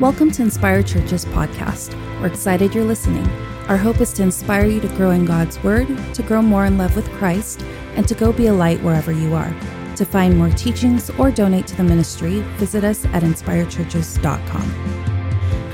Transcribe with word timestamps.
Welcome 0.00 0.30
to 0.32 0.42
Inspire 0.42 0.82
Church's 0.82 1.26
podcast. 1.26 1.94
We're 2.18 2.28
excited 2.28 2.74
you're 2.74 2.82
listening. 2.82 3.28
Our 3.68 3.76
hope 3.76 4.00
is 4.00 4.10
to 4.14 4.22
inspire 4.22 4.64
you 4.64 4.80
to 4.80 4.88
grow 4.88 5.10
in 5.10 5.26
God's 5.26 5.62
Word, 5.62 5.86
to 6.14 6.22
grow 6.22 6.40
more 6.40 6.64
in 6.64 6.78
love 6.78 6.96
with 6.96 7.08
Christ, 7.10 7.60
and 7.94 8.08
to 8.08 8.14
go 8.14 8.32
be 8.32 8.46
a 8.46 8.54
light 8.54 8.82
wherever 8.82 9.12
you 9.12 9.34
are. 9.34 9.54
To 9.96 10.06
find 10.06 10.36
more 10.36 10.48
teachings 10.48 11.10
or 11.10 11.30
donate 11.30 11.66
to 11.68 11.76
the 11.76 11.84
ministry, 11.84 12.40
visit 12.56 12.84
us 12.84 13.04
at 13.06 13.22
inspirechurches.com 13.22 15.02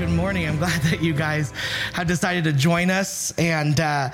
good 0.09 0.15
morning. 0.15 0.47
I'm 0.47 0.57
glad 0.65 0.81
that 0.83 1.03
you 1.03 1.13
guys 1.13 1.51
have 1.93 2.07
decided 2.07 2.43
to 2.45 2.53
join 2.53 2.89
us. 2.89 3.31
And, 3.37 3.79
uh, 3.79 4.09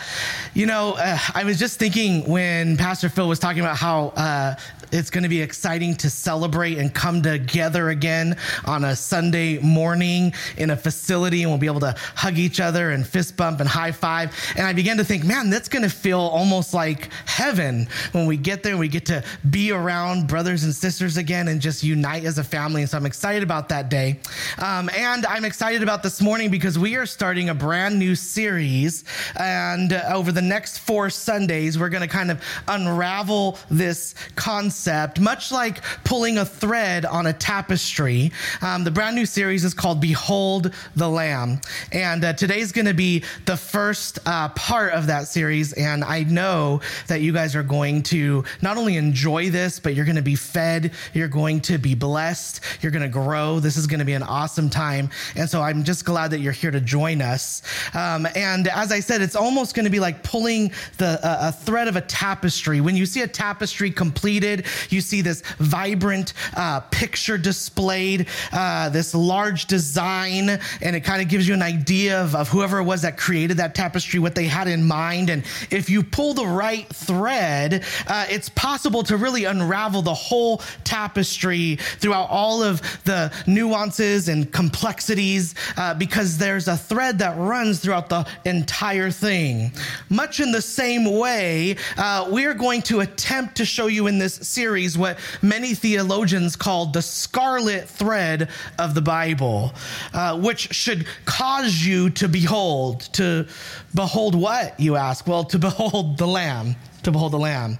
you 0.53 0.65
know, 0.65 0.95
uh, 0.97 1.17
I 1.33 1.43
was 1.43 1.59
just 1.59 1.79
thinking 1.79 2.27
when 2.27 2.75
Pastor 2.75 3.07
Phil 3.07 3.27
was 3.27 3.39
talking 3.39 3.61
about 3.61 3.77
how 3.77 4.07
uh, 4.15 4.55
it's 4.95 5.09
going 5.09 5.23
to 5.23 5.29
be 5.29 5.41
exciting 5.41 5.93
to 5.95 6.09
celebrate 6.09 6.77
and 6.77 6.93
come 6.93 7.21
together 7.21 7.89
again 7.89 8.37
on 8.65 8.85
a 8.85 8.95
Sunday 8.95 9.57
morning 9.59 10.33
in 10.57 10.69
a 10.69 10.77
facility, 10.77 11.43
and 11.43 11.51
we'll 11.51 11.59
be 11.59 11.67
able 11.67 11.81
to 11.81 11.95
hug 12.15 12.37
each 12.37 12.59
other 12.59 12.91
and 12.91 13.05
fist 13.05 13.35
bump 13.35 13.59
and 13.59 13.67
high 13.67 13.91
five. 13.91 14.33
And 14.55 14.65
I 14.65 14.73
began 14.73 14.97
to 14.97 15.03
think, 15.03 15.25
man, 15.25 15.49
that's 15.49 15.67
going 15.67 15.83
to 15.83 15.89
feel 15.89 16.19
almost 16.19 16.73
like 16.73 17.09
heaven 17.25 17.87
when 18.13 18.25
we 18.25 18.37
get 18.37 18.63
there 18.63 18.71
and 18.71 18.79
we 18.79 18.87
get 18.87 19.05
to 19.07 19.23
be 19.49 19.71
around 19.71 20.27
brothers 20.27 20.63
and 20.63 20.73
sisters 20.73 21.17
again 21.17 21.49
and 21.49 21.59
just 21.61 21.83
unite 21.83 22.23
as 22.23 22.37
a 22.37 22.43
family. 22.43 22.81
And 22.81 22.89
so 22.89 22.97
I'm 22.97 23.05
excited 23.05 23.43
about 23.43 23.69
that 23.69 23.89
day. 23.89 24.19
Um, 24.57 24.89
and 24.95 25.25
I'm 25.25 25.43
excited 25.43 25.83
about 25.83 26.03
this 26.03 26.21
morning 26.21 26.49
because 26.49 26.79
we 26.79 26.95
are 26.95 27.05
starting 27.05 27.49
a 27.49 27.53
brand 27.53 27.99
new 27.99 28.15
series. 28.15 29.03
And 29.35 29.91
uh, 29.91 30.03
over 30.13 30.31
the 30.31 30.41
next 30.41 30.79
four 30.79 31.09
Sundays, 31.09 31.77
we're 31.77 31.89
going 31.89 32.01
to 32.01 32.07
kind 32.07 32.31
of 32.31 32.41
unravel 32.67 33.57
this 33.69 34.15
concept 34.35 34.84
concept, 34.85 35.19
much 35.19 35.51
like 35.51 35.81
pulling 36.03 36.37
a 36.37 36.45
thread 36.45 37.05
on 37.05 37.25
a 37.25 37.33
tapestry. 37.33 38.31
Um, 38.61 38.83
the 38.83 38.91
brand 38.91 39.15
new 39.15 39.25
series 39.25 39.63
is 39.63 39.73
called 39.73 39.99
Behold 39.99 40.73
the 40.95 41.09
Lamb. 41.09 41.59
And 41.91 42.23
uh, 42.23 42.33
today's 42.33 42.71
going 42.71 42.85
to 42.85 42.93
be 42.93 43.23
the 43.45 43.57
first 43.57 44.19
uh, 44.27 44.49
part 44.49 44.93
of 44.93 45.07
that 45.07 45.27
series. 45.27 45.73
And 45.73 46.03
I 46.03 46.23
know 46.23 46.81
that 47.07 47.21
you 47.21 47.33
guys 47.33 47.55
are 47.55 47.63
going 47.63 48.03
to 48.03 48.43
not 48.61 48.77
only 48.77 48.97
enjoy 48.97 49.49
this, 49.49 49.79
but 49.79 49.95
you're 49.95 50.05
going 50.05 50.17
to 50.17 50.21
be 50.21 50.35
fed, 50.35 50.91
you're 51.13 51.27
going 51.27 51.61
to 51.61 51.79
be 51.79 51.95
blessed, 51.95 52.61
you're 52.81 52.91
going 52.91 53.01
to 53.01 53.09
grow. 53.09 53.59
This 53.59 53.77
is 53.77 53.87
going 53.87 53.99
to 53.99 54.05
be 54.05 54.13
an 54.13 54.23
awesome 54.23 54.69
time. 54.69 55.09
And 55.35 55.49
so 55.49 55.63
I'm 55.63 55.83
just 55.83 56.05
glad 56.05 56.29
that 56.31 56.41
you're 56.41 56.53
here 56.53 56.71
to 56.71 56.81
join 56.81 57.21
us. 57.21 57.63
Um, 57.95 58.27
and 58.35 58.67
as 58.67 58.91
I 58.91 58.99
said, 58.99 59.21
it's 59.21 59.35
almost 59.35 59.73
going 59.73 59.85
to 59.85 59.91
be 59.91 59.99
like 59.99 60.21
pulling 60.21 60.71
the 60.97 61.19
uh, 61.25 61.49
a 61.49 61.51
thread 61.51 61.87
of 61.87 61.95
a 61.95 62.01
tapestry. 62.01 62.81
When 62.81 62.95
you 62.95 63.05
see 63.07 63.21
a 63.21 63.27
tapestry 63.27 63.89
completed, 63.89 64.64
you 64.89 65.01
see 65.01 65.21
this 65.21 65.41
vibrant 65.59 66.33
uh, 66.55 66.81
picture 66.91 67.37
displayed, 67.37 68.27
uh, 68.51 68.89
this 68.89 69.13
large 69.13 69.65
design, 69.65 70.49
and 70.81 70.95
it 70.95 71.01
kind 71.01 71.21
of 71.21 71.27
gives 71.27 71.47
you 71.47 71.53
an 71.53 71.61
idea 71.61 72.21
of, 72.21 72.35
of 72.35 72.49
whoever 72.49 72.79
it 72.79 72.83
was 72.83 73.01
that 73.01 73.17
created 73.17 73.57
that 73.57 73.75
tapestry, 73.75 74.19
what 74.19 74.35
they 74.35 74.45
had 74.45 74.67
in 74.67 74.83
mind. 74.83 75.29
And 75.29 75.43
if 75.71 75.89
you 75.89 76.03
pull 76.03 76.33
the 76.33 76.45
right 76.45 76.87
thread, 76.87 77.83
uh, 78.07 78.25
it's 78.29 78.49
possible 78.49 79.03
to 79.03 79.17
really 79.17 79.45
unravel 79.45 80.01
the 80.01 80.13
whole 80.13 80.61
tapestry 80.83 81.75
throughout 81.75 82.29
all 82.29 82.63
of 82.63 82.81
the 83.03 83.31
nuances 83.47 84.29
and 84.29 84.51
complexities 84.51 85.55
uh, 85.77 85.93
because 85.93 86.37
there's 86.37 86.67
a 86.67 86.77
thread 86.77 87.19
that 87.19 87.37
runs 87.37 87.79
throughout 87.79 88.09
the 88.09 88.25
entire 88.45 89.11
thing. 89.11 89.71
Much 90.09 90.39
in 90.39 90.51
the 90.51 90.61
same 90.61 91.17
way, 91.17 91.75
uh, 91.97 92.27
we're 92.29 92.53
going 92.53 92.81
to 92.81 93.01
attempt 93.01 93.55
to 93.55 93.65
show 93.65 93.87
you 93.87 94.07
in 94.07 94.17
this 94.17 94.35
series 94.55 94.97
what 94.97 95.19
many 95.41 95.73
theologians 95.73 96.55
call 96.55 96.85
the 96.85 97.01
scarlet 97.01 97.89
thread 97.89 98.49
of 98.79 98.95
the 98.95 99.01
Bible, 99.01 99.73
uh, 100.13 100.39
which 100.39 100.73
should 100.73 101.05
cause 101.25 101.85
you 101.85 102.09
to 102.11 102.27
behold. 102.29 103.01
To 103.13 103.45
behold 103.93 104.33
what, 104.33 104.79
you 104.79 104.95
ask? 104.95 105.27
Well, 105.27 105.43
to 105.45 105.59
behold 105.59 106.17
the 106.17 106.27
Lamb. 106.27 106.75
To 107.03 107.11
behold 107.11 107.33
the 107.33 107.39
Lamb. 107.39 107.77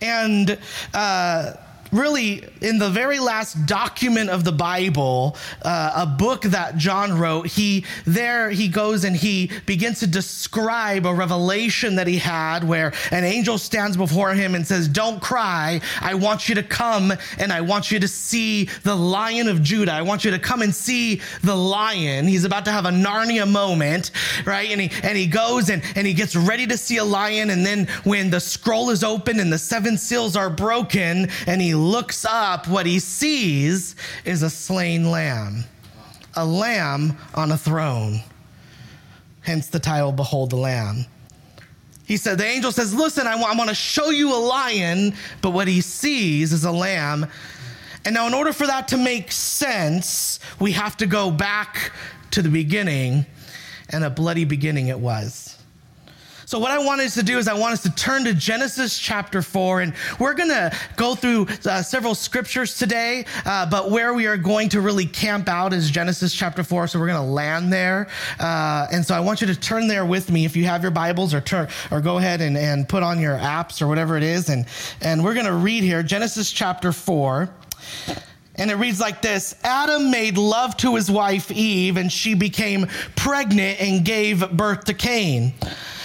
And, 0.00 0.58
uh, 0.92 1.54
really 1.92 2.44
in 2.60 2.78
the 2.78 2.88
very 2.88 3.18
last 3.18 3.66
document 3.66 4.30
of 4.30 4.44
the 4.44 4.52
Bible, 4.52 5.36
uh, 5.62 5.92
a 5.96 6.06
book 6.06 6.42
that 6.42 6.76
John 6.76 7.18
wrote, 7.18 7.46
he 7.46 7.84
there 8.06 8.50
he 8.50 8.68
goes 8.68 9.04
and 9.04 9.14
he 9.14 9.50
begins 9.66 10.00
to 10.00 10.06
describe 10.06 11.06
a 11.06 11.14
revelation 11.14 11.96
that 11.96 12.06
he 12.06 12.18
had 12.18 12.64
where 12.64 12.92
an 13.10 13.24
angel 13.24 13.58
stands 13.58 13.96
before 13.96 14.32
him 14.32 14.54
and 14.54 14.66
says, 14.66 14.88
"Don't 14.88 15.20
cry. 15.20 15.80
I 16.00 16.14
want 16.14 16.48
you 16.48 16.54
to 16.56 16.62
come 16.62 17.12
and 17.38 17.52
I 17.52 17.60
want 17.60 17.90
you 17.90 18.00
to 18.00 18.08
see 18.08 18.64
the 18.82 18.94
Lion 18.94 19.48
of 19.48 19.62
Judah. 19.62 19.92
I 19.92 20.02
want 20.02 20.24
you 20.24 20.30
to 20.30 20.38
come 20.38 20.62
and 20.62 20.74
see 20.74 21.20
the 21.42 21.56
lion." 21.56 22.26
He's 22.26 22.44
about 22.44 22.64
to 22.64 22.72
have 22.72 22.86
a 22.86 22.90
Narnia 22.90 23.48
moment, 23.48 24.10
right? 24.46 24.70
And 24.70 24.80
he 24.80 24.90
and 25.02 25.16
he 25.16 25.26
goes 25.26 25.68
and 25.68 25.82
and 25.94 26.06
he 26.06 26.14
gets 26.14 26.34
ready 26.34 26.66
to 26.66 26.78
see 26.78 26.96
a 26.96 27.04
lion 27.04 27.50
and 27.50 27.64
then 27.66 27.86
when 28.04 28.30
the 28.30 28.40
scroll 28.40 28.90
is 28.90 29.04
open 29.04 29.38
and 29.40 29.52
the 29.52 29.58
seven 29.58 29.98
seals 29.98 30.36
are 30.36 30.50
broken 30.50 31.28
and 31.46 31.60
he 31.60 31.74
looks 31.82 32.24
up, 32.24 32.68
what 32.68 32.86
he 32.86 32.98
sees 32.98 33.96
is 34.24 34.42
a 34.42 34.50
slain 34.50 35.10
lamb, 35.10 35.64
a 36.34 36.44
lamb 36.44 37.16
on 37.34 37.52
a 37.52 37.58
throne. 37.58 38.20
Hence 39.42 39.68
the 39.68 39.80
title, 39.80 40.12
Behold 40.12 40.50
the 40.50 40.56
Lamb. 40.56 41.04
He 42.04 42.16
said, 42.16 42.38
The 42.38 42.46
angel 42.46 42.72
says, 42.72 42.94
Listen, 42.94 43.26
I 43.26 43.36
want, 43.36 43.54
I 43.54 43.58
want 43.58 43.70
to 43.70 43.74
show 43.74 44.10
you 44.10 44.34
a 44.34 44.38
lion, 44.38 45.14
but 45.40 45.50
what 45.50 45.68
he 45.68 45.80
sees 45.80 46.52
is 46.52 46.64
a 46.64 46.72
lamb. 46.72 47.26
And 48.04 48.14
now, 48.14 48.26
in 48.26 48.34
order 48.34 48.52
for 48.52 48.66
that 48.66 48.88
to 48.88 48.96
make 48.96 49.30
sense, 49.30 50.40
we 50.58 50.72
have 50.72 50.96
to 50.98 51.06
go 51.06 51.30
back 51.30 51.92
to 52.32 52.42
the 52.42 52.48
beginning, 52.48 53.26
and 53.90 54.04
a 54.04 54.10
bloody 54.10 54.44
beginning 54.44 54.88
it 54.88 54.98
was. 54.98 55.56
So, 56.52 56.58
what 56.58 56.70
I 56.70 56.78
want 56.80 57.00
us 57.00 57.14
to 57.14 57.22
do 57.22 57.38
is, 57.38 57.48
I 57.48 57.54
want 57.54 57.72
us 57.72 57.82
to 57.84 57.90
turn 57.94 58.24
to 58.24 58.34
Genesis 58.34 58.98
chapter 58.98 59.40
4, 59.40 59.80
and 59.80 59.94
we're 60.18 60.34
going 60.34 60.50
to 60.50 60.70
go 60.96 61.14
through 61.14 61.46
uh, 61.64 61.80
several 61.80 62.14
scriptures 62.14 62.76
today, 62.76 63.24
uh, 63.46 63.64
but 63.64 63.90
where 63.90 64.12
we 64.12 64.26
are 64.26 64.36
going 64.36 64.68
to 64.68 64.82
really 64.82 65.06
camp 65.06 65.48
out 65.48 65.72
is 65.72 65.90
Genesis 65.90 66.34
chapter 66.34 66.62
4. 66.62 66.88
So, 66.88 67.00
we're 67.00 67.06
going 67.06 67.24
to 67.24 67.32
land 67.32 67.72
there. 67.72 68.06
Uh, 68.38 68.86
and 68.92 69.02
so, 69.02 69.14
I 69.14 69.20
want 69.20 69.40
you 69.40 69.46
to 69.46 69.58
turn 69.58 69.88
there 69.88 70.04
with 70.04 70.30
me 70.30 70.44
if 70.44 70.54
you 70.54 70.66
have 70.66 70.82
your 70.82 70.90
Bibles, 70.90 71.32
or 71.32 71.40
turn, 71.40 71.68
or 71.90 72.02
go 72.02 72.18
ahead 72.18 72.42
and, 72.42 72.58
and 72.58 72.86
put 72.86 73.02
on 73.02 73.18
your 73.18 73.38
apps 73.38 73.80
or 73.80 73.88
whatever 73.88 74.18
it 74.18 74.22
is. 74.22 74.50
And, 74.50 74.66
and 75.00 75.24
we're 75.24 75.32
going 75.32 75.46
to 75.46 75.54
read 75.54 75.82
here 75.82 76.02
Genesis 76.02 76.52
chapter 76.52 76.92
4. 76.92 77.48
And 78.56 78.70
it 78.70 78.74
reads 78.74 79.00
like 79.00 79.22
this 79.22 79.54
Adam 79.64 80.10
made 80.10 80.36
love 80.36 80.76
to 80.76 80.96
his 80.96 81.10
wife 81.10 81.50
Eve, 81.50 81.96
and 81.96 82.12
she 82.12 82.34
became 82.34 82.88
pregnant 83.16 83.80
and 83.80 84.04
gave 84.04 84.50
birth 84.50 84.84
to 84.84 84.92
Cain. 84.92 85.54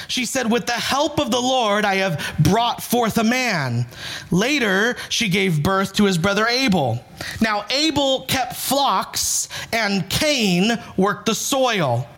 She 0.08 0.26
said, 0.26 0.52
With 0.52 0.66
the 0.66 0.74
help 0.74 1.20
of 1.20 1.32
the 1.32 1.42
Lord, 1.42 1.86
I 1.86 1.96
have 1.96 2.36
brought 2.40 2.82
forth 2.82 3.18
a 3.18 3.24
man. 3.24 3.86
Later, 4.32 4.96
she 5.10 5.30
gave 5.30 5.64
birth 5.64 5.94
to 5.94 6.06
his 6.06 6.18
brother 6.18 6.48
Abel. 6.48 7.04
Now, 7.42 7.66
Abel 7.70 8.26
kept 8.28 8.56
flocks, 8.56 9.50
and 9.72 10.10
Cain 10.10 10.78
worked 10.96 11.26
the 11.26 11.36
soil. 11.36 12.08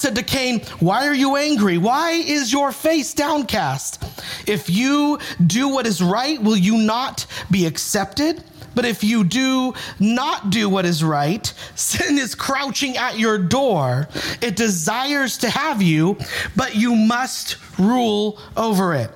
said 0.00 0.16
to 0.16 0.22
Cain, 0.22 0.60
Why 0.80 1.06
are 1.06 1.14
you 1.14 1.36
angry? 1.36 1.78
Why 1.78 2.12
is 2.12 2.52
your 2.52 2.72
face 2.72 3.12
downcast? 3.14 4.02
If 4.48 4.70
you 4.70 5.18
do 5.46 5.68
what 5.68 5.86
is 5.86 6.02
right, 6.02 6.40
will 6.42 6.56
you 6.56 6.78
not 6.78 7.26
be 7.50 7.66
accepted? 7.66 8.42
But 8.74 8.84
if 8.84 9.02
you 9.04 9.24
do 9.24 9.74
not 9.98 10.50
do 10.50 10.68
what 10.68 10.86
is 10.86 11.04
right, 11.04 11.46
sin 11.74 12.18
is 12.18 12.34
crouching 12.34 12.96
at 12.96 13.18
your 13.18 13.38
door. 13.38 14.08
It 14.40 14.56
desires 14.56 15.38
to 15.38 15.50
have 15.50 15.82
you, 15.82 16.16
but 16.56 16.74
you 16.74 16.94
must 16.94 17.56
rule 17.78 18.38
over 18.56 18.94
it. 18.94 19.10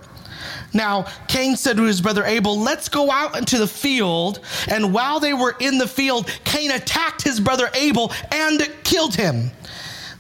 Now, 0.74 1.06
Cain 1.28 1.56
said 1.56 1.76
to 1.76 1.84
his 1.84 2.00
brother 2.00 2.24
Abel, 2.24 2.58
Let's 2.58 2.88
go 2.88 3.10
out 3.10 3.38
into 3.38 3.58
the 3.58 3.66
field. 3.66 4.40
And 4.68 4.92
while 4.92 5.20
they 5.20 5.32
were 5.32 5.54
in 5.60 5.78
the 5.78 5.86
field, 5.86 6.28
Cain 6.44 6.72
attacked 6.72 7.22
his 7.22 7.38
brother 7.38 7.70
Abel 7.74 8.12
and 8.32 8.60
killed 8.82 9.14
him. 9.14 9.52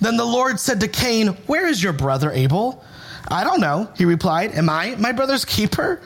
Then 0.04 0.18
the 0.18 0.24
Lord 0.26 0.60
said 0.60 0.80
to 0.80 0.88
Cain, 0.88 1.28
Where 1.46 1.66
is 1.66 1.82
your 1.82 1.94
brother 1.94 2.30
Abel? 2.30 2.84
I 3.28 3.42
don't 3.42 3.62
know, 3.62 3.88
he 3.96 4.04
replied. 4.04 4.52
Am 4.54 4.68
I 4.68 4.94
my 4.96 5.12
brother's 5.12 5.46
keeper? 5.46 6.02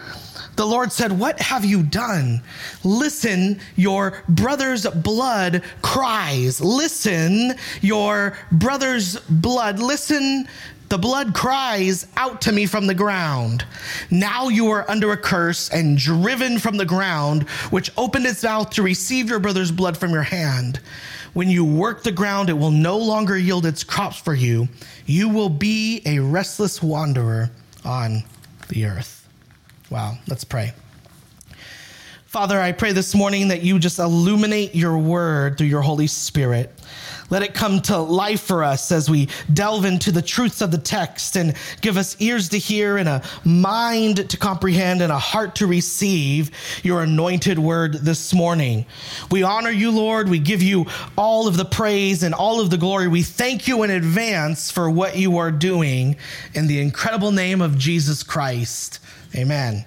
the 0.55 0.65
Lord 0.65 0.93
said, 0.93 1.19
What 1.19 1.41
have 1.41 1.65
you 1.65 1.83
done? 1.83 2.43
Listen, 2.85 3.59
your 3.75 4.23
brother's 4.29 4.87
blood 4.87 5.65
cries. 5.83 6.61
Listen, 6.61 7.55
your 7.81 8.39
brother's 8.53 9.19
blood. 9.19 9.81
Listen, 9.81 10.47
the 10.91 10.99
blood 10.99 11.35
cries 11.35 12.06
out 12.17 12.41
to 12.43 12.53
me 12.53 12.67
from 12.67 12.87
the 12.87 12.95
ground. 12.95 13.65
Now 14.11 14.49
you 14.49 14.71
are 14.71 14.89
under 14.89 15.11
a 15.12 15.17
curse 15.17 15.71
and 15.71 15.99
driven 15.99 16.59
from 16.59 16.77
the 16.77 16.87
ground, 16.87 17.49
which 17.71 17.91
opened 17.97 18.27
its 18.27 18.45
mouth 18.45 18.71
to 18.71 18.83
receive 18.83 19.29
your 19.29 19.41
brother's 19.41 19.73
blood 19.73 19.97
from 19.97 20.12
your 20.12 20.23
hand. 20.23 20.81
When 21.38 21.49
you 21.49 21.64
work 21.64 22.02
the 22.02 22.11
ground, 22.11 22.50
it 22.50 22.55
will 22.55 22.73
no 22.73 22.99
longer 22.99 23.38
yield 23.38 23.64
its 23.64 23.85
crops 23.85 24.19
for 24.19 24.35
you. 24.35 24.69
You 25.06 25.29
will 25.29 25.49
be 25.49 26.02
a 26.05 26.19
restless 26.19 26.82
wanderer 26.82 27.52
on 27.85 28.25
the 28.70 28.87
earth. 28.87 29.29
Wow, 29.88 30.19
let's 30.26 30.43
pray. 30.43 30.73
Father, 32.26 32.61
I 32.61 32.73
pray 32.73 32.90
this 32.90 33.14
morning 33.14 33.46
that 33.49 33.62
you 33.62 33.79
just 33.79 34.00
illuminate 34.00 34.75
your 34.75 34.99
word 34.99 35.58
through 35.58 35.69
your 35.69 35.81
Holy 35.81 36.08
Spirit. 36.08 36.76
Let 37.31 37.43
it 37.43 37.55
come 37.55 37.81
to 37.83 37.99
life 37.99 38.41
for 38.41 38.65
us 38.65 38.91
as 38.91 39.11
we 39.11 39.29
delve 39.53 39.85
into 39.85 40.11
the 40.11 40.23
truths 40.23 40.63
of 40.63 40.71
the 40.71 40.79
text 40.79 41.37
and 41.37 41.55
give 41.81 41.97
us 41.97 42.17
ears 42.21 42.49
to 42.51 42.59
hear 42.59 42.97
and 42.97 43.09
a 43.09 43.23
mind 43.45 44.31
to 44.31 44.37
comprehend 44.37 45.03
and 45.03 45.13
a 45.13 45.19
heart 45.19 45.57
to 45.57 45.67
receive 45.67 46.51
your 46.83 47.03
anointed 47.03 47.59
word 47.59 47.95
this 47.95 48.33
morning. 48.33 48.87
We 49.31 49.43
honor 49.43 49.71
you, 49.71 49.91
Lord. 49.91 50.29
We 50.29 50.39
give 50.39 50.63
you 50.63 50.87
all 51.17 51.47
of 51.47 51.57
the 51.57 51.65
praise 51.65 52.23
and 52.23 52.35
all 52.35 52.61
of 52.61 52.71
the 52.71 52.79
glory. 52.79 53.09
We 53.09 53.23
thank 53.23 53.69
you 53.69 53.83
in 53.83 53.91
advance 53.91 54.71
for 54.71 54.91
what 54.91 55.17
you 55.17 55.39
are 55.39 55.51
doing 55.51 56.17
in 56.55 56.67
the 56.67 56.81
incredible 56.81 57.33
name 57.33 57.61
of 57.61 57.77
Jesus 57.77 58.23
Christ. 58.23 59.01
Amen. 59.35 59.85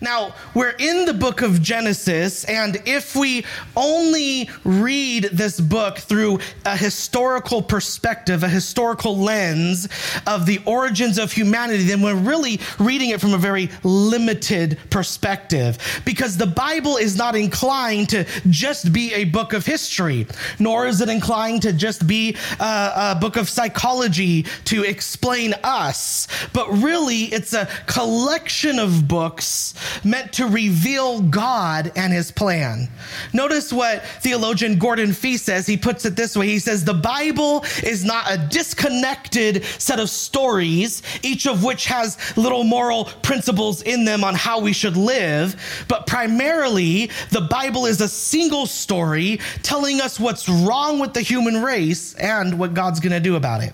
Now, 0.00 0.34
we're 0.54 0.74
in 0.78 1.04
the 1.04 1.14
book 1.14 1.42
of 1.42 1.62
Genesis, 1.62 2.44
and 2.44 2.80
if 2.84 3.16
we 3.16 3.44
only 3.76 4.50
read 4.64 5.24
this 5.32 5.60
book 5.60 5.98
through 5.98 6.40
a 6.64 6.76
historical 6.76 7.62
perspective, 7.62 8.42
a 8.42 8.48
historical 8.48 9.16
lens 9.16 9.88
of 10.26 10.46
the 10.46 10.60
origins 10.66 11.18
of 11.18 11.32
humanity, 11.32 11.84
then 11.84 12.02
we're 12.02 12.14
really 12.14 12.60
reading 12.78 13.10
it 13.10 13.20
from 13.20 13.34
a 13.34 13.38
very 13.38 13.70
limited 13.82 14.78
perspective. 14.90 15.78
Because 16.04 16.36
the 16.36 16.46
Bible 16.46 16.96
is 16.96 17.16
not 17.16 17.34
inclined 17.34 18.08
to 18.10 18.26
just 18.48 18.92
be 18.92 19.14
a 19.14 19.24
book 19.24 19.52
of 19.52 19.64
history, 19.64 20.26
nor 20.58 20.86
is 20.86 21.00
it 21.00 21.08
inclined 21.08 21.62
to 21.62 21.72
just 21.72 22.06
be 22.06 22.36
a, 22.60 23.12
a 23.12 23.18
book 23.20 23.36
of 23.36 23.48
psychology 23.48 24.42
to 24.64 24.84
explain 24.84 25.54
us, 25.64 26.28
but 26.52 26.70
really 26.70 27.24
it's 27.24 27.52
a 27.52 27.68
collection 27.86 28.78
of 28.78 29.08
books 29.08 29.74
meant 30.04 30.32
to 30.34 30.46
reveal 30.46 31.20
God 31.20 31.92
and 31.96 32.12
his 32.12 32.30
plan. 32.30 32.88
Notice 33.32 33.72
what 33.72 34.04
theologian 34.20 34.78
Gordon 34.78 35.12
Fee 35.12 35.36
says. 35.36 35.66
He 35.66 35.76
puts 35.76 36.04
it 36.04 36.16
this 36.16 36.36
way 36.36 36.46
He 36.46 36.58
says, 36.58 36.84
The 36.84 36.94
Bible 36.94 37.64
is 37.82 38.04
not 38.04 38.30
a 38.30 38.38
disconnected 38.38 39.64
set 39.78 40.00
of 40.00 40.10
stories, 40.10 41.02
each 41.22 41.46
of 41.46 41.64
which 41.64 41.86
has 41.86 42.18
little 42.36 42.64
moral 42.64 43.06
principles 43.22 43.82
in 43.82 44.04
them 44.04 44.24
on 44.24 44.34
how 44.34 44.60
we 44.60 44.72
should 44.72 44.96
live, 44.96 45.56
but 45.88 46.06
primarily 46.06 47.10
the 47.30 47.42
Bible 47.42 47.86
is 47.86 48.00
a 48.00 48.08
single 48.08 48.66
story 48.66 49.40
telling 49.62 50.00
us 50.00 50.18
what's 50.18 50.48
wrong 50.48 50.98
with 50.98 51.14
the 51.14 51.20
human 51.20 51.62
race 51.62 52.14
and 52.14 52.58
what 52.58 52.74
God's 52.74 53.00
going 53.00 53.12
to 53.12 53.20
do 53.20 53.36
about 53.36 53.62
it. 53.62 53.72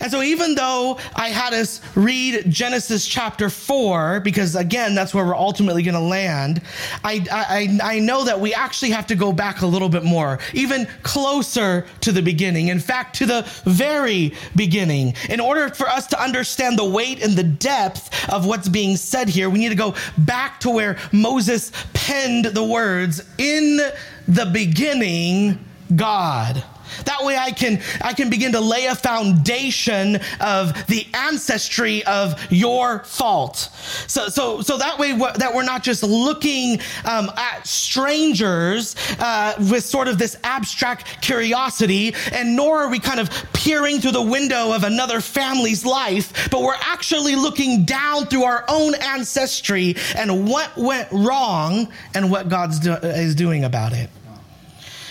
And 0.00 0.10
so, 0.10 0.22
even 0.22 0.54
though 0.54 0.98
I 1.14 1.28
had 1.28 1.52
us 1.52 1.80
read 1.94 2.44
Genesis 2.48 3.06
chapter 3.06 3.50
four, 3.50 4.20
because 4.20 4.56
again, 4.56 4.94
that's 4.94 5.14
where 5.14 5.24
we're 5.24 5.36
ultimately 5.36 5.82
going 5.82 5.94
to 5.94 6.00
land, 6.00 6.62
I, 7.04 7.24
I, 7.30 7.94
I 7.96 7.98
know 7.98 8.24
that 8.24 8.40
we 8.40 8.54
actually 8.54 8.90
have 8.90 9.06
to 9.08 9.14
go 9.14 9.32
back 9.32 9.60
a 9.60 9.66
little 9.66 9.90
bit 9.90 10.02
more, 10.02 10.38
even 10.54 10.88
closer 11.02 11.86
to 12.00 12.12
the 12.12 12.22
beginning. 12.22 12.68
In 12.68 12.80
fact, 12.80 13.16
to 13.16 13.26
the 13.26 13.42
very 13.64 14.32
beginning. 14.56 15.14
In 15.28 15.40
order 15.40 15.68
for 15.68 15.88
us 15.88 16.06
to 16.08 16.22
understand 16.22 16.78
the 16.78 16.84
weight 16.84 17.22
and 17.22 17.34
the 17.34 17.42
depth 17.42 18.30
of 18.30 18.46
what's 18.46 18.68
being 18.68 18.96
said 18.96 19.28
here, 19.28 19.50
we 19.50 19.58
need 19.58 19.68
to 19.68 19.74
go 19.74 19.94
back 20.18 20.60
to 20.60 20.70
where 20.70 20.96
Moses 21.12 21.72
penned 21.92 22.46
the 22.46 22.64
words, 22.64 23.22
In 23.38 23.80
the 24.26 24.46
beginning, 24.46 25.64
God. 25.94 26.64
That 27.04 27.24
way 27.24 27.36
I 27.36 27.50
can, 27.50 27.80
I 28.00 28.12
can 28.12 28.30
begin 28.30 28.52
to 28.52 28.60
lay 28.60 28.86
a 28.86 28.94
foundation 28.94 30.18
of 30.40 30.86
the 30.86 31.06
ancestry 31.14 32.04
of 32.04 32.40
your 32.50 33.00
fault. 33.04 33.70
So, 34.06 34.28
so, 34.28 34.60
so 34.60 34.78
that 34.78 34.98
way 34.98 35.12
that 35.12 35.52
we're 35.54 35.64
not 35.64 35.82
just 35.82 36.02
looking 36.02 36.80
um, 37.04 37.30
at 37.36 37.66
strangers 37.66 38.96
uh, 39.18 39.54
with 39.70 39.84
sort 39.84 40.08
of 40.08 40.18
this 40.18 40.36
abstract 40.44 41.22
curiosity, 41.22 42.14
and 42.32 42.56
nor 42.56 42.82
are 42.82 42.90
we 42.90 42.98
kind 42.98 43.20
of 43.20 43.30
peering 43.52 44.00
through 44.00 44.12
the 44.12 44.22
window 44.22 44.72
of 44.72 44.84
another 44.84 45.20
family's 45.20 45.84
life, 45.84 46.50
but 46.50 46.62
we're 46.62 46.74
actually 46.80 47.36
looking 47.36 47.84
down 47.84 48.26
through 48.26 48.44
our 48.44 48.64
own 48.68 48.94
ancestry 48.96 49.94
and 50.16 50.48
what 50.48 50.76
went 50.76 51.08
wrong 51.12 51.92
and 52.14 52.30
what 52.30 52.48
God 52.48 52.70
do- 52.80 52.92
is 52.92 53.34
doing 53.34 53.64
about 53.64 53.92
it. 53.92 54.10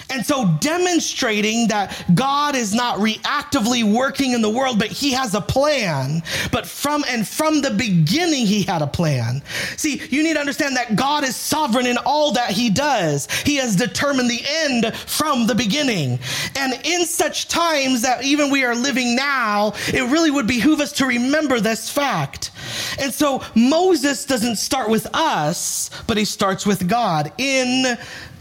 And 0.09 0.25
so 0.25 0.57
demonstrating 0.59 1.67
that 1.67 2.05
God 2.13 2.55
is 2.55 2.73
not 2.73 2.97
reactively 2.97 3.83
working 3.83 4.33
in 4.33 4.41
the 4.41 4.49
world, 4.49 4.79
but 4.79 4.87
he 4.87 5.11
has 5.13 5.35
a 5.35 5.41
plan. 5.41 6.23
But 6.51 6.65
from 6.65 7.03
and 7.07 7.27
from 7.27 7.61
the 7.61 7.71
beginning, 7.71 8.45
he 8.45 8.63
had 8.63 8.81
a 8.81 8.87
plan. 8.87 9.43
See, 9.77 10.01
you 10.09 10.23
need 10.23 10.33
to 10.33 10.39
understand 10.39 10.75
that 10.77 10.95
God 10.95 11.23
is 11.23 11.35
sovereign 11.35 11.85
in 11.85 11.97
all 11.97 12.33
that 12.33 12.51
he 12.51 12.69
does. 12.69 13.27
He 13.43 13.57
has 13.57 13.75
determined 13.75 14.29
the 14.29 14.43
end 14.45 14.95
from 14.95 15.47
the 15.47 15.55
beginning. 15.55 16.19
And 16.55 16.73
in 16.85 17.05
such 17.05 17.47
times 17.47 18.01
that 18.01 18.23
even 18.23 18.49
we 18.49 18.63
are 18.63 18.75
living 18.75 19.15
now, 19.15 19.73
it 19.87 20.11
really 20.11 20.31
would 20.31 20.47
behoove 20.47 20.79
us 20.79 20.93
to 20.93 21.05
remember 21.05 21.59
this 21.59 21.89
fact. 21.89 22.51
And 22.99 23.13
so 23.13 23.43
Moses 23.55 24.25
doesn't 24.25 24.57
start 24.57 24.89
with 24.89 25.07
us, 25.13 25.89
but 26.07 26.17
he 26.17 26.25
starts 26.25 26.65
with 26.65 26.87
God 26.87 27.31
in 27.37 27.97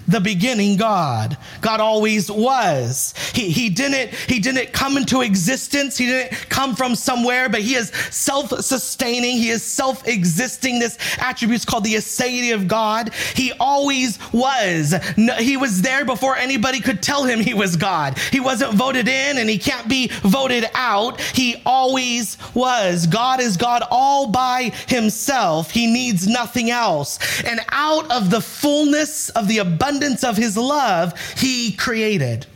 the 0.08 0.20
beginning 0.20 0.76
God. 0.76 1.36
God 1.60 1.80
always 1.80 2.30
was. 2.30 3.14
He, 3.34 3.50
he 3.50 3.68
didn't, 3.68 4.14
he 4.14 4.40
didn't 4.40 4.72
come 4.72 4.96
into 4.96 5.20
existence. 5.20 5.98
He 5.98 6.06
didn't 6.06 6.32
come 6.48 6.74
from 6.74 6.94
somewhere, 6.94 7.48
but 7.48 7.60
he 7.60 7.74
is 7.74 7.90
self-sustaining. 8.10 9.36
He 9.36 9.50
is 9.50 9.62
self-existing. 9.62 10.78
This 10.78 10.98
attribute 11.18 11.60
is 11.60 11.64
called 11.66 11.84
the 11.84 11.94
aseity 11.94 12.54
of 12.54 12.66
God. 12.66 13.12
He 13.34 13.52
always 13.60 14.18
was. 14.32 14.94
He 15.38 15.56
was 15.58 15.82
there 15.82 16.06
before 16.06 16.36
anybody 16.36 16.80
could 16.80 17.02
tell 17.02 17.24
him 17.24 17.40
he 17.40 17.54
was 17.54 17.76
God. 17.76 18.18
He 18.18 18.40
wasn't 18.40 18.74
voted 18.74 19.08
in 19.08 19.36
and 19.36 19.50
he 19.50 19.58
can't 19.58 19.88
be 19.88 20.08
voted 20.22 20.64
out. 20.74 21.20
He 21.20 21.60
always 21.66 22.38
was. 22.54 23.06
God 23.06 23.40
is 23.40 23.58
God 23.58 23.82
all 23.90 24.28
by 24.28 24.72
himself. 24.86 25.70
He 25.70 25.86
needs 25.86 26.26
nothing 26.26 26.70
else. 26.70 27.18
And 27.44 27.60
out 27.68 28.10
of 28.10 28.30
the 28.30 28.40
fullness 28.40 29.28
of 29.30 29.48
the 29.48 29.58
abundance 29.58 29.97
abundance 29.98 30.24
of 30.24 30.36
his 30.36 30.56
love, 30.56 31.18
he 31.36 31.72
created. 31.72 32.46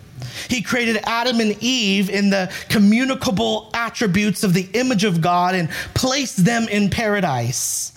He 0.49 0.62
created 0.62 1.00
Adam 1.04 1.40
and 1.40 1.56
Eve 1.61 2.08
in 2.08 2.30
the 2.30 2.52
communicable 2.68 3.70
attributes 3.75 4.44
of 4.44 4.54
the 4.54 4.68
image 4.72 5.04
of 5.04 5.20
God 5.20 5.54
and 5.54 5.68
placed 5.94 6.44
them 6.44 6.68
in 6.68 6.90
paradise. 6.90 7.92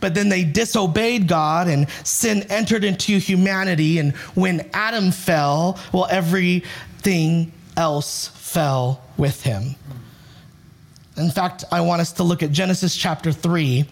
But 0.00 0.14
then 0.14 0.28
they 0.28 0.44
disobeyed 0.44 1.28
God 1.28 1.68
and 1.68 1.88
sin 2.04 2.44
entered 2.50 2.84
into 2.84 3.18
humanity. 3.18 3.98
And 3.98 4.16
when 4.34 4.68
Adam 4.72 5.12
fell, 5.12 5.78
well, 5.92 6.08
everything 6.10 7.52
else 7.76 8.28
fell 8.28 9.02
with 9.16 9.42
him. 9.42 9.76
In 11.16 11.30
fact, 11.30 11.64
I 11.70 11.82
want 11.82 12.00
us 12.00 12.12
to 12.14 12.22
look 12.22 12.42
at 12.42 12.50
Genesis 12.50 12.96
chapter 12.96 13.30
3 13.30 13.86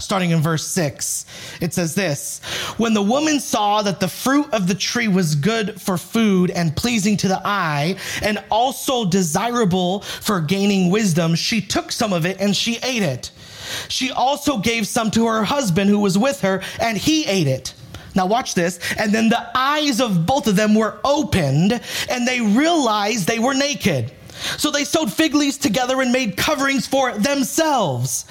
starting 0.00 0.30
in 0.30 0.40
verse 0.40 0.66
6. 0.66 1.26
It 1.60 1.74
says 1.74 1.94
this 1.94 2.40
When 2.76 2.94
the 2.94 3.02
woman 3.02 3.40
saw 3.40 3.82
that 3.82 4.00
the 4.00 4.08
fruit 4.08 4.52
of 4.52 4.68
the 4.68 4.74
tree 4.74 5.08
was 5.08 5.34
good 5.34 5.80
for 5.80 5.98
food 5.98 6.50
and 6.50 6.76
pleasing 6.76 7.16
to 7.18 7.28
the 7.28 7.40
eye, 7.44 7.96
and 8.22 8.42
also 8.50 9.04
desirable 9.04 10.00
for 10.00 10.40
gaining 10.40 10.90
wisdom, 10.90 11.34
she 11.34 11.60
took 11.60 11.92
some 11.92 12.12
of 12.12 12.26
it 12.26 12.40
and 12.40 12.56
she 12.56 12.78
ate 12.82 13.02
it. 13.02 13.30
She 13.88 14.10
also 14.10 14.58
gave 14.58 14.86
some 14.86 15.10
to 15.12 15.26
her 15.26 15.44
husband 15.44 15.90
who 15.90 15.98
was 15.98 16.16
with 16.16 16.40
her, 16.40 16.62
and 16.80 16.96
he 16.96 17.26
ate 17.26 17.46
it. 17.46 17.74
Now, 18.14 18.26
watch 18.26 18.54
this. 18.54 18.80
And 18.98 19.12
then 19.12 19.28
the 19.28 19.50
eyes 19.54 20.00
of 20.00 20.26
both 20.26 20.46
of 20.46 20.56
them 20.56 20.74
were 20.74 20.98
opened, 21.04 21.80
and 22.10 22.26
they 22.26 22.40
realized 22.40 23.26
they 23.26 23.38
were 23.38 23.54
naked. 23.54 24.10
So 24.56 24.70
they 24.70 24.84
sewed 24.84 25.12
fig 25.12 25.34
leaves 25.34 25.58
together 25.58 26.00
and 26.00 26.12
made 26.12 26.36
coverings 26.36 26.86
for 26.86 27.12
themselves. 27.12 28.24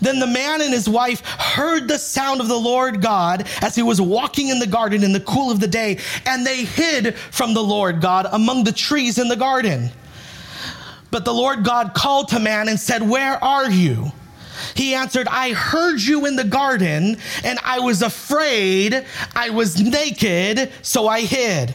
Then 0.00 0.18
the 0.18 0.26
man 0.26 0.60
and 0.60 0.72
his 0.72 0.88
wife 0.88 1.24
heard 1.24 1.88
the 1.88 1.98
sound 1.98 2.40
of 2.40 2.48
the 2.48 2.58
Lord 2.58 3.02
God 3.02 3.46
as 3.60 3.74
he 3.74 3.82
was 3.82 4.00
walking 4.00 4.48
in 4.48 4.58
the 4.58 4.66
garden 4.66 5.02
in 5.04 5.12
the 5.12 5.20
cool 5.20 5.50
of 5.50 5.60
the 5.60 5.68
day, 5.68 5.98
and 6.26 6.46
they 6.46 6.64
hid 6.64 7.16
from 7.16 7.54
the 7.54 7.62
Lord 7.62 8.00
God 8.00 8.26
among 8.32 8.64
the 8.64 8.72
trees 8.72 9.18
in 9.18 9.28
the 9.28 9.36
garden. 9.36 9.90
But 11.10 11.24
the 11.24 11.34
Lord 11.34 11.64
God 11.64 11.92
called 11.94 12.28
to 12.28 12.38
man 12.38 12.68
and 12.68 12.78
said, 12.78 13.08
Where 13.08 13.42
are 13.42 13.70
you? 13.70 14.12
He 14.74 14.94
answered, 14.94 15.26
I 15.28 15.52
heard 15.52 16.00
you 16.00 16.26
in 16.26 16.36
the 16.36 16.44
garden, 16.44 17.16
and 17.44 17.58
I 17.64 17.80
was 17.80 18.02
afraid. 18.02 19.04
I 19.34 19.50
was 19.50 19.80
naked, 19.80 20.70
so 20.82 21.08
I 21.08 21.22
hid. 21.22 21.74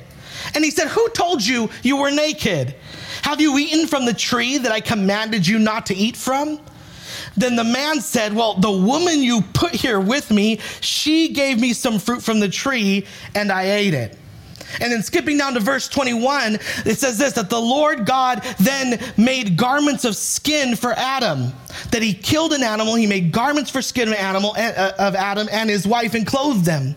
And 0.53 0.63
he 0.63 0.71
said, 0.71 0.87
Who 0.87 1.09
told 1.09 1.45
you 1.45 1.69
you 1.83 1.97
were 1.97 2.11
naked? 2.11 2.75
Have 3.23 3.41
you 3.41 3.57
eaten 3.57 3.87
from 3.87 4.05
the 4.05 4.13
tree 4.13 4.57
that 4.57 4.71
I 4.71 4.79
commanded 4.79 5.45
you 5.45 5.59
not 5.59 5.87
to 5.87 5.95
eat 5.95 6.15
from? 6.15 6.59
Then 7.37 7.55
the 7.55 7.63
man 7.63 8.01
said, 8.01 8.33
Well, 8.33 8.55
the 8.55 8.71
woman 8.71 9.21
you 9.21 9.41
put 9.53 9.73
here 9.73 9.99
with 9.99 10.31
me, 10.31 10.59
she 10.81 11.29
gave 11.29 11.59
me 11.59 11.73
some 11.73 11.99
fruit 11.99 12.21
from 12.21 12.39
the 12.39 12.49
tree, 12.49 13.05
and 13.33 13.51
I 13.51 13.71
ate 13.71 13.93
it. 13.93 14.17
And 14.81 14.91
then 14.91 15.01
skipping 15.03 15.37
down 15.37 15.53
to 15.53 15.59
verse 15.59 15.87
21, 15.87 16.55
it 16.85 16.97
says 16.97 17.17
this 17.17 17.33
that 17.33 17.49
the 17.49 17.59
Lord 17.59 18.05
God 18.05 18.43
then 18.59 18.99
made 19.17 19.57
garments 19.57 20.05
of 20.05 20.15
skin 20.15 20.75
for 20.75 20.93
Adam. 20.93 21.53
That 21.91 22.01
he 22.01 22.13
killed 22.13 22.53
an 22.53 22.63
animal, 22.63 22.95
he 22.95 23.07
made 23.07 23.31
garments 23.31 23.69
for 23.69 23.81
skin 23.81 24.09
of 24.09 24.15
animal 24.15 24.53
uh, 24.57 24.91
of 24.97 25.15
Adam 25.15 25.47
and 25.51 25.69
his 25.69 25.87
wife 25.87 26.13
and 26.13 26.25
clothed 26.25 26.65
them. 26.65 26.95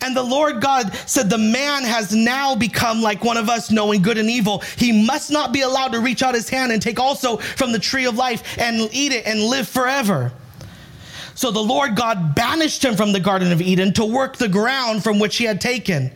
And 0.00 0.16
the 0.16 0.22
Lord 0.22 0.60
God 0.60 0.94
said, 1.06 1.30
The 1.30 1.38
man 1.38 1.84
has 1.84 2.14
now 2.14 2.54
become 2.54 3.02
like 3.02 3.24
one 3.24 3.36
of 3.36 3.48
us, 3.48 3.70
knowing 3.70 4.02
good 4.02 4.18
and 4.18 4.30
evil. 4.30 4.62
He 4.76 5.04
must 5.06 5.30
not 5.30 5.52
be 5.52 5.62
allowed 5.62 5.92
to 5.92 6.00
reach 6.00 6.22
out 6.22 6.34
his 6.34 6.48
hand 6.48 6.72
and 6.72 6.80
take 6.80 6.98
also 6.98 7.36
from 7.36 7.72
the 7.72 7.78
tree 7.78 8.06
of 8.06 8.16
life 8.16 8.58
and 8.58 8.88
eat 8.92 9.12
it 9.12 9.26
and 9.26 9.40
live 9.40 9.68
forever. 9.68 10.32
So 11.36 11.50
the 11.50 11.62
Lord 11.62 11.96
God 11.96 12.34
banished 12.34 12.84
him 12.84 12.94
from 12.94 13.12
the 13.12 13.20
Garden 13.20 13.50
of 13.50 13.60
Eden 13.60 13.92
to 13.94 14.04
work 14.04 14.36
the 14.36 14.48
ground 14.48 15.02
from 15.02 15.18
which 15.18 15.36
he 15.36 15.44
had 15.44 15.60
taken. 15.60 16.12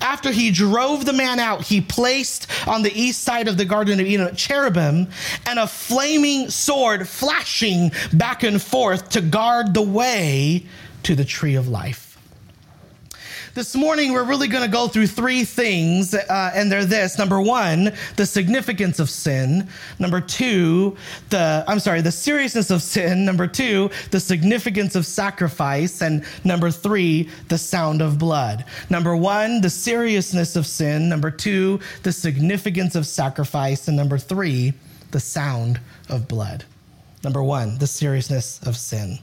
After 0.00 0.30
he 0.30 0.50
drove 0.50 1.04
the 1.04 1.12
man 1.12 1.40
out, 1.40 1.62
he 1.62 1.80
placed 1.80 2.46
on 2.66 2.82
the 2.82 2.92
east 2.92 3.22
side 3.22 3.48
of 3.48 3.56
the 3.56 3.64
Garden 3.64 3.98
of 4.00 4.06
Eden 4.06 4.26
a 4.26 4.34
cherubim 4.34 5.08
and 5.46 5.58
a 5.58 5.66
flaming 5.66 6.48
sword 6.50 7.08
flashing 7.08 7.90
back 8.12 8.42
and 8.44 8.62
forth 8.62 9.10
to 9.10 9.20
guard 9.20 9.74
the 9.74 9.82
way 9.82 10.64
to 11.02 11.14
the 11.14 11.24
tree 11.24 11.56
of 11.56 11.68
life. 11.68 12.09
This 13.52 13.74
morning, 13.74 14.12
we're 14.12 14.22
really 14.22 14.46
going 14.46 14.62
to 14.62 14.70
go 14.70 14.86
through 14.86 15.08
three 15.08 15.42
things, 15.42 16.14
uh, 16.14 16.52
and 16.54 16.70
they're 16.70 16.84
this. 16.84 17.18
Number 17.18 17.40
one, 17.40 17.92
the 18.14 18.24
significance 18.24 19.00
of 19.00 19.10
sin. 19.10 19.68
Number 19.98 20.20
two, 20.20 20.96
the, 21.30 21.64
I'm 21.66 21.80
sorry, 21.80 22.00
the 22.00 22.12
seriousness 22.12 22.70
of 22.70 22.80
sin. 22.80 23.24
Number 23.24 23.48
two, 23.48 23.90
the 24.12 24.20
significance 24.20 24.94
of 24.94 25.04
sacrifice. 25.04 26.00
And 26.00 26.24
number 26.44 26.70
three, 26.70 27.28
the 27.48 27.58
sound 27.58 28.02
of 28.02 28.20
blood. 28.20 28.66
Number 28.88 29.16
one, 29.16 29.60
the 29.60 29.70
seriousness 29.70 30.54
of 30.54 30.64
sin. 30.64 31.08
Number 31.08 31.32
two, 31.32 31.80
the 32.04 32.12
significance 32.12 32.94
of 32.94 33.04
sacrifice. 33.04 33.88
And 33.88 33.96
number 33.96 34.18
three, 34.18 34.74
the 35.10 35.18
sound 35.18 35.80
of 36.08 36.28
blood. 36.28 36.64
Number 37.24 37.42
one, 37.42 37.78
the 37.78 37.88
seriousness 37.88 38.60
of 38.64 38.76
sin. 38.76 39.18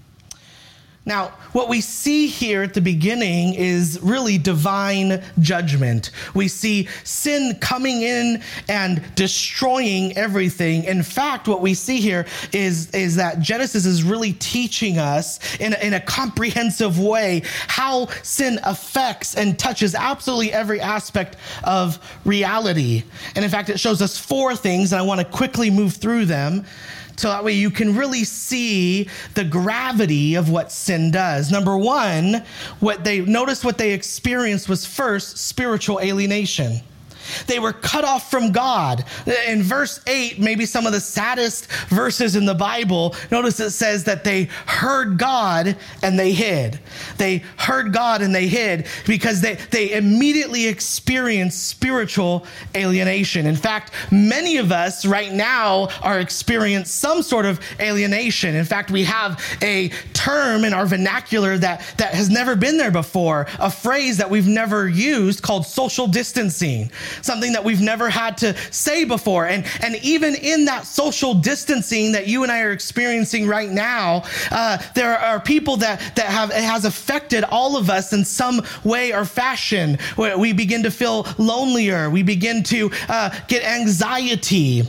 Now, 1.08 1.30
what 1.54 1.70
we 1.70 1.80
see 1.80 2.28
here 2.28 2.64
at 2.64 2.74
the 2.74 2.82
beginning 2.82 3.54
is 3.54 3.98
really 4.04 4.38
divine 4.38 5.24
judgment. 5.40 6.12
We 6.34 6.50
see 6.50 6.90
sin 7.06 7.58
coming 7.62 8.02
in 8.02 8.44
and 8.68 9.02
destroying 9.16 10.18
everything. 10.18 10.84
In 10.84 11.02
fact, 11.04 11.48
what 11.48 11.62
we 11.62 11.74
see 11.76 12.02
here 12.02 12.26
is, 12.52 12.92
is 12.92 13.16
that 13.16 13.40
Genesis 13.40 13.86
is 13.86 14.04
really 14.04 14.34
teaching 14.34 14.98
us 14.98 15.40
in 15.62 15.74
in 15.82 15.94
a 15.94 16.02
comprehensive 16.02 17.00
way 17.00 17.42
how 17.68 18.08
sin 18.24 18.60
affects 18.64 19.36
and 19.36 19.58
touches 19.58 19.96
absolutely 19.96 20.52
every 20.52 20.82
aspect 20.82 21.38
of 21.64 22.00
reality. 22.26 23.04
And 23.36 23.46
in 23.46 23.52
fact, 23.52 23.70
it 23.70 23.80
shows 23.80 24.02
us 24.02 24.18
four 24.18 24.58
things, 24.58 24.92
and 24.92 25.00
I 25.00 25.04
want 25.04 25.22
to 25.22 25.26
quickly 25.26 25.70
move 25.70 25.94
through 25.94 26.26
them 26.26 26.66
so 27.18 27.30
that 27.30 27.44
way 27.44 27.54
you 27.54 27.72
can 27.72 27.96
really 27.96 28.24
see 28.24 29.10
the 29.34 29.44
gravity 29.44 30.36
of 30.36 30.50
what 30.50 30.72
sin 30.72 31.12
does. 31.12 31.52
Number 31.52 31.76
one, 31.76 32.44
what 32.80 33.04
they 33.04 33.22
notice 33.22 33.64
what 33.64 33.78
they 33.78 33.92
experienced 33.92 34.70
was 34.70 34.86
first 34.86 35.38
spiritual 35.40 36.00
alienation. 36.00 36.82
They 37.48 37.60
were 37.60 37.74
cut 37.74 38.04
off 38.04 38.30
from 38.30 38.52
God. 38.52 39.06
In 39.48 39.64
verse 39.64 40.00
8, 40.08 40.40
maybe 40.40 40.66
some 40.66 40.86
of 40.86 40.94
the 40.94 41.00
saddest 41.00 41.72
verses 41.90 42.36
in 42.36 42.46
the 42.46 42.56
Bible, 42.56 43.16
notice 43.32 43.60
it 43.60 43.72
says 43.72 44.04
that 44.06 44.24
they 44.24 44.46
heard 44.66 45.18
God 45.18 45.78
and 46.02 46.18
they 46.18 46.32
hid. 46.32 46.80
They 47.18 47.44
heard 47.58 47.94
God 47.94 48.22
and 48.22 48.34
they 48.34 48.48
hid 48.48 48.88
because 49.06 49.42
they, 49.42 49.56
they 49.72 49.94
immediately 49.94 50.68
experienced 50.68 51.68
spiritual 51.68 52.46
alienation. 52.76 53.46
In 53.46 53.56
fact, 53.56 53.92
many 54.12 54.58
of 54.58 54.72
us 54.72 55.06
right 55.06 55.32
now 55.32 55.90
are 56.02 56.20
experiencing 56.20 56.86
some 56.86 57.22
sort 57.22 57.46
of 57.46 57.60
alienation. 57.80 58.56
In 58.56 58.66
fact, 58.66 58.92
we 58.92 59.04
have 59.04 59.42
a 59.62 59.90
term 60.14 60.64
in 60.64 60.74
our 60.74 60.86
vernacular 60.86 61.58
that, 61.58 61.82
that 61.98 62.14
has 62.14 62.30
never 62.30 62.56
been 62.56 62.78
there 62.78 62.92
before, 62.92 63.48
a 63.60 63.70
phrase 63.70 64.18
that 64.18 64.30
we've 64.30 64.48
never 64.48 64.88
used 64.88 65.42
called 65.42 65.66
social 65.66 66.08
distancing 66.08 66.92
something 67.22 67.54
that 67.54 67.64
we've 67.64 67.82
never 67.82 68.10
had 68.10 68.38
to 68.40 68.56
say 68.72 69.04
before. 69.04 69.48
And, 69.48 69.66
and 69.82 69.96
even 69.98 70.36
in 70.36 70.66
that 70.66 70.86
social 70.86 71.34
distancing 71.34 72.14
that 72.14 72.28
you 72.28 72.44
and 72.44 72.52
I 72.52 72.62
are 72.62 72.72
experiencing 72.72 73.48
right 73.48 73.70
now, 73.70 74.24
uh, 74.52 74.78
there 74.96 75.18
are 75.18 75.40
people 75.40 75.78
that, 75.78 76.00
that 76.16 76.26
have, 76.28 76.52
it 76.52 76.64
has 76.64 76.86
affected 76.86 77.44
all 77.44 77.78
of 77.78 77.90
us 77.90 78.14
in 78.14 78.26
some 78.26 78.62
way 78.84 79.14
or 79.14 79.26
fashion. 79.26 79.98
We 80.18 80.54
begin 80.54 80.84
to 80.84 80.92
feel 80.92 81.28
lonelier. 81.38 82.10
We 82.10 82.24
begin 82.24 82.64
to 82.64 82.92
uh, 83.10 83.38
get 83.48 83.64
anxiety. 83.64 84.84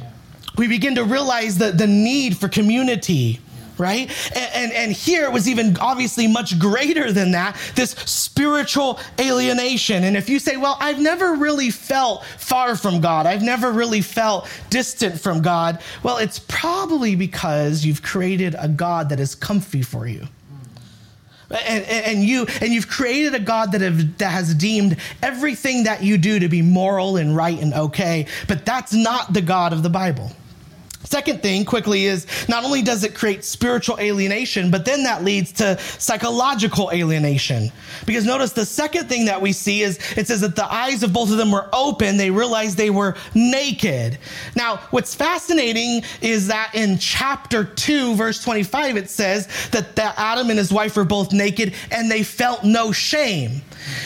We 0.57 0.69
begin 0.69 0.97
to 0.97 1.05
realize 1.05 1.59
the, 1.59 1.71
the 1.71 1.87
need 1.87 2.37
for 2.37 2.49
community 2.49 3.41
right? 3.79 4.11
And, 4.35 4.55
and, 4.55 4.73
and, 4.73 4.93
here 4.93 5.25
it 5.25 5.33
was 5.33 5.49
even 5.49 5.77
obviously 5.79 6.27
much 6.27 6.59
greater 6.59 7.13
than 7.13 7.31
that 7.33 7.57
this 7.75 7.91
spiritual 7.91 8.99
alienation. 9.21 10.05
And 10.05 10.17
if 10.17 10.29
you 10.29 10.39
say, 10.39 10.57
well, 10.57 10.77
I've 10.81 11.01
never 11.01 11.35
really 11.35 11.71
felt 11.71 12.25
far 12.25 12.77
from 12.77 13.01
God, 13.01 13.27
I've 13.27 13.43
never 13.43 13.71
really 13.71 14.01
felt 14.01 14.49
distant 14.71 15.21
from 15.21 15.43
God, 15.43 15.81
well, 16.03 16.19
it's 16.19 16.39
probably 16.39 17.15
because 17.15 17.85
you've 17.85 18.03
created 18.03 18.57
a 18.59 18.69
God 18.69 19.11
that 19.11 19.21
is 19.21 19.35
comfy 19.35 19.83
for 19.83 20.07
you. 20.07 20.27
And, 21.51 21.85
and, 21.85 22.23
you 22.23 22.47
and 22.61 22.75
you've 22.75 22.89
created 22.89 23.35
a 23.35 23.39
God 23.39 23.73
that, 23.73 23.81
have, 23.81 24.19
that 24.19 24.31
has 24.31 24.55
deemed 24.55 24.99
everything 25.23 25.85
that 25.85 26.03
you 26.03 26.19
do 26.19 26.39
to 26.39 26.49
be 26.49 26.61
moral 26.61 27.17
and 27.17 27.35
right 27.35 27.59
and 27.59 27.73
okay, 27.73 28.27
but 28.47 28.67
that's 28.67 28.93
not 28.93 29.33
the 29.33 29.41
God 29.41 29.73
of 29.73 29.83
the 29.83 29.89
Bible. 29.89 30.31
Second 31.09 31.41
thing, 31.41 31.65
quickly, 31.65 32.05
is 32.05 32.27
not 32.51 32.65
only 32.65 32.83
does 32.83 33.03
it 33.03 33.15
create 33.15 33.43
spiritual 33.43 33.99
alienation, 33.99 34.71
but 34.71 34.85
then 34.85 35.05
that 35.05 35.25
leads 35.25 35.53
to 35.53 35.79
psychological 35.79 36.91
alienation. 36.93 37.73
Because 38.05 38.27
notice 38.27 38.53
the 38.53 38.67
second 38.67 39.09
thing 39.09 39.25
that 39.25 39.41
we 39.41 39.53
see 39.53 39.81
is 39.81 39.99
it 40.19 40.27
says 40.27 40.43
that 40.43 40.55
the 40.55 40.71
eyes 40.71 41.03
of 41.03 41.15
both 41.15 41.31
of 41.31 41.39
them 41.39 41.51
were 41.51 41.67
open. 41.73 42.19
They 42.19 42.31
realized 42.31 42.77
they 42.77 42.91
were 42.91 43.17
naked. 43.35 44.19
Now, 44.55 44.81
what's 44.91 45.15
fascinating 45.15 46.03
is 46.21 46.49
that 46.49 46.75
in 46.75 46.99
chapter 46.99 47.65
2, 47.65 48.15
verse 48.15 48.45
25, 48.45 48.99
it 48.99 49.09
says 49.09 49.49
that, 49.71 49.97
that 49.97 50.13
Adam 50.19 50.51
and 50.51 50.59
his 50.59 50.71
wife 50.71 50.95
were 50.95 51.07
both 51.07 51.33
naked 51.33 51.73
and 51.91 52.11
they 52.11 52.23
felt 52.23 52.65
no 52.65 52.93
shame. 52.93 53.63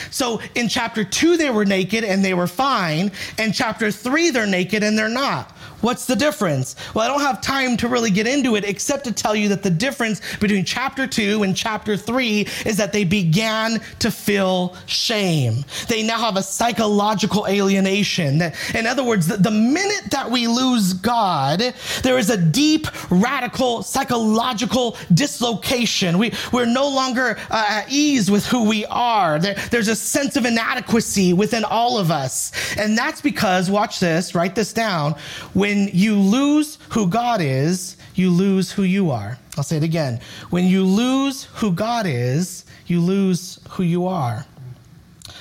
So 0.09 0.39
in 0.55 0.69
chapter 0.69 1.03
2, 1.03 1.35
they 1.35 1.49
were 1.49 1.65
naked 1.65 2.05
and 2.05 2.23
they 2.23 2.33
were 2.33 2.47
fine. 2.47 3.11
In 3.37 3.51
chapter 3.51 3.91
3, 3.91 4.29
they're 4.29 4.47
naked 4.47 4.83
and 4.83 4.97
they're 4.97 5.09
not. 5.09 5.53
What's 5.83 6.05
the 6.05 6.15
difference? 6.15 6.77
Well, 6.93 7.03
I 7.03 7.09
don't 7.09 7.19
have 7.19 7.41
time 7.41 7.75
to 7.77 7.89
really 7.89 8.09
get 8.09 8.25
into 8.25 8.55
it 8.55 8.63
except 8.63 9.03
to 9.03 9.11
tell 9.11 9.35
you 9.35 9.49
that 9.49 9.63
the 9.63 9.69
difference 9.69 10.21
between 10.37 10.63
chapter 10.63 11.05
2 11.05 11.43
and 11.43 11.53
chapter 11.57 11.97
3 11.97 12.47
is 12.65 12.77
that 12.77 12.93
they 12.93 13.03
began 13.03 13.81
to 13.99 14.09
feel 14.09 14.77
shame. 14.85 15.65
They 15.89 16.01
now 16.01 16.19
have 16.19 16.37
a 16.37 16.41
psychological 16.41 17.45
alienation. 17.47 18.41
In 18.73 18.87
other 18.87 19.03
words, 19.03 19.27
the 19.27 19.51
minute 19.51 20.09
that 20.11 20.31
we 20.31 20.47
lose 20.47 20.93
God, 20.93 21.73
there 22.01 22.17
is 22.17 22.29
a 22.29 22.37
deep, 22.37 22.87
radical 23.11 23.83
psychological 23.83 24.95
dislocation. 25.13 26.17
We, 26.17 26.31
we're 26.53 26.65
no 26.65 26.87
longer 26.87 27.37
uh, 27.49 27.65
at 27.67 27.91
ease 27.91 28.31
with 28.31 28.45
who 28.45 28.69
we 28.69 28.85
are. 28.85 29.37
There, 29.37 29.55
there's 29.69 29.89
a 29.89 29.97
sense 29.97 30.37
of 30.37 30.45
inadequacy 30.45 31.33
within 31.33 31.65
all 31.65 31.97
of 31.97 32.09
us. 32.09 32.53
And 32.77 32.97
that's 32.97 33.19
because, 33.19 33.69
watch 33.69 33.99
this, 33.99 34.33
write 34.33 34.55
this 34.55 34.71
down, 34.71 35.15
when 35.53 35.72
when 35.73 35.89
you 35.91 36.15
lose 36.15 36.77
who 36.89 37.07
God 37.07 37.41
is, 37.41 37.97
you 38.13 38.29
lose 38.29 38.71
who 38.71 38.83
you 38.83 39.09
are. 39.09 39.39
I'll 39.57 39.63
say 39.63 39.77
it 39.77 39.83
again. 39.83 40.19
When 40.51 40.65
you 40.65 40.83
lose 40.83 41.45
who 41.55 41.71
God 41.71 42.05
is, 42.05 42.65
you 42.85 43.01
lose 43.01 43.59
who 43.71 43.81
you 43.81 44.05
are. 44.05 44.45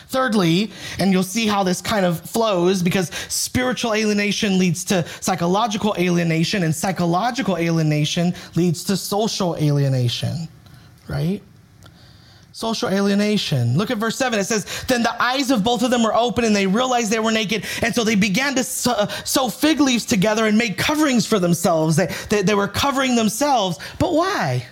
Thirdly, 0.08 0.70
and 0.98 1.12
you'll 1.12 1.22
see 1.22 1.46
how 1.46 1.62
this 1.62 1.82
kind 1.82 2.06
of 2.06 2.18
flows 2.20 2.82
because 2.82 3.10
spiritual 3.28 3.92
alienation 3.92 4.58
leads 4.58 4.84
to 4.84 5.06
psychological 5.20 5.94
alienation, 5.98 6.62
and 6.62 6.74
psychological 6.74 7.58
alienation 7.58 8.32
leads 8.54 8.84
to 8.84 8.96
social 8.96 9.54
alienation, 9.56 10.48
right? 11.08 11.42
Social 12.62 12.90
alienation. 12.90 13.76
Look 13.76 13.90
at 13.90 13.98
verse 13.98 14.16
7. 14.16 14.38
It 14.38 14.44
says, 14.44 14.84
Then 14.86 15.02
the 15.02 15.20
eyes 15.20 15.50
of 15.50 15.64
both 15.64 15.82
of 15.82 15.90
them 15.90 16.04
were 16.04 16.14
open 16.14 16.44
and 16.44 16.54
they 16.54 16.68
realized 16.68 17.10
they 17.10 17.18
were 17.18 17.32
naked. 17.32 17.64
And 17.82 17.92
so 17.92 18.04
they 18.04 18.14
began 18.14 18.54
to 18.54 18.64
uh, 18.86 19.08
sew 19.24 19.48
fig 19.48 19.80
leaves 19.80 20.04
together 20.04 20.46
and 20.46 20.56
make 20.56 20.78
coverings 20.78 21.26
for 21.26 21.40
themselves. 21.40 21.96
They, 21.96 22.06
they, 22.28 22.42
they 22.42 22.54
were 22.54 22.68
covering 22.68 23.16
themselves. 23.16 23.80
But 23.98 24.12
why? 24.12 24.64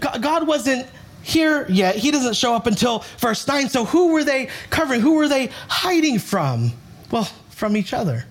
God 0.00 0.48
wasn't 0.48 0.88
here 1.22 1.64
yet. 1.68 1.94
He 1.94 2.10
doesn't 2.10 2.34
show 2.34 2.54
up 2.54 2.66
until 2.66 3.04
verse 3.18 3.46
9. 3.46 3.68
So 3.68 3.84
who 3.84 4.08
were 4.08 4.24
they 4.24 4.48
covering? 4.70 5.00
Who 5.00 5.14
were 5.14 5.28
they 5.28 5.50
hiding 5.68 6.18
from? 6.18 6.72
Well, 7.12 7.30
from 7.50 7.76
each 7.76 7.92
other 7.92 8.24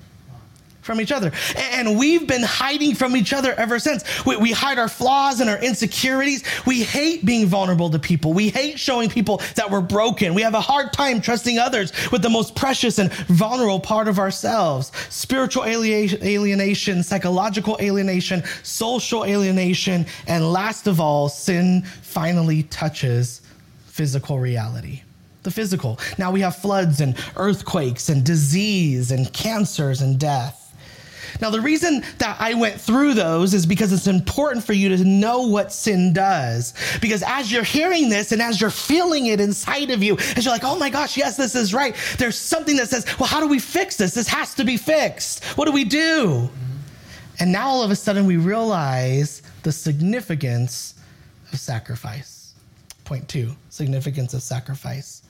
from 0.85 1.01
each 1.01 1.11
other. 1.11 1.31
And 1.57 1.97
we've 1.97 2.27
been 2.27 2.43
hiding 2.43 2.95
from 2.95 3.15
each 3.17 3.33
other 3.33 3.53
ever 3.53 3.79
since. 3.79 4.03
We, 4.25 4.37
we, 4.37 4.51
hide 4.51 4.79
our 4.79 4.87
flaws 4.87 5.41
and 5.41 5.49
our 5.49 5.57
insecurities. 5.57 6.43
We 6.65 6.83
hate 6.83 7.25
being 7.25 7.47
vulnerable 7.47 7.89
to 7.89 7.99
people. 7.99 8.31
We 8.31 8.49
hate 8.49 8.79
showing 8.79 9.09
people 9.09 9.41
that 9.55 9.69
we're 9.69 9.81
broken. 9.81 10.33
We 10.33 10.43
have 10.43 10.53
a 10.53 10.61
hard 10.61 10.93
time 10.93 11.19
trusting 11.19 11.57
others 11.57 11.91
with 12.11 12.21
the 12.21 12.29
most 12.29 12.55
precious 12.55 12.99
and 12.99 13.11
vulnerable 13.11 13.79
part 13.79 14.07
of 14.07 14.19
ourselves 14.19 14.91
spiritual 15.09 15.65
alienation, 15.65 17.03
psychological 17.03 17.77
alienation, 17.81 18.43
social 18.63 19.25
alienation, 19.25 20.05
and 20.27 20.51
last 20.51 20.87
of 20.87 21.01
all, 21.01 21.27
sin 21.27 21.81
finally 22.01 22.63
touches 22.63 23.41
physical 23.87 24.39
reality 24.39 25.01
the 25.45 25.51
physical. 25.51 25.99
Now 26.17 26.31
we 26.31 26.41
have 26.41 26.57
floods 26.57 26.99
and 26.99 27.15
earthquakes 27.37 28.09
and 28.09 28.25
disease 28.25 29.11
and 29.11 29.31
cancers 29.31 30.01
and 30.01 30.19
death. 30.19 30.64
Now, 31.41 31.49
the 31.49 31.61
reason 31.61 32.03
that 32.17 32.37
I 32.39 32.53
went 32.53 32.79
through 32.79 33.13
those 33.13 33.53
is 33.53 33.65
because 33.65 33.91
it's 33.91 34.07
important 34.07 34.65
for 34.65 34.73
you 34.73 34.89
to 34.95 35.03
know 35.03 35.41
what 35.41 35.71
sin 35.71 36.13
does. 36.13 36.73
Because 37.01 37.23
as 37.25 37.51
you're 37.51 37.63
hearing 37.63 38.09
this 38.09 38.31
and 38.31 38.41
as 38.41 38.59
you're 38.61 38.69
feeling 38.69 39.27
it 39.27 39.39
inside 39.39 39.91
of 39.91 40.01
you, 40.01 40.17
as 40.17 40.45
you're 40.45 40.53
like, 40.53 40.63
oh 40.63 40.77
my 40.77 40.89
gosh, 40.89 41.17
yes, 41.17 41.37
this 41.37 41.55
is 41.55 41.73
right, 41.73 41.95
there's 42.17 42.37
something 42.37 42.75
that 42.77 42.89
says, 42.89 43.05
well, 43.19 43.27
how 43.27 43.39
do 43.39 43.47
we 43.47 43.59
fix 43.59 43.97
this? 43.97 44.13
This 44.13 44.27
has 44.27 44.53
to 44.55 44.63
be 44.63 44.77
fixed. 44.77 45.43
What 45.57 45.65
do 45.65 45.71
we 45.71 45.83
do? 45.83 46.49
And 47.39 47.51
now 47.51 47.67
all 47.67 47.83
of 47.83 47.91
a 47.91 47.95
sudden 47.95 48.25
we 48.25 48.37
realize 48.37 49.41
the 49.63 49.71
significance 49.71 50.95
of 51.51 51.59
sacrifice. 51.59 52.53
Point 53.03 53.27
two 53.27 53.55
significance 53.69 54.33
of 54.33 54.41
sacrifice. 54.41 55.21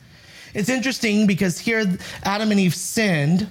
It's 0.54 0.70
interesting 0.70 1.28
because 1.28 1.60
here 1.60 1.86
Adam 2.24 2.52
and 2.52 2.60
Eve 2.60 2.76
sinned 2.76 3.48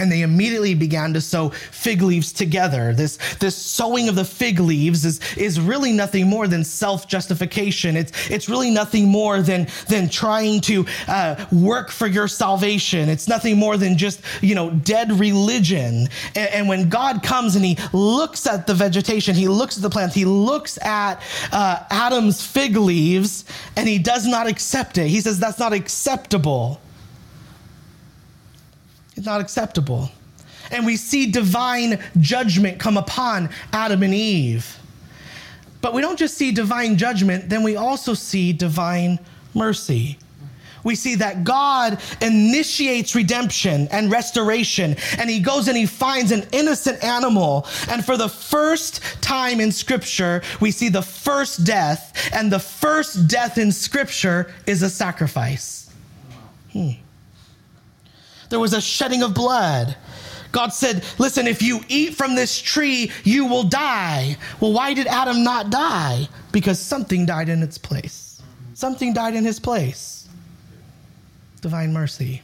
and 0.00 0.10
they 0.10 0.22
immediately 0.22 0.74
began 0.74 1.12
to 1.12 1.20
sew 1.20 1.50
fig 1.50 2.02
leaves 2.02 2.32
together. 2.32 2.94
This, 2.94 3.18
this 3.36 3.54
sewing 3.54 4.08
of 4.08 4.14
the 4.14 4.24
fig 4.24 4.58
leaves 4.58 5.04
is, 5.04 5.20
is 5.36 5.60
really 5.60 5.92
nothing 5.92 6.26
more 6.26 6.48
than 6.48 6.64
self 6.64 7.06
justification. 7.06 7.96
It's, 7.96 8.30
it's 8.30 8.48
really 8.48 8.70
nothing 8.70 9.08
more 9.08 9.42
than, 9.42 9.68
than 9.88 10.08
trying 10.08 10.62
to 10.62 10.86
uh, 11.06 11.44
work 11.52 11.90
for 11.90 12.06
your 12.06 12.28
salvation. 12.28 13.08
It's 13.08 13.28
nothing 13.28 13.58
more 13.58 13.76
than 13.76 13.98
just, 13.98 14.22
you 14.40 14.54
know, 14.54 14.70
dead 14.70 15.12
religion. 15.12 16.08
And, 16.34 16.50
and, 16.50 16.70
when 16.70 16.88
God 16.88 17.22
comes 17.22 17.56
and 17.56 17.64
he 17.64 17.76
looks 17.92 18.46
at 18.46 18.66
the 18.66 18.74
vegetation, 18.74 19.34
he 19.34 19.48
looks 19.48 19.76
at 19.76 19.82
the 19.82 19.90
plants, 19.90 20.14
he 20.14 20.24
looks 20.24 20.78
at 20.84 21.20
uh, 21.52 21.84
Adam's 21.90 22.46
fig 22.46 22.76
leaves, 22.76 23.44
and 23.76 23.88
he 23.88 23.98
does 23.98 24.26
not 24.26 24.46
accept 24.46 24.98
it. 24.98 25.08
He 25.08 25.20
says, 25.20 25.40
that's 25.40 25.58
not 25.58 25.72
acceptable. 25.72 26.80
It's 29.20 29.26
not 29.26 29.42
acceptable. 29.42 30.10
And 30.70 30.86
we 30.86 30.96
see 30.96 31.30
divine 31.30 32.02
judgment 32.20 32.78
come 32.78 32.96
upon 32.96 33.50
Adam 33.70 34.02
and 34.02 34.14
Eve. 34.14 34.78
But 35.82 35.92
we 35.92 36.00
don't 36.00 36.18
just 36.18 36.38
see 36.38 36.52
divine 36.52 36.96
judgment, 36.96 37.50
then 37.50 37.62
we 37.62 37.76
also 37.76 38.14
see 38.14 38.54
divine 38.54 39.18
mercy. 39.52 40.16
We 40.84 40.94
see 40.94 41.16
that 41.16 41.44
God 41.44 42.00
initiates 42.22 43.14
redemption 43.14 43.88
and 43.90 44.10
restoration, 44.10 44.96
and 45.18 45.28
he 45.28 45.40
goes 45.40 45.68
and 45.68 45.76
he 45.76 45.84
finds 45.84 46.32
an 46.32 46.46
innocent 46.52 47.04
animal. 47.04 47.66
And 47.90 48.02
for 48.02 48.16
the 48.16 48.30
first 48.30 49.02
time 49.20 49.60
in 49.60 49.70
Scripture, 49.70 50.40
we 50.60 50.70
see 50.70 50.88
the 50.88 51.02
first 51.02 51.64
death, 51.64 52.30
and 52.32 52.50
the 52.50 52.58
first 52.58 53.28
death 53.28 53.58
in 53.58 53.70
Scripture 53.70 54.50
is 54.64 54.80
a 54.80 54.88
sacrifice. 54.88 55.92
Hmm 56.72 56.92
there 58.50 58.60
was 58.60 58.74
a 58.74 58.80
shedding 58.80 59.22
of 59.22 59.32
blood. 59.34 59.96
God 60.52 60.68
said, 60.68 61.04
Listen, 61.18 61.46
if 61.46 61.62
you 61.62 61.80
eat 61.88 62.14
from 62.14 62.34
this 62.34 62.60
tree, 62.60 63.10
you 63.24 63.46
will 63.46 63.62
die. 63.62 64.36
Well, 64.60 64.72
why 64.72 64.94
did 64.94 65.06
Adam 65.06 65.42
not 65.44 65.70
die? 65.70 66.28
Because 66.52 66.78
something 66.78 67.24
died 67.24 67.48
in 67.48 67.62
its 67.62 67.78
place. 67.78 68.42
Something 68.74 69.12
died 69.12 69.34
in 69.34 69.44
his 69.44 69.60
place. 69.60 70.28
Divine 71.60 71.92
mercy. 71.92 72.42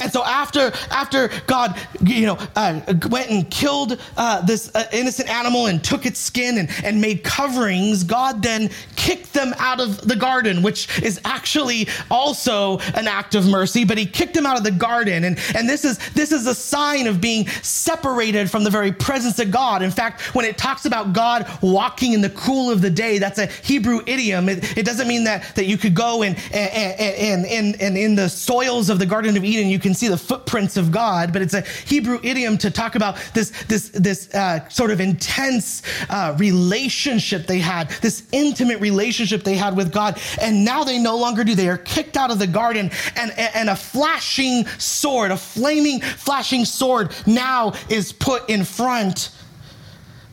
And 0.00 0.12
so 0.12 0.24
after 0.24 0.72
after 0.90 1.30
God, 1.46 1.78
you 2.02 2.26
know, 2.26 2.38
uh, 2.56 2.80
went 3.08 3.30
and 3.30 3.50
killed 3.50 4.00
uh, 4.16 4.40
this 4.42 4.74
uh, 4.74 4.84
innocent 4.92 5.28
animal 5.28 5.66
and 5.66 5.82
took 5.82 6.06
its 6.06 6.18
skin 6.18 6.58
and, 6.58 6.68
and 6.84 7.00
made 7.00 7.22
coverings, 7.22 8.04
God 8.04 8.42
then 8.42 8.70
kicked 8.96 9.32
them 9.32 9.54
out 9.58 9.80
of 9.80 10.06
the 10.06 10.16
garden, 10.16 10.62
which 10.62 11.00
is 11.02 11.20
actually 11.24 11.88
also 12.10 12.78
an 12.94 13.06
act 13.06 13.34
of 13.34 13.46
mercy. 13.46 13.84
But 13.84 13.98
He 13.98 14.06
kicked 14.06 14.34
them 14.34 14.46
out 14.46 14.56
of 14.56 14.64
the 14.64 14.70
garden, 14.70 15.24
and 15.24 15.38
and 15.54 15.68
this 15.68 15.84
is 15.84 15.98
this 16.10 16.32
is 16.32 16.46
a 16.46 16.54
sign 16.54 17.06
of 17.06 17.20
being 17.20 17.46
separated 17.62 18.50
from 18.50 18.64
the 18.64 18.70
very 18.70 18.92
presence 18.92 19.38
of 19.38 19.50
God. 19.50 19.82
In 19.82 19.90
fact, 19.90 20.34
when 20.34 20.44
it 20.44 20.56
talks 20.56 20.86
about 20.86 21.12
God 21.12 21.46
walking 21.60 22.12
in 22.12 22.20
the 22.20 22.30
cool 22.30 22.70
of 22.70 22.80
the 22.80 22.90
day, 22.90 23.18
that's 23.18 23.38
a 23.38 23.46
Hebrew 23.46 24.00
idiom. 24.06 24.48
It, 24.48 24.78
it 24.78 24.86
doesn't 24.86 25.08
mean 25.08 25.24
that 25.24 25.54
that 25.56 25.66
you 25.66 25.76
could 25.76 25.94
go 25.94 26.22
and 26.22 26.36
and 26.52 27.00
and, 27.00 27.46
and, 27.46 27.82
and 27.82 27.98
in 27.98 28.14
the 28.14 28.28
soils 28.28 28.88
of 28.90 28.98
the 28.98 29.06
Garden 29.06 29.36
of 29.36 29.44
Eden 29.44 29.68
you 29.68 29.78
can 29.78 29.89
can 29.90 29.96
see 29.96 30.08
the 30.08 30.16
footprints 30.16 30.76
of 30.76 30.92
God, 30.92 31.32
but 31.32 31.42
it's 31.42 31.54
a 31.54 31.62
Hebrew 31.62 32.20
idiom 32.22 32.56
to 32.58 32.70
talk 32.70 32.94
about 32.94 33.16
this, 33.34 33.50
this, 33.64 33.88
this 33.88 34.32
uh, 34.32 34.68
sort 34.68 34.92
of 34.92 35.00
intense 35.00 35.82
uh, 36.08 36.36
relationship 36.38 37.48
they 37.48 37.58
had, 37.58 37.90
this 38.00 38.28
intimate 38.30 38.80
relationship 38.80 39.42
they 39.42 39.56
had 39.56 39.76
with 39.76 39.92
God. 39.92 40.20
And 40.40 40.64
now 40.64 40.84
they 40.84 40.98
no 40.98 41.16
longer 41.16 41.42
do. 41.42 41.56
They 41.56 41.68
are 41.68 41.78
kicked 41.78 42.16
out 42.16 42.30
of 42.30 42.38
the 42.38 42.46
garden, 42.46 42.92
and, 43.16 43.32
and 43.36 43.68
a 43.68 43.74
flashing 43.74 44.64
sword, 44.78 45.32
a 45.32 45.36
flaming, 45.36 46.00
flashing 46.00 46.64
sword, 46.64 47.12
now 47.26 47.72
is 47.88 48.12
put 48.12 48.48
in 48.48 48.64
front. 48.64 49.30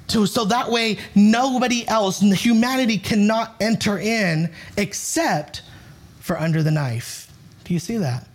To, 0.10 0.26
so 0.28 0.46
that 0.46 0.70
way 0.70 1.00
nobody 1.16 1.86
else 1.88 2.22
and 2.22 2.32
the 2.32 2.36
humanity 2.36 2.98
cannot 2.98 3.56
enter 3.60 3.98
in 3.98 4.54
except 4.78 5.64
for 6.20 6.40
under 6.40 6.62
the 6.62 6.72
knife. 6.72 7.34
Do 7.66 7.74
you 7.74 7.80
see 7.80 7.98
that? 7.98 8.28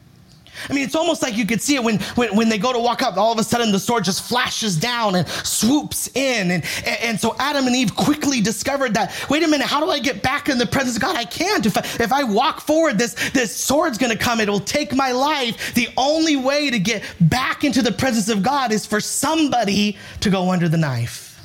I 0.69 0.73
mean, 0.75 0.85
it's 0.85 0.95
almost 0.95 1.23
like 1.23 1.37
you 1.37 1.47
could 1.47 1.61
see 1.61 1.75
it 1.75 1.83
when, 1.83 1.99
when, 2.15 2.37
when 2.37 2.49
they 2.49 2.59
go 2.59 2.73
to 2.73 2.79
walk 2.79 3.03
up, 3.03 3.17
all 3.17 3.33
of 3.33 3.39
a 3.39 3.45
sudden 3.45 3.73
the 3.73 3.81
sword 3.81 4.05
just 4.05 4.23
flashes 4.23 4.77
down 4.77 5.15
and 5.17 5.27
swoops 5.29 6.09
in. 6.15 6.51
And, 6.51 6.65
and, 6.85 7.01
and, 7.03 7.21
so 7.21 7.35
Adam 7.39 7.67
and 7.67 7.75
Eve 7.75 7.97
quickly 7.97 8.41
discovered 8.41 8.95
that, 8.95 9.13
wait 9.29 9.43
a 9.43 9.49
minute, 9.49 9.67
how 9.67 9.81
do 9.81 9.91
I 9.91 9.99
get 9.99 10.23
back 10.23 10.49
in 10.49 10.59
the 10.59 10.67
presence 10.67 10.97
of 10.97 11.03
God? 11.03 11.17
I 11.17 11.25
can't. 11.25 11.65
If 11.67 11.77
I, 11.77 11.81
if 12.03 12.13
I 12.13 12.25
walk 12.25 12.61
forward, 12.61 12.99
this, 12.99 13.15
this 13.31 13.57
sword's 13.57 13.99
going 13.99 14.13
to 14.13 14.19
come. 14.19 14.41
It 14.41 14.49
will 14.49 14.61
take 14.61 14.95
my 14.95 15.13
life. 15.13 15.75
The 15.75 15.89
only 15.97 16.37
way 16.37 16.71
to 16.71 16.79
get 16.79 17.03
back 17.21 17.65
into 17.65 17.83
the 17.83 17.93
presence 17.93 18.29
of 18.29 18.43
God 18.43 18.73
is 18.73 18.87
for 18.87 19.01
somebody 19.01 19.97
to 20.21 20.31
go 20.31 20.51
under 20.51 20.69
the 20.69 20.79
knife. 20.79 21.41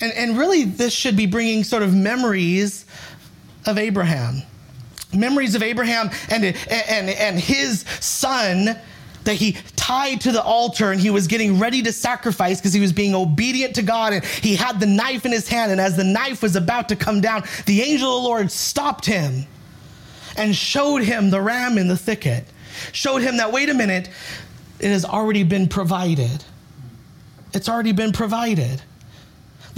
And, 0.00 0.12
and 0.12 0.38
really, 0.38 0.64
this 0.64 0.92
should 0.92 1.16
be 1.16 1.26
bringing 1.26 1.64
sort 1.64 1.82
of 1.82 1.94
memories 1.94 2.84
of 3.66 3.78
Abraham 3.78 4.42
memories 5.14 5.54
of 5.54 5.62
Abraham 5.62 6.10
and, 6.30 6.44
and, 6.44 7.10
and 7.10 7.38
his 7.38 7.80
son 8.00 8.78
that 9.24 9.34
he 9.34 9.52
tied 9.76 10.20
to 10.22 10.32
the 10.32 10.42
altar 10.42 10.90
and 10.90 11.00
he 11.00 11.10
was 11.10 11.26
getting 11.26 11.58
ready 11.58 11.82
to 11.82 11.92
sacrifice 11.92 12.60
because 12.60 12.72
he 12.72 12.80
was 12.80 12.92
being 12.92 13.14
obedient 13.14 13.74
to 13.74 13.82
God 13.82 14.12
and 14.12 14.24
he 14.24 14.56
had 14.56 14.80
the 14.80 14.86
knife 14.86 15.26
in 15.26 15.32
his 15.32 15.48
hand. 15.48 15.70
And 15.70 15.80
as 15.80 15.96
the 15.96 16.04
knife 16.04 16.42
was 16.42 16.56
about 16.56 16.88
to 16.88 16.96
come 16.96 17.20
down, 17.20 17.42
the 17.66 17.82
angel 17.82 18.16
of 18.16 18.22
the 18.22 18.28
Lord 18.28 18.50
stopped 18.50 19.04
him 19.04 19.44
and 20.36 20.54
showed 20.54 21.02
him 21.02 21.30
the 21.30 21.40
ram 21.40 21.76
in 21.76 21.88
the 21.88 21.96
thicket, 21.96 22.44
showed 22.92 23.22
him 23.22 23.36
that, 23.38 23.52
wait 23.52 23.68
a 23.68 23.74
minute, 23.74 24.08
it 24.80 24.88
has 24.88 25.04
already 25.04 25.42
been 25.42 25.68
provided. 25.68 26.44
It's 27.52 27.68
already 27.68 27.92
been 27.92 28.12
provided. 28.12 28.80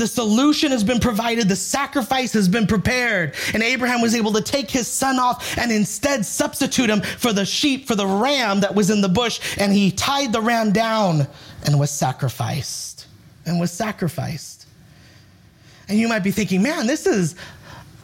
The 0.00 0.06
solution 0.06 0.70
has 0.70 0.82
been 0.82 0.98
provided, 0.98 1.46
the 1.46 1.54
sacrifice 1.54 2.32
has 2.32 2.48
been 2.48 2.66
prepared. 2.66 3.34
And 3.52 3.62
Abraham 3.62 4.00
was 4.00 4.14
able 4.14 4.32
to 4.32 4.40
take 4.40 4.70
his 4.70 4.88
son 4.88 5.18
off 5.18 5.58
and 5.58 5.70
instead 5.70 6.24
substitute 6.24 6.88
him 6.88 7.02
for 7.02 7.34
the 7.34 7.44
sheep, 7.44 7.86
for 7.86 7.94
the 7.94 8.06
ram 8.06 8.60
that 8.60 8.74
was 8.74 8.88
in 8.88 9.02
the 9.02 9.10
bush. 9.10 9.58
And 9.58 9.74
he 9.74 9.90
tied 9.90 10.32
the 10.32 10.40
ram 10.40 10.72
down 10.72 11.26
and 11.66 11.78
was 11.78 11.90
sacrificed. 11.90 13.08
And 13.44 13.60
was 13.60 13.72
sacrificed. 13.72 14.64
And 15.86 15.98
you 15.98 16.08
might 16.08 16.24
be 16.24 16.30
thinking, 16.30 16.62
man, 16.62 16.86
this 16.86 17.06
is 17.06 17.36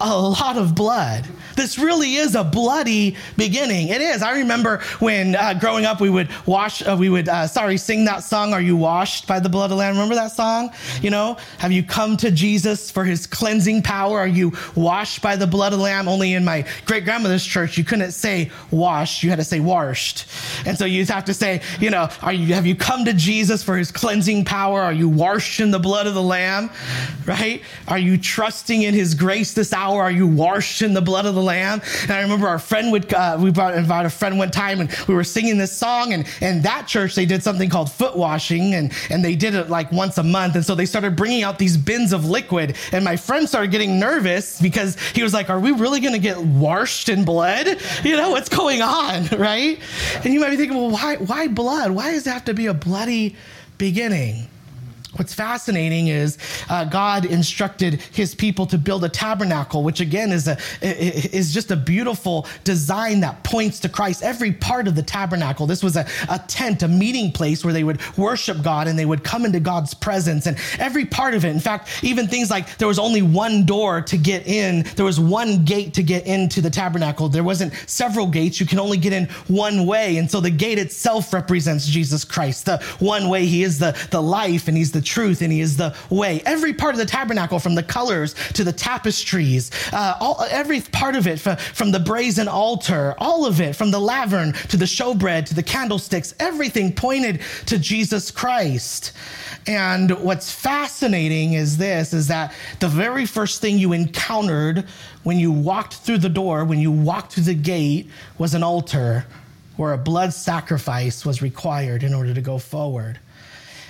a 0.01 0.19
lot 0.19 0.57
of 0.57 0.75
blood. 0.75 1.25
This 1.55 1.79
really 1.79 2.17
is 2.17 2.35
a 2.35 2.45
bloody 2.45 3.17
beginning. 3.39 3.89
It 3.89 4.03
is. 4.03 4.23
I 4.23 4.39
remember 4.39 4.79
when 4.99 5.35
uh, 5.35 5.55
growing 5.55 5.87
up, 5.87 6.01
we 6.01 6.11
would 6.11 6.29
wash, 6.45 6.87
uh, 6.87 6.95
we 6.99 7.09
would, 7.09 7.29
uh, 7.29 7.47
sorry, 7.47 7.79
sing 7.79 8.05
that 8.05 8.23
song, 8.23 8.53
Are 8.53 8.61
You 8.61 8.77
Washed 8.77 9.27
by 9.27 9.41
the 9.41 9.49
Blood 9.49 9.67
of 9.67 9.71
the 9.71 9.77
Lamb? 9.77 9.95
Remember 9.95 10.15
that 10.15 10.33
song? 10.33 10.71
You 11.01 11.09
know, 11.09 11.39
have 11.59 11.73
you 11.73 11.83
come 11.83 12.19
to 12.19 12.31
Jesus 12.31 12.91
for 12.91 13.05
his 13.05 13.27
cleansing 13.27 13.83
power? 13.83 14.19
Are 14.19 14.27
you 14.27 14.53
washed 14.75 15.23
by 15.23 15.35
the 15.35 15.47
blood 15.47 15.73
of 15.73 15.79
the 15.79 15.85
Lamb? 15.85 16.09
Only 16.09 16.35
in 16.35 16.45
my 16.45 16.67
great 16.85 17.05
grandmother's 17.05 17.45
church, 17.45 17.79
you 17.79 17.85
couldn't 17.85 18.13
say 18.13 18.51
washed, 18.71 19.23
you 19.23 19.31
had 19.31 19.39
to 19.39 19.45
say 19.45 19.61
washed. 19.61 20.27
And 20.67 20.77
so 20.77 20.85
you'd 20.85 21.09
have 21.09 21.25
to 21.25 21.35
say, 21.35 21.63
you 21.81 21.89
know, 21.89 22.11
are 22.21 22.35
you, 22.35 22.53
have 22.53 22.67
you 22.67 22.77
come 22.77 23.07
to 23.07 23.15
Jesus 23.15 23.63
for 23.63 23.79
his 23.79 23.91
cleansing 23.91 24.45
power? 24.45 24.83
Are 24.83 24.93
you 24.93 25.09
washed 25.09 25.61
in 25.61 25.71
the 25.71 25.79
blood 25.79 26.07
of 26.07 26.13
the 26.13 26.23
Lamb? 26.23 26.71
Right? 27.25 27.63
Are 27.89 27.99
you 27.99 28.19
trusting 28.19 28.83
in 28.83 28.93
his 28.93 29.15
grace 29.15 29.55
this 29.55 29.73
hour? 29.73 29.86
Are 29.95 30.11
you 30.11 30.27
washed 30.27 30.83
in 30.83 30.95
the 30.95 31.01
blood 31.01 31.27
of 31.27 31.35
the 31.35 31.43
Lamb? 31.43 31.81
And 32.03 32.13
I 32.13 32.23
remember 32.23 32.49
our 32.49 32.59
friend 32.59 32.93
would, 32.93 33.13
uh, 33.13 33.39
we 33.41 33.51
brought, 33.51 33.75
invited 33.75 34.07
a 34.07 34.11
friend 34.11 34.39
one 34.39 34.51
time 34.51 34.81
and 34.81 34.95
we 35.09 35.15
were 35.15 35.25
singing 35.25 35.59
this 35.59 35.77
song. 35.77 36.13
And, 36.13 36.27
and 36.41 36.63
that 36.63 36.87
church, 36.87 37.15
they 37.15 37.27
did 37.27 37.43
something 37.43 37.69
called 37.71 37.91
foot 37.91 38.17
washing 38.17 38.75
and, 38.75 38.93
and 39.11 39.25
they 39.25 39.35
did 39.35 39.55
it 39.55 39.69
like 39.71 39.91
once 39.93 40.19
a 40.19 40.23
month. 40.23 40.55
And 40.55 40.65
so 40.65 40.75
they 40.75 40.87
started 40.87 41.17
bringing 41.17 41.43
out 41.43 41.59
these 41.59 41.77
bins 41.77 42.13
of 42.13 42.25
liquid. 42.25 42.77
And 42.93 43.05
my 43.05 43.17
friend 43.17 43.49
started 43.49 43.71
getting 43.71 43.99
nervous 43.99 44.61
because 44.61 44.99
he 45.11 45.23
was 45.23 45.33
like, 45.35 45.51
Are 45.51 45.61
we 45.61 45.73
really 45.73 46.01
going 46.01 46.15
to 46.15 46.19
get 46.19 46.39
washed 46.39 47.09
in 47.09 47.25
blood? 47.25 47.67
You 48.03 48.17
know, 48.17 48.31
what's 48.31 48.49
going 48.49 48.83
on? 48.83 49.27
Right? 49.37 49.79
And 50.25 50.33
you 50.33 50.41
might 50.41 50.51
be 50.51 50.57
thinking, 50.57 50.77
Well, 50.77 50.91
why, 50.91 51.17
why 51.17 51.47
blood? 51.47 51.91
Why 51.91 52.13
does 52.13 52.27
it 52.27 52.31
have 52.31 52.47
to 52.47 52.55
be 52.55 52.67
a 52.67 52.75
bloody 52.75 53.37
beginning? 53.79 54.49
What's 55.17 55.35
fascinating 55.35 56.09
is 56.09 56.39
uh, 56.69 56.85
God 56.85 57.25
instructed 57.25 58.03
his 58.13 58.35
people 58.35 58.67
to 58.67 58.79
build 58.79 59.05
a 59.05 59.09
tabernacle, 59.09 59.83
which 59.83 60.01
again 60.01 60.33
is 60.33 60.47
a 60.49 60.59
is 60.83 61.55
just 61.55 61.71
a 61.71 61.77
beautiful 61.77 62.47
design 62.65 63.21
that 63.21 63.43
points 63.43 63.81
to 63.81 63.89
Christ. 63.89 64.23
Every 64.23 64.53
part 64.53 64.89
of 64.89 64.95
the 64.95 65.03
tabernacle, 65.03 65.67
this 65.67 65.83
was 65.83 65.97
a, 65.97 66.07
a 66.29 66.39
tent, 66.47 66.83
a 66.83 66.89
meeting 66.89 67.33
place 67.33 67.65
where 67.65 67.73
they 67.73 67.85
would 67.85 68.01
worship 68.17 68.63
God 68.63 68.89
and 68.89 68.99
they 68.99 69.07
would 69.07 69.25
come 69.25 69.45
into 69.45 69.61
God's 69.61 69.95
presence. 69.95 70.47
And 70.47 70.59
every 70.79 71.07
part 71.07 71.35
of 71.35 71.45
it, 71.45 71.49
in 71.49 71.61
fact, 71.61 72.05
even 72.05 72.27
things 72.27 72.51
like 72.51 72.77
there 72.79 72.89
was 72.89 72.99
only 72.99 73.23
one 73.23 73.65
door 73.65 74.03
to 74.03 74.17
get 74.19 74.47
in, 74.47 74.83
there 74.97 75.05
was 75.05 75.19
one 75.19 75.65
gate 75.65 75.95
to 75.95 76.03
get 76.03 76.27
into 76.27 76.61
the 76.61 76.71
tabernacle. 76.71 77.29
There 77.29 77.45
wasn't 77.45 77.73
several 77.87 78.27
gates. 78.27 78.61
You 78.61 78.67
can 78.67 78.79
only 78.79 78.99
get 78.99 79.13
in 79.13 79.27
one 79.49 79.87
way. 79.87 80.19
And 80.19 80.31
so 80.31 80.41
the 80.41 80.51
gate 80.51 80.79
itself 80.79 81.33
represents 81.33 81.87
Jesus 81.87 82.25
Christ. 82.25 82.67
The 82.67 82.79
one 82.99 83.29
way 83.29 83.47
he 83.47 83.63
is 83.63 83.79
the, 83.79 83.97
the 84.11 84.23
life 84.23 84.69
and 84.69 84.77
he's 84.77 84.93
the 84.93 85.06
truth 85.07 85.41
and 85.41 85.53
he 85.53 85.61
is 85.61 85.77
the 85.77 85.95
way. 86.11 86.43
Every 86.45 86.75
part 86.75 86.95
of 86.95 86.99
the 86.99 87.07
tabernacle, 87.07 87.59
from 87.59 87.75
the 87.75 87.83
colors 87.83 88.35
to 88.55 88.65
the 88.65 88.73
tapestries, 88.73 89.71
uh, 89.93 90.17
all, 90.21 90.45
every 90.51 90.81
part 90.81 91.17
of 91.17 91.27
it, 91.27 91.39
from 91.39 91.93
the 91.93 92.01
brazen 92.01 92.49
altar, 92.49 93.15
all 93.19 93.47
of 93.47 93.61
it, 93.61 93.75
from 93.75 93.91
the 93.91 94.01
laver 94.01 94.53
to 94.53 94.77
the 94.77 94.85
showbread 94.85 95.47
to 95.47 95.55
the 95.55 95.63
candlesticks, 95.63 96.35
everything 96.41 96.93
pointed 96.93 97.41
to 97.67 97.79
Jesus 97.79 98.31
Christ. 98.31 99.13
And 99.67 100.11
what's 100.23 100.53
fascinating 100.53 101.55
is 101.55 101.77
this 101.77 102.13
is 102.13 102.29
that 102.29 102.53
the 102.81 102.89
very 102.89 103.27
first 103.27 103.61
thing 103.61 103.79
you 103.79 103.93
encountered 103.93 104.85
when 105.25 105.39
you 105.39 105.51
walked 105.51 105.95
through 105.95 106.19
the 106.19 106.29
door, 106.29 106.65
when 106.65 106.79
you 106.79 106.93
walked 106.93 107.33
through 107.33 107.45
the 107.45 107.55
gate, 107.55 108.11
was 108.39 108.55
an 108.55 108.63
altar 108.63 109.27
where 109.77 109.93
a 109.93 109.99
blood 109.99 110.33
sacrifice 110.33 111.27
was 111.27 111.43
required 111.43 112.03
in 112.03 112.15
order 112.15 112.33
to 112.33 112.41
go 112.41 112.59
forward. 112.59 113.19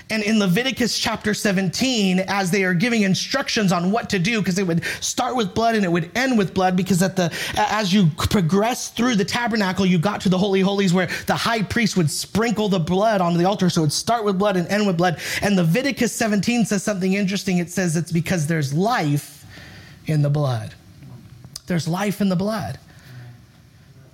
And 0.08 0.22
in 0.22 0.38
Leviticus 0.38 0.96
chapter 0.96 1.34
17, 1.34 2.20
as 2.20 2.52
they 2.52 2.62
are 2.62 2.74
giving 2.74 3.02
instructions 3.02 3.72
on 3.72 3.90
what 3.90 4.08
to 4.10 4.20
do, 4.20 4.40
because 4.40 4.56
it 4.56 4.64
would 4.64 4.84
start 5.00 5.34
with 5.34 5.52
blood 5.52 5.74
and 5.74 5.84
it 5.84 5.90
would 5.90 6.16
end 6.16 6.38
with 6.38 6.54
blood, 6.54 6.76
because 6.76 7.02
at 7.02 7.16
the 7.16 7.32
as 7.56 7.92
you 7.92 8.06
progress 8.16 8.88
through 8.88 9.16
the 9.16 9.24
tabernacle, 9.24 9.84
you 9.84 9.98
got 9.98 10.20
to 10.20 10.28
the 10.28 10.38
holy 10.38 10.60
holies 10.60 10.94
where 10.94 11.08
the 11.26 11.34
high 11.34 11.62
priest 11.62 11.96
would 11.96 12.08
sprinkle 12.08 12.68
the 12.68 12.78
blood 12.78 13.20
onto 13.20 13.36
the 13.36 13.44
altar. 13.44 13.68
So 13.68 13.80
it 13.80 13.84
would 13.86 13.92
start 13.92 14.24
with 14.24 14.38
blood 14.38 14.56
and 14.56 14.68
end 14.68 14.86
with 14.86 14.96
blood. 14.96 15.18
And 15.42 15.56
Leviticus 15.56 16.12
17 16.12 16.66
says 16.66 16.84
something 16.84 17.14
interesting. 17.14 17.58
It 17.58 17.70
says 17.70 17.96
it's 17.96 18.12
because 18.12 18.46
there's 18.46 18.72
life 18.72 19.44
in 20.06 20.22
the 20.22 20.30
blood. 20.30 20.72
There's 21.66 21.88
life 21.88 22.20
in 22.20 22.28
the 22.28 22.36
blood. 22.36 22.78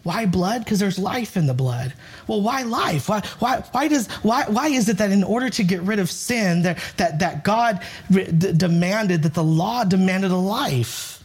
Why 0.02 0.26
blood? 0.26 0.64
Because 0.64 0.80
there's 0.80 0.98
life 0.98 1.36
in 1.36 1.46
the 1.46 1.54
blood. 1.54 1.92
Well, 2.26 2.42
why 2.42 2.62
life? 2.62 3.08
Why, 3.08 3.22
why, 3.38 3.60
why, 3.70 3.88
does, 3.88 4.08
why, 4.22 4.44
why 4.48 4.68
is 4.68 4.88
it 4.88 4.98
that 4.98 5.12
in 5.12 5.22
order 5.22 5.48
to 5.50 5.62
get 5.62 5.80
rid 5.82 5.98
of 6.00 6.10
sin, 6.10 6.62
that, 6.62 6.78
that, 6.96 7.20
that 7.20 7.44
God 7.44 7.80
re- 8.10 8.30
d- 8.30 8.52
demanded, 8.52 9.22
that 9.22 9.34
the 9.34 9.44
law 9.44 9.84
demanded 9.84 10.32
a 10.32 10.36
life? 10.36 11.22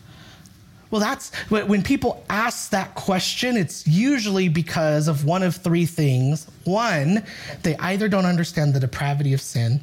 Well, 0.90 1.02
that's 1.02 1.36
when 1.50 1.84
people 1.84 2.24
ask 2.30 2.70
that 2.70 2.96
question, 2.96 3.58
it's 3.58 3.86
usually 3.86 4.48
because 4.48 5.10
of 5.10 5.26
one 5.26 5.44
of 5.44 5.56
three 5.56 5.86
things. 5.86 6.48
One, 6.64 7.24
they 7.64 7.76
either 7.78 8.08
don't 8.08 8.26
understand 8.26 8.74
the 8.74 8.80
depravity 8.80 9.34
of 9.34 9.42
sin, 9.42 9.82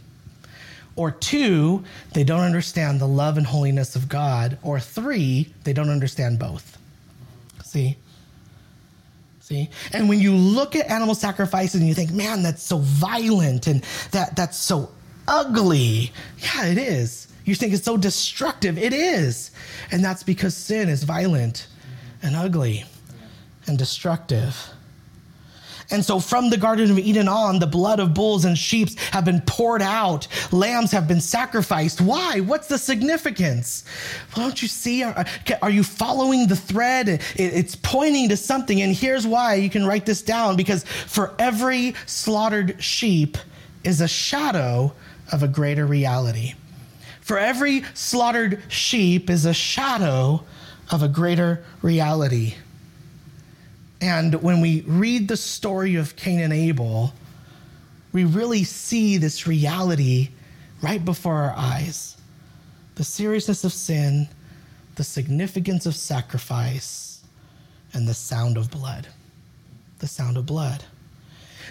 or 0.96 1.10
two, 1.10 1.84
they 2.12 2.24
don't 2.24 2.40
understand 2.40 3.00
the 3.00 3.08
love 3.08 3.36
and 3.36 3.46
holiness 3.46 3.96
of 3.96 4.08
God, 4.08 4.56
or 4.62 4.80
three, 4.80 5.52
they 5.64 5.72
don't 5.72 5.90
understand 5.90 6.38
both. 6.38 6.78
See? 7.64 7.98
See? 9.44 9.68
And 9.92 10.08
when 10.08 10.20
you 10.20 10.34
look 10.34 10.74
at 10.74 10.88
animal 10.88 11.14
sacrifices 11.14 11.78
and 11.78 11.86
you 11.86 11.92
think, 11.92 12.10
man, 12.10 12.42
that's 12.42 12.62
so 12.62 12.78
violent 12.78 13.66
and 13.66 13.84
that, 14.12 14.34
that's 14.36 14.56
so 14.56 14.90
ugly. 15.28 16.12
Yeah, 16.38 16.64
it 16.68 16.78
is. 16.78 17.28
You 17.44 17.54
think 17.54 17.74
it's 17.74 17.84
so 17.84 17.98
destructive. 17.98 18.78
It 18.78 18.94
is. 18.94 19.50
And 19.92 20.02
that's 20.02 20.22
because 20.22 20.56
sin 20.56 20.88
is 20.88 21.04
violent 21.04 21.66
and 22.22 22.34
ugly 22.34 22.86
and 23.66 23.76
destructive. 23.76 24.56
And 25.90 26.04
so 26.04 26.18
from 26.20 26.50
the 26.50 26.56
Garden 26.56 26.90
of 26.90 26.98
Eden 26.98 27.28
on, 27.28 27.58
the 27.58 27.66
blood 27.66 28.00
of 28.00 28.14
bulls 28.14 28.44
and 28.44 28.56
sheep 28.56 28.98
have 29.12 29.24
been 29.24 29.40
poured 29.42 29.82
out. 29.82 30.26
Lambs 30.52 30.92
have 30.92 31.06
been 31.06 31.20
sacrificed. 31.20 32.00
Why? 32.00 32.40
What's 32.40 32.68
the 32.68 32.78
significance? 32.78 33.84
Well, 34.36 34.46
don't 34.46 34.62
you 34.62 34.68
see? 34.68 35.02
Are, 35.02 35.24
are 35.62 35.70
you 35.70 35.82
following 35.82 36.46
the 36.46 36.56
thread? 36.56 37.22
It's 37.36 37.76
pointing 37.76 38.30
to 38.30 38.36
something. 38.36 38.80
And 38.80 38.94
here's 38.94 39.26
why 39.26 39.54
you 39.54 39.70
can 39.70 39.86
write 39.86 40.06
this 40.06 40.22
down 40.22 40.56
because 40.56 40.84
for 40.84 41.34
every 41.38 41.94
slaughtered 42.06 42.82
sheep 42.82 43.36
is 43.84 44.00
a 44.00 44.08
shadow 44.08 44.92
of 45.32 45.42
a 45.42 45.48
greater 45.48 45.86
reality. 45.86 46.54
For 47.20 47.38
every 47.38 47.84
slaughtered 47.94 48.62
sheep 48.68 49.30
is 49.30 49.46
a 49.46 49.54
shadow 49.54 50.44
of 50.90 51.02
a 51.02 51.08
greater 51.08 51.64
reality. 51.80 52.54
And 54.04 54.34
when 54.42 54.60
we 54.60 54.82
read 54.82 55.28
the 55.28 55.36
story 55.38 55.94
of 55.94 56.14
Cain 56.14 56.40
and 56.40 56.52
Abel, 56.52 57.14
we 58.12 58.24
really 58.24 58.62
see 58.62 59.16
this 59.16 59.46
reality 59.46 60.28
right 60.82 61.02
before 61.02 61.36
our 61.36 61.54
eyes 61.56 62.18
the 62.96 63.02
seriousness 63.02 63.64
of 63.64 63.72
sin, 63.72 64.28
the 64.96 65.02
significance 65.02 65.86
of 65.86 65.96
sacrifice, 65.96 67.24
and 67.94 68.06
the 68.06 68.12
sound 68.12 68.58
of 68.58 68.70
blood. 68.70 69.08
The 70.00 70.06
sound 70.06 70.36
of 70.36 70.44
blood. 70.44 70.84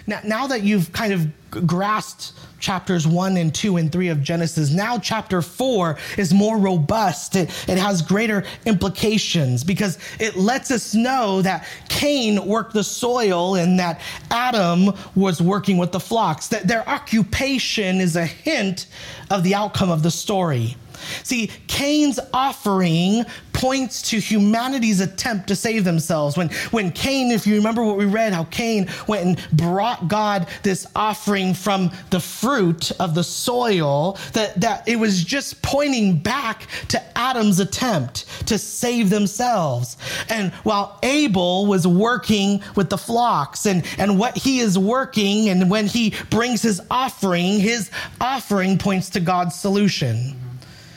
Now, 0.06 0.20
now 0.24 0.46
that 0.46 0.62
you've 0.62 0.92
kind 0.92 1.12
of 1.12 1.66
grasped 1.66 2.32
chapters 2.58 3.06
one 3.06 3.36
and 3.36 3.54
two 3.54 3.76
and 3.76 3.90
three 3.90 4.08
of 4.08 4.22
Genesis, 4.22 4.70
now 4.70 4.98
chapter 4.98 5.40
four 5.40 5.96
is 6.18 6.34
more 6.34 6.58
robust. 6.58 7.36
It, 7.36 7.50
it 7.68 7.78
has 7.78 8.02
greater 8.02 8.44
implications 8.66 9.64
because 9.64 9.98
it 10.18 10.36
lets 10.36 10.70
us 10.70 10.94
know 10.94 11.42
that 11.42 11.66
Cain 11.88 12.44
worked 12.46 12.74
the 12.74 12.84
soil 12.84 13.54
and 13.54 13.78
that 13.78 14.00
Adam 14.30 14.90
was 15.14 15.40
working 15.40 15.78
with 15.78 15.92
the 15.92 16.00
flocks, 16.00 16.48
that 16.48 16.66
their 16.66 16.86
occupation 16.88 18.00
is 18.00 18.16
a 18.16 18.26
hint 18.26 18.86
of 19.30 19.42
the 19.42 19.54
outcome 19.54 19.90
of 19.90 20.02
the 20.02 20.10
story. 20.10 20.76
See, 21.22 21.50
Cain's 21.66 22.18
offering 22.32 23.24
points 23.52 24.02
to 24.10 24.18
humanity's 24.18 25.00
attempt 25.00 25.46
to 25.48 25.56
save 25.56 25.84
themselves. 25.84 26.36
When, 26.36 26.50
when 26.70 26.90
Cain, 26.90 27.30
if 27.30 27.46
you 27.46 27.54
remember 27.54 27.82
what 27.82 27.96
we 27.96 28.04
read, 28.04 28.32
how 28.32 28.44
Cain 28.44 28.88
went 29.08 29.24
and 29.24 29.48
brought 29.52 30.08
God 30.08 30.48
this 30.62 30.86
offering 30.94 31.54
from 31.54 31.90
the 32.10 32.20
fruit 32.20 32.90
of 33.00 33.14
the 33.14 33.24
soil, 33.24 34.18
that, 34.32 34.60
that 34.60 34.86
it 34.86 34.96
was 34.96 35.24
just 35.24 35.62
pointing 35.62 36.18
back 36.18 36.66
to 36.88 37.18
Adam's 37.18 37.60
attempt 37.60 38.26
to 38.48 38.58
save 38.58 39.08
themselves. 39.08 39.96
And 40.28 40.52
while 40.64 40.98
Abel 41.02 41.66
was 41.66 41.86
working 41.86 42.62
with 42.76 42.90
the 42.90 42.98
flocks 42.98 43.66
and, 43.66 43.86
and 43.98 44.18
what 44.18 44.36
he 44.36 44.58
is 44.58 44.78
working, 44.78 45.48
and 45.48 45.70
when 45.70 45.86
he 45.86 46.14
brings 46.28 46.60
his 46.60 46.80
offering, 46.90 47.60
his 47.60 47.90
offering 48.20 48.78
points 48.78 49.10
to 49.10 49.20
God's 49.20 49.54
solution. 49.54 50.36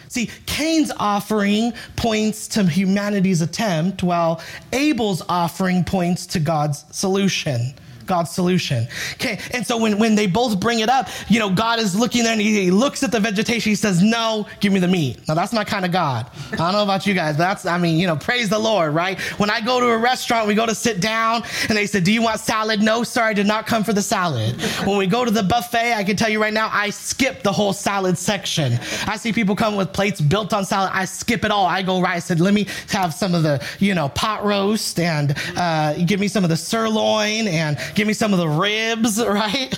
See, 0.09 0.29
Cain's 0.45 0.91
offering 0.97 1.73
points 1.95 2.47
to 2.49 2.63
humanity's 2.63 3.41
attempt, 3.41 4.03
while 4.03 4.41
Abel's 4.73 5.21
offering 5.27 5.83
points 5.83 6.25
to 6.27 6.39
God's 6.39 6.85
solution. 6.91 7.73
God's 8.07 8.31
solution. 8.31 8.87
Okay, 9.13 9.39
and 9.53 9.65
so 9.65 9.77
when, 9.77 9.99
when 9.99 10.15
they 10.15 10.27
both 10.27 10.59
bring 10.59 10.79
it 10.79 10.89
up, 10.89 11.07
you 11.27 11.39
know, 11.39 11.49
God 11.49 11.79
is 11.79 11.95
looking 11.95 12.23
there 12.23 12.33
and 12.33 12.41
he, 12.41 12.63
he 12.63 12.71
looks 12.71 13.03
at 13.03 13.11
the 13.11 13.19
vegetation. 13.19 13.69
He 13.69 13.75
says, 13.75 14.01
No, 14.01 14.47
give 14.59 14.73
me 14.73 14.79
the 14.79 14.87
meat. 14.87 15.27
Now, 15.27 15.33
that's 15.33 15.53
my 15.53 15.63
kind 15.63 15.85
of 15.85 15.91
God. 15.91 16.29
I 16.53 16.55
don't 16.55 16.71
know 16.73 16.83
about 16.83 17.05
you 17.05 17.13
guys, 17.13 17.37
that's, 17.37 17.65
I 17.65 17.77
mean, 17.77 17.97
you 17.97 18.07
know, 18.07 18.15
praise 18.15 18.49
the 18.49 18.59
Lord, 18.59 18.93
right? 18.93 19.19
When 19.37 19.49
I 19.49 19.61
go 19.61 19.79
to 19.79 19.87
a 19.87 19.97
restaurant, 19.97 20.47
we 20.47 20.55
go 20.55 20.65
to 20.65 20.75
sit 20.75 21.01
down 21.01 21.43
and 21.67 21.77
they 21.77 21.85
said, 21.85 22.03
Do 22.03 22.11
you 22.11 22.21
want 22.21 22.39
salad? 22.39 22.81
No, 22.81 23.03
sir, 23.03 23.23
I 23.23 23.33
did 23.33 23.47
not 23.47 23.67
come 23.67 23.83
for 23.83 23.93
the 23.93 24.01
salad. 24.01 24.59
When 24.85 24.97
we 24.97 25.07
go 25.07 25.25
to 25.25 25.31
the 25.31 25.43
buffet, 25.43 25.93
I 25.93 26.03
can 26.03 26.15
tell 26.15 26.29
you 26.29 26.41
right 26.41 26.53
now, 26.53 26.69
I 26.71 26.89
skip 26.89 27.43
the 27.43 27.51
whole 27.51 27.73
salad 27.73 28.17
section. 28.17 28.79
I 29.05 29.17
see 29.17 29.33
people 29.33 29.55
come 29.55 29.75
with 29.75 29.93
plates 29.93 30.21
built 30.21 30.53
on 30.53 30.65
salad. 30.65 30.91
I 30.93 31.05
skip 31.05 31.43
it 31.43 31.51
all. 31.51 31.65
I 31.65 31.81
go 31.81 32.01
right. 32.01 32.15
I 32.15 32.19
said, 32.19 32.39
Let 32.39 32.53
me 32.53 32.67
have 32.89 33.13
some 33.13 33.35
of 33.35 33.43
the, 33.43 33.63
you 33.79 33.93
know, 33.93 34.09
pot 34.09 34.43
roast 34.43 34.99
and 34.99 35.35
uh, 35.55 35.93
give 36.05 36.19
me 36.19 36.27
some 36.27 36.43
of 36.43 36.49
the 36.49 36.57
sirloin 36.57 37.47
and 37.47 37.77
give 37.97 38.07
me 38.07 38.13
some 38.13 38.31
of 38.31 38.39
the 38.39 38.47
ribs, 38.47 39.21
right? 39.25 39.77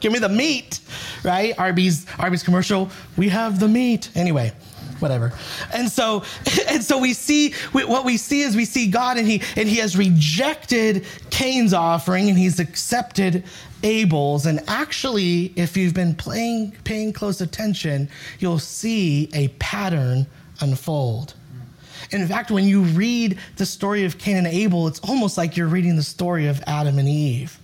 give 0.00 0.12
me 0.12 0.18
the 0.18 0.28
meat, 0.28 0.80
right? 1.24 1.56
Arby's, 1.58 2.04
Arby's 2.18 2.42
commercial. 2.42 2.90
We 3.16 3.28
have 3.28 3.60
the 3.60 3.68
meat. 3.68 4.10
Anyway, 4.16 4.52
whatever. 4.98 5.32
And 5.72 5.88
so, 5.88 6.24
and 6.68 6.82
so 6.82 6.98
we 6.98 7.14
see 7.14 7.52
what 7.70 8.04
we 8.04 8.16
see 8.16 8.42
is 8.42 8.56
we 8.56 8.64
see 8.64 8.88
God, 8.88 9.16
and 9.16 9.26
he 9.26 9.42
and 9.56 9.68
he 9.68 9.76
has 9.76 9.96
rejected 9.96 11.06
Cain's 11.30 11.72
offering, 11.72 12.28
and 12.28 12.36
he's 12.36 12.58
accepted 12.58 13.44
Abel's. 13.84 14.44
And 14.44 14.60
actually, 14.66 15.52
if 15.54 15.76
you've 15.76 15.94
been 15.94 16.16
playing, 16.16 16.72
paying 16.82 17.12
close 17.12 17.40
attention, 17.40 18.08
you'll 18.40 18.58
see 18.58 19.30
a 19.34 19.48
pattern 19.60 20.26
unfold. 20.60 21.34
In 22.12 22.26
fact, 22.28 22.50
when 22.50 22.64
you 22.64 22.82
read 22.82 23.38
the 23.56 23.66
story 23.66 24.04
of 24.04 24.18
Cain 24.18 24.36
and 24.36 24.46
Abel, 24.46 24.86
it's 24.86 25.00
almost 25.00 25.38
like 25.38 25.56
you're 25.56 25.68
reading 25.68 25.96
the 25.96 26.02
story 26.02 26.46
of 26.46 26.62
Adam 26.66 26.98
and 26.98 27.08
Eve. 27.08 27.58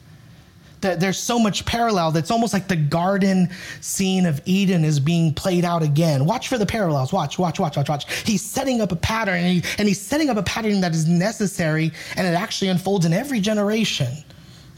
There's 0.80 1.18
so 1.18 1.40
much 1.40 1.66
parallel 1.66 2.12
that's 2.12 2.30
almost 2.30 2.52
like 2.52 2.68
the 2.68 2.76
garden 2.76 3.48
scene 3.80 4.26
of 4.26 4.40
Eden 4.44 4.84
is 4.84 5.00
being 5.00 5.34
played 5.34 5.64
out 5.64 5.82
again. 5.82 6.24
Watch 6.24 6.46
for 6.46 6.56
the 6.56 6.66
parallels. 6.66 7.12
Watch, 7.12 7.36
watch, 7.36 7.58
watch, 7.58 7.76
watch, 7.76 7.88
watch. 7.88 8.22
He's 8.22 8.42
setting 8.42 8.80
up 8.80 8.92
a 8.92 8.96
pattern 8.96 9.38
and, 9.38 9.64
he, 9.64 9.64
and 9.78 9.88
he's 9.88 10.00
setting 10.00 10.30
up 10.30 10.36
a 10.36 10.42
pattern 10.44 10.80
that 10.82 10.94
is 10.94 11.08
necessary 11.08 11.90
and 12.16 12.26
it 12.26 12.34
actually 12.34 12.68
unfolds 12.68 13.06
in 13.06 13.12
every 13.12 13.40
generation 13.40 14.22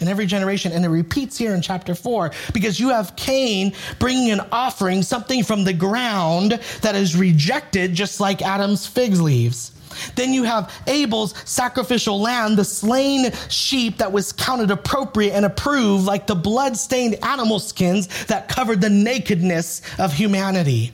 in 0.01 0.09
every 0.09 0.27
generation. 0.27 0.73
And 0.73 0.85
it 0.85 0.89
repeats 0.89 1.39
here 1.39 1.55
in 1.55 1.63
chapter 1.63 1.95
four 1.95 2.33
because 2.53 2.81
you 2.81 2.89
have 2.89 3.15
Cain 3.17 3.73
bringing 3.99 4.31
an 4.31 4.41
offering, 4.53 5.03
something 5.03 5.45
from 5.45 5.65
the 5.65 5.73
ground 5.73 6.61
that 6.83 6.95
is 6.95 7.17
rejected, 7.17 7.95
just 7.95 8.21
like 8.21 8.43
Adam's 8.43 8.87
fig 8.87 9.15
leaves. 9.15 9.73
Then 10.15 10.33
you 10.33 10.45
have 10.45 10.73
Abel's 10.87 11.35
sacrificial 11.49 12.21
lamb, 12.21 12.57
the 12.57 12.65
slain 12.65 13.33
sheep 13.49 13.99
that 13.99 14.13
was 14.13 14.33
counted 14.33 14.71
appropriate 14.71 15.33
and 15.33 15.45
approved, 15.45 16.05
like 16.05 16.27
the 16.27 16.35
blood 16.35 16.77
stained 16.77 17.17
animal 17.23 17.59
skins 17.59 18.27
that 18.27 18.49
covered 18.49 18.81
the 18.81 18.91
nakedness 18.91 19.83
of 19.99 20.13
humanity. 20.13 20.93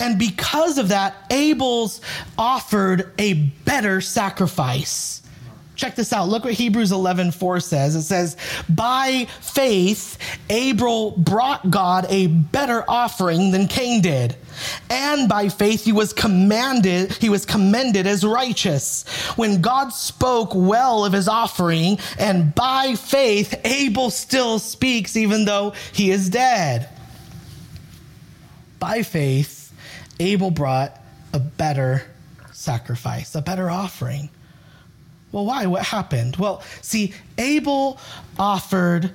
And 0.00 0.18
because 0.18 0.78
of 0.78 0.88
that, 0.88 1.14
Abel's 1.30 2.00
offered 2.36 3.12
a 3.18 3.34
better 3.34 4.00
sacrifice. 4.00 5.21
Check 5.74 5.96
this 5.96 6.12
out. 6.12 6.28
Look 6.28 6.44
what 6.44 6.52
Hebrews 6.52 6.92
11 6.92 7.32
4 7.32 7.60
says. 7.60 7.96
It 7.96 8.02
says, 8.02 8.36
By 8.68 9.26
faith, 9.40 10.18
Abel 10.50 11.12
brought 11.12 11.70
God 11.70 12.06
a 12.10 12.26
better 12.26 12.84
offering 12.86 13.52
than 13.52 13.68
Cain 13.68 14.02
did. 14.02 14.36
And 14.90 15.28
by 15.28 15.48
faith, 15.48 15.84
he 15.84 15.92
was 15.92 16.12
commanded, 16.12 17.12
he 17.14 17.30
was 17.30 17.46
commended 17.46 18.06
as 18.06 18.22
righteous. 18.22 19.08
When 19.36 19.62
God 19.62 19.88
spoke 19.90 20.52
well 20.54 21.06
of 21.06 21.14
his 21.14 21.26
offering, 21.26 21.98
and 22.18 22.54
by 22.54 22.94
faith, 22.94 23.58
Abel 23.64 24.10
still 24.10 24.58
speaks 24.58 25.16
even 25.16 25.46
though 25.46 25.72
he 25.92 26.10
is 26.10 26.28
dead. 26.28 26.90
By 28.78 29.02
faith, 29.02 29.72
Abel 30.20 30.50
brought 30.50 31.00
a 31.32 31.38
better 31.38 32.02
sacrifice, 32.52 33.34
a 33.34 33.40
better 33.40 33.70
offering. 33.70 34.28
Well, 35.32 35.46
why? 35.46 35.66
What 35.66 35.82
happened? 35.82 36.36
Well, 36.36 36.62
see, 36.82 37.14
Abel 37.38 37.98
offered 38.38 39.10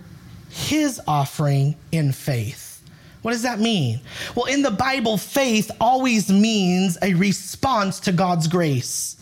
his 0.50 1.00
offering 1.08 1.76
in 1.92 2.12
faith. 2.12 2.84
What 3.22 3.32
does 3.32 3.44
that 3.44 3.60
mean? 3.60 4.02
Well, 4.36 4.46
in 4.46 4.62
the 4.62 4.72
Bible, 4.72 5.18
faith 5.18 5.70
always 5.80 6.32
means 6.32 6.98
a 7.02 7.14
response 7.14 8.00
to 8.02 8.12
God's 8.12 8.48
grace. 8.48 9.18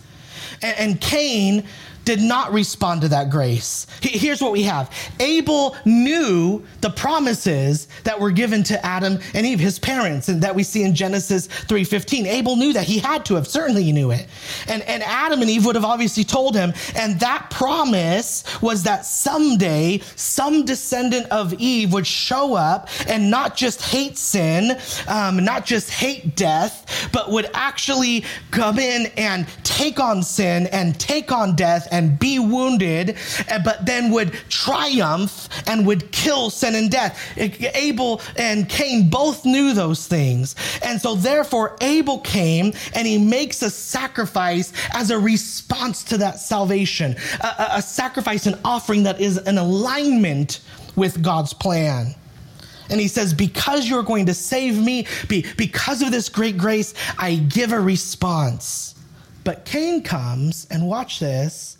And, 0.62 1.00
Cain 1.02 1.66
did 2.06 2.22
not 2.22 2.54
respond 2.54 3.02
to 3.02 3.10
that 3.10 3.30
grace. 3.30 3.88
Here's 4.02 4.42
what 4.42 4.52
we 4.52 4.64
have 4.64 4.90
Abel 5.20 5.76
knew 5.86 6.64
the 6.82 6.92
promises 6.92 7.88
that 8.04 8.20
were 8.20 8.32
given 8.32 8.64
to 8.64 8.86
Adam 8.86 9.20
and 9.34 9.46
Eve, 9.46 9.60
his 9.60 9.80
parents, 9.80 10.30
and 10.30 10.42
that 10.42 10.56
we 10.56 10.64
see 10.64 10.84
in 10.84 10.96
Genesis 10.96 11.48
3:15. 11.48 12.26
Abel 12.28 12.56
knew 12.56 12.74
that 12.74 12.86
he 12.86 13.00
had 13.00 13.26
to 13.26 13.36
have, 13.36 13.48
certainly 13.48 13.84
he 13.84 13.92
knew 13.92 14.12
it. 14.12 14.28
And, 14.68 14.84
and 14.84 15.04
Adam 15.04 15.42
and 15.42 15.50
Eve 15.50 15.66
would 15.66 15.76
have 15.76 15.86
obviously 15.86 16.24
told 16.24 16.56
him. 16.56 16.74
And 16.96 17.20
that 17.20 17.50
promise 17.50 18.44
was 18.62 18.84
that 18.84 19.06
someday 19.06 20.02
some 20.16 20.66
descendant 20.66 21.28
of 21.32 21.54
Eve 21.56 21.94
would 21.94 22.08
show 22.08 22.54
up 22.54 22.90
and 23.08 23.32
not 23.32 23.56
just 23.56 23.82
hate 23.82 24.18
sin, 24.18 24.78
um, 25.08 25.44
not 25.44 25.66
just 25.66 25.90
hate 25.90 26.36
death, 26.36 27.10
but 27.12 27.32
would 27.32 27.50
actually 27.54 28.24
come 28.52 28.78
in 28.78 29.08
and 29.18 29.48
take 29.64 30.00
on 30.00 30.22
sin 30.22 30.68
and 30.68 31.00
take 31.00 31.32
on 31.32 31.56
death 31.56 31.88
and 31.96 32.20
be 32.20 32.40
wounded, 32.40 33.16
eh, 33.48 33.60
but 33.64 33.86
then 33.86 34.12
would 34.12 34.34
triumph 34.50 35.48
and 35.66 35.88
would 35.88 36.12
kill 36.12 36.50
sin 36.50 36.76
and 36.76 36.92
death. 36.92 37.18
Abel 37.38 38.22
and 38.36 38.68
Cain 38.68 39.10
both 39.10 39.46
knew 39.46 39.74
those 39.74 40.06
things. 40.06 40.56
And 40.84 41.02
so, 41.02 41.16
therefore, 41.16 41.78
Abel 41.80 42.20
came 42.20 42.74
and 42.94 43.08
he 43.08 43.18
makes 43.18 43.62
a 43.62 43.70
sacrifice 43.70 44.74
as 44.94 45.10
a 45.10 45.18
response 45.18 46.04
to 46.06 46.18
that 46.18 46.40
salvation, 46.40 47.16
a, 47.42 47.68
a 47.78 47.82
sacrifice, 47.82 48.46
an 48.46 48.60
offering 48.66 49.04
that 49.04 49.22
is 49.22 49.38
an 49.38 49.58
alignment 49.58 50.60
with 50.98 51.24
God's 51.24 51.54
plan. 51.54 52.14
And 52.90 53.00
he 53.00 53.08
says, 53.08 53.34
Because 53.34 53.88
you're 53.90 54.04
going 54.04 54.26
to 54.26 54.34
save 54.34 54.78
me, 54.78 55.08
because 55.28 56.02
of 56.02 56.12
this 56.12 56.28
great 56.28 56.58
grace, 56.58 56.94
I 57.18 57.36
give 57.36 57.72
a 57.72 57.80
response. 57.80 58.96
But 59.46 59.64
Cain 59.64 60.02
comes, 60.02 60.68
and 60.72 60.88
watch 60.88 61.20
this, 61.20 61.78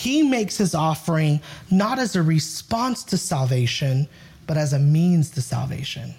he 0.00 0.22
makes 0.22 0.56
his 0.56 0.74
offering 0.74 1.42
not 1.70 1.98
as 1.98 2.16
a 2.16 2.22
response 2.22 3.04
to 3.04 3.18
salvation, 3.18 4.08
but 4.46 4.56
as 4.56 4.72
a 4.72 4.78
means 4.78 5.28
to 5.32 5.42
salvation. 5.42 6.14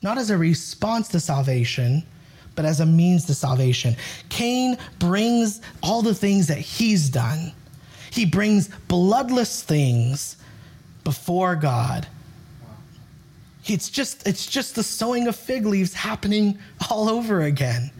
Not 0.00 0.16
as 0.16 0.30
a 0.30 0.38
response 0.38 1.08
to 1.08 1.18
salvation, 1.18 2.04
but 2.54 2.64
as 2.64 2.78
a 2.78 2.86
means 2.86 3.24
to 3.24 3.34
salvation. 3.34 3.96
Cain 4.28 4.78
brings 5.00 5.60
all 5.82 6.02
the 6.02 6.14
things 6.14 6.46
that 6.46 6.58
he's 6.58 7.10
done. 7.10 7.50
He 8.12 8.24
brings 8.24 8.68
bloodless 8.86 9.64
things 9.64 10.36
before 11.02 11.56
God. 11.56 12.06
It's 13.66 13.90
just, 13.90 14.24
it's 14.24 14.46
just 14.46 14.76
the 14.76 14.84
sewing 14.84 15.26
of 15.26 15.34
fig 15.34 15.66
leaves 15.66 15.94
happening 15.94 16.60
all 16.88 17.08
over 17.08 17.40
again 17.40 17.90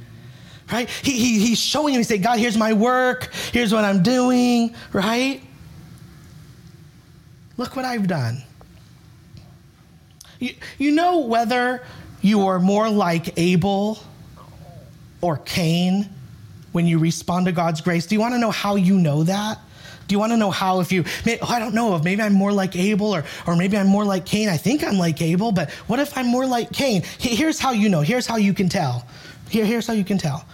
right? 0.73 0.89
He, 0.89 1.13
he, 1.13 1.39
he's 1.39 1.59
showing 1.59 1.95
him, 1.95 1.99
he's 1.99 2.09
saying, 2.09 2.23
God, 2.23 2.39
here's 2.39 2.57
my 2.57 2.73
work, 2.73 3.33
here's 3.53 3.73
what 3.73 3.85
I'm 3.85 4.03
doing, 4.03 4.75
right? 4.93 5.41
Look 7.57 7.77
what 7.77 7.85
I've 7.85 8.07
done. 8.07 8.43
You, 10.39 10.55
you 10.79 10.93
know 10.93 11.19
whether 11.19 11.85
you 12.23 12.47
are 12.47 12.59
more 12.59 12.89
like 12.89 13.39
Abel 13.39 13.99
or 15.21 15.37
Cain 15.39 16.09
when 16.73 16.87
you 16.87 16.99
respond 16.99 17.47
to 17.47 17.53
God's 17.53 17.81
grace? 17.81 18.07
Do 18.07 18.15
you 18.15 18.21
want 18.21 18.35
to 18.35 18.39
know 18.39 18.51
how 18.51 18.77
you 18.77 18.99
know 18.99 19.25
that? 19.25 19.59
Do 20.07 20.15
you 20.15 20.19
want 20.19 20.33
to 20.33 20.37
know 20.37 20.51
how 20.51 20.81
if 20.81 20.91
you, 20.91 21.05
oh, 21.27 21.47
I 21.49 21.61
don't 21.61 21.73
know, 21.73 21.95
if 21.95 22.03
maybe 22.03 22.21
I'm 22.21 22.33
more 22.33 22.53
like 22.53 22.75
Abel 22.75 23.15
or, 23.15 23.25
or 23.47 23.55
maybe 23.55 23.77
I'm 23.77 23.87
more 23.87 24.05
like 24.05 24.27
Cain. 24.27 24.49
I 24.49 24.57
think 24.57 24.83
I'm 24.83 24.99
like 24.99 25.23
Abel, 25.23 25.53
but 25.53 25.71
what 25.87 26.01
if 26.01 26.17
I'm 26.19 26.27
more 26.27 26.47
like 26.47 26.73
Cain? 26.73 27.03
Here's 27.19 27.61
how 27.61 27.71
you 27.71 27.89
know. 27.89 28.01
Here's 28.01 28.27
how 28.27 28.37
you 28.37 28.53
can 28.53 28.69
tell. 28.69 29.07
Here, 29.51 29.65
here's 29.65 29.87
how 29.87 29.93
you 29.93 30.05
can 30.05 30.17
tell. 30.17 30.47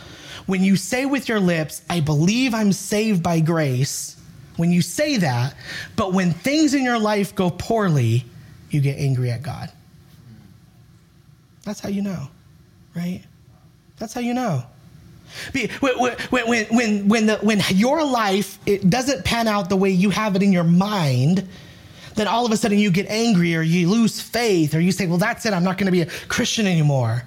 When 0.47 0.65
you 0.65 0.77
say 0.77 1.07
with 1.07 1.29
your 1.29 1.41
lips, 1.41 1.83
I 1.91 2.01
believe 2.01 2.55
I'm 2.55 2.73
saved 2.73 3.23
by 3.23 3.41
grace, 3.41 4.17
when 4.57 4.73
you 4.73 4.81
say 4.81 5.19
that, 5.19 5.55
but 5.97 6.13
when 6.13 6.33
things 6.33 6.73
in 6.75 6.83
your 6.83 6.99
life 6.99 7.35
go 7.35 7.51
poorly, 7.51 8.25
you 8.71 8.81
get 8.81 8.99
angry 8.99 9.31
at 9.31 9.43
God. 9.43 9.71
That's 11.65 11.81
how 11.81 11.89
you 11.89 12.01
know, 12.01 12.29
right? 12.95 13.23
That's 13.99 14.15
how 14.15 14.21
you 14.21 14.35
know. 14.35 14.65
When, 15.53 15.99
when, 16.31 16.67
when, 16.71 17.09
when, 17.09 17.27
the, 17.27 17.37
when 17.43 17.61
your 17.71 18.05
life 18.05 18.59
it 18.65 18.89
doesn't 18.89 19.25
pan 19.25 19.49
out 19.49 19.69
the 19.69 19.77
way 19.77 19.91
you 19.91 20.11
have 20.11 20.37
it 20.37 20.43
in 20.43 20.53
your 20.53 20.65
mind, 20.65 21.47
then 22.15 22.29
all 22.29 22.47
of 22.47 22.53
a 22.53 22.57
sudden 22.57 22.79
you 22.79 22.91
get 22.91 23.07
angry 23.09 23.55
or 23.57 23.63
you 23.63 23.91
lose 23.91 24.21
faith 24.21 24.75
or 24.75 24.81
you 24.81 24.93
say, 24.93 25.07
well, 25.07 25.19
that's 25.19 25.45
it, 25.45 25.53
I'm 25.53 25.65
not 25.65 25.77
going 25.77 25.87
to 25.87 25.93
be 25.93 26.03
a 26.03 26.07
Christian 26.29 26.67
anymore. 26.67 27.25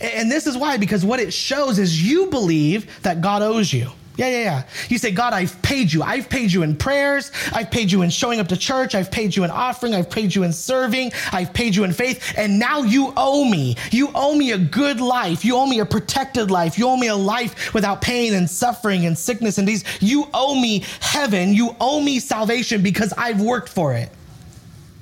And 0.00 0.30
this 0.30 0.46
is 0.46 0.56
why, 0.56 0.76
because 0.76 1.04
what 1.04 1.20
it 1.20 1.32
shows 1.32 1.78
is 1.78 2.02
you 2.02 2.26
believe 2.26 3.02
that 3.02 3.20
God 3.20 3.42
owes 3.42 3.72
you. 3.72 3.90
Yeah, 4.16 4.28
yeah, 4.28 4.42
yeah. 4.42 4.62
You 4.90 4.98
say, 4.98 5.12
God, 5.12 5.32
I've 5.32 5.62
paid 5.62 5.90
you. 5.90 6.02
I've 6.02 6.28
paid 6.28 6.52
you 6.52 6.62
in 6.62 6.76
prayers. 6.76 7.32
I've 7.54 7.70
paid 7.70 7.90
you 7.90 8.02
in 8.02 8.10
showing 8.10 8.38
up 8.38 8.48
to 8.48 8.56
church. 8.56 8.94
I've 8.94 9.10
paid 9.10 9.34
you 9.34 9.44
in 9.44 9.50
offering. 9.50 9.94
I've 9.94 10.10
paid 10.10 10.34
you 10.34 10.42
in 10.42 10.52
serving. 10.52 11.12
I've 11.32 11.54
paid 11.54 11.74
you 11.74 11.84
in 11.84 11.92
faith. 11.94 12.34
And 12.36 12.58
now 12.58 12.82
you 12.82 13.14
owe 13.16 13.48
me. 13.48 13.76
You 13.90 14.10
owe 14.14 14.34
me 14.34 14.52
a 14.52 14.58
good 14.58 15.00
life. 15.00 15.42
You 15.42 15.56
owe 15.56 15.64
me 15.64 15.80
a 15.80 15.86
protected 15.86 16.50
life. 16.50 16.76
You 16.76 16.88
owe 16.88 16.98
me 16.98 17.06
a 17.06 17.16
life 17.16 17.72
without 17.72 18.02
pain 18.02 18.34
and 18.34 18.50
suffering 18.50 19.06
and 19.06 19.16
sickness 19.16 19.56
and 19.56 19.66
these. 19.66 19.84
You 20.00 20.28
owe 20.34 20.60
me 20.60 20.84
heaven. 21.00 21.54
You 21.54 21.74
owe 21.80 22.02
me 22.02 22.20
salvation 22.20 22.82
because 22.82 23.14
I've 23.16 23.40
worked 23.40 23.70
for 23.70 23.94
it. 23.94 24.10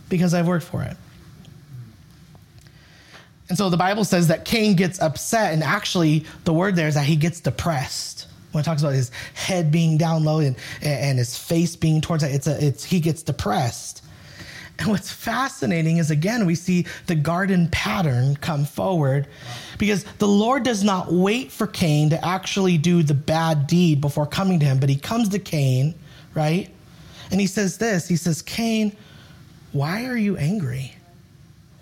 Because 0.09 0.33
I've 0.33 0.47
worked 0.47 0.67
for 0.67 0.83
it. 0.83 0.97
And 3.49 3.57
so 3.57 3.71
the 3.71 3.77
Bible 3.77 4.05
says 4.05 4.29
that 4.29 4.45
Cain 4.45 4.77
gets 4.77 5.01
upset, 5.01 5.55
and 5.55 5.63
actually, 5.63 6.25
the 6.45 6.53
word 6.53 6.77
there 6.77 6.89
is 6.89 6.95
that 6.95 7.07
he 7.07 7.17
gets 7.17 7.41
depressed 7.41 8.29
when 8.53 8.63
it 8.63 8.65
talks 8.65 8.83
about 8.83 8.95
his 8.95 9.11
head 9.35 9.71
being 9.71 9.99
down 9.99 10.25
low 10.25 10.41
and, 10.41 10.57
and 10.83 11.19
his 11.19 11.37
face 11.37 11.77
being 11.77 12.01
towards 12.01 12.23
it, 12.23 12.35
it's 12.35 12.47
a, 12.47 12.67
it's, 12.67 12.85
he 12.85 13.01
gets 13.01 13.23
depressed. 13.23 14.05
And 14.79 14.89
what's 14.89 15.13
fascinating 15.13 15.99
is 15.99 16.11
again, 16.11 16.47
we 16.47 16.55
see 16.55 16.87
the 17.07 17.17
garden 17.17 17.69
pattern 17.71 18.37
come 18.37 18.65
forward 18.65 19.27
because 19.77 20.05
the 20.19 20.29
Lord 20.29 20.63
does 20.63 20.85
not 20.85 21.13
wait 21.13 21.51
for 21.51 21.67
Cain 21.67 22.11
to 22.11 22.25
actually 22.25 22.79
do 22.79 23.03
the 23.03 23.15
bad 23.15 23.67
deed 23.67 24.01
before 24.01 24.27
coming 24.27 24.61
to 24.61 24.67
him, 24.67 24.79
but 24.79 24.89
he 24.89 24.97
comes 24.97 25.29
to 25.31 25.39
Cain, 25.39 25.95
right? 26.35 26.73
And 27.31 27.41
he 27.41 27.47
says 27.47 27.79
this 27.79 28.09
He 28.09 28.17
says, 28.17 28.41
Cain, 28.41 28.97
why 29.73 30.07
are 30.07 30.17
you 30.17 30.37
angry? 30.37 30.95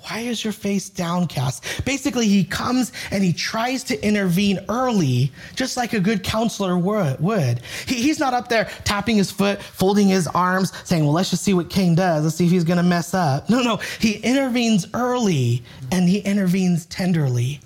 Why 0.09 0.21
is 0.21 0.45
your 0.45 0.53
face 0.53 0.89
downcast? 0.89 1.85
Basically, 1.85 2.29
he 2.29 2.45
comes 2.45 2.93
and 3.11 3.25
he 3.25 3.33
tries 3.33 3.83
to 3.85 4.01
intervene 4.07 4.61
early, 4.69 5.33
just 5.57 5.77
like 5.77 5.95
a 5.95 6.01
good 6.01 6.23
counselor 6.23 6.79
would. 6.79 7.61
He, 7.87 7.97
he's 7.97 8.21
not 8.21 8.33
up 8.33 8.49
there 8.49 8.71
tapping 8.85 9.17
his 9.17 9.33
foot, 9.33 9.61
folding 9.61 10.07
his 10.07 10.29
arms, 10.29 10.73
saying, 10.85 11.03
Well, 11.03 11.13
let's 11.13 11.31
just 11.31 11.43
see 11.43 11.55
what 11.55 11.71
Cain 11.71 11.97
does. 11.97 12.23
Let's 12.23 12.37
see 12.37 12.47
if 12.47 12.53
he's 12.53 12.65
going 12.65 12.77
to 12.77 12.85
mess 12.85 13.15
up. 13.15 13.51
No, 13.51 13.63
no. 13.63 13.79
He 13.99 14.19
intervenes 14.19 14.87
early 14.95 15.63
and 15.91 16.09
he 16.09 16.19
intervenes 16.21 16.87
tenderly. 16.87 17.61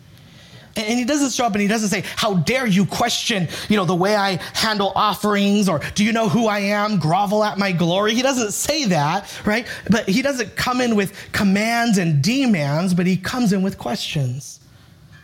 And 0.77 0.99
he 0.99 1.05
doesn't 1.05 1.33
show 1.33 1.47
up 1.47 1.53
and 1.53 1.61
he 1.61 1.69
doesn't 1.69 1.89
say, 1.89 2.05
How 2.17 2.35
dare 2.35 2.67
you 2.67 2.87
question, 2.87 3.49
you 3.69 3.77
know, 3.77 3.85
the 3.85 3.95
way 3.95 4.15
I 4.15 4.37
handle 4.55 4.93
offerings 4.95 5.69
or 5.69 5.81
do 5.95 6.05
you 6.05 6.13
know 6.13 6.29
who 6.29 6.47
I 6.47 6.61
am? 6.61 6.99
Grovel 6.99 7.43
at 7.43 7.59
my 7.59 7.73
glory. 7.73 8.15
He 8.15 8.23
doesn't 8.23 8.53
say 8.53 8.87
that, 8.87 9.29
right? 9.45 9.67
But 9.91 10.09
he 10.09 10.23
doesn't 10.23 10.57
come 10.57 10.81
in 10.81 10.95
with 10.95 11.13
commands 11.33 11.99
and 11.99 12.23
demands, 12.23 12.95
but 12.95 13.07
he 13.07 13.17
comes 13.17 13.53
in 13.53 13.63
with 13.63 13.79
questions. 13.79 14.61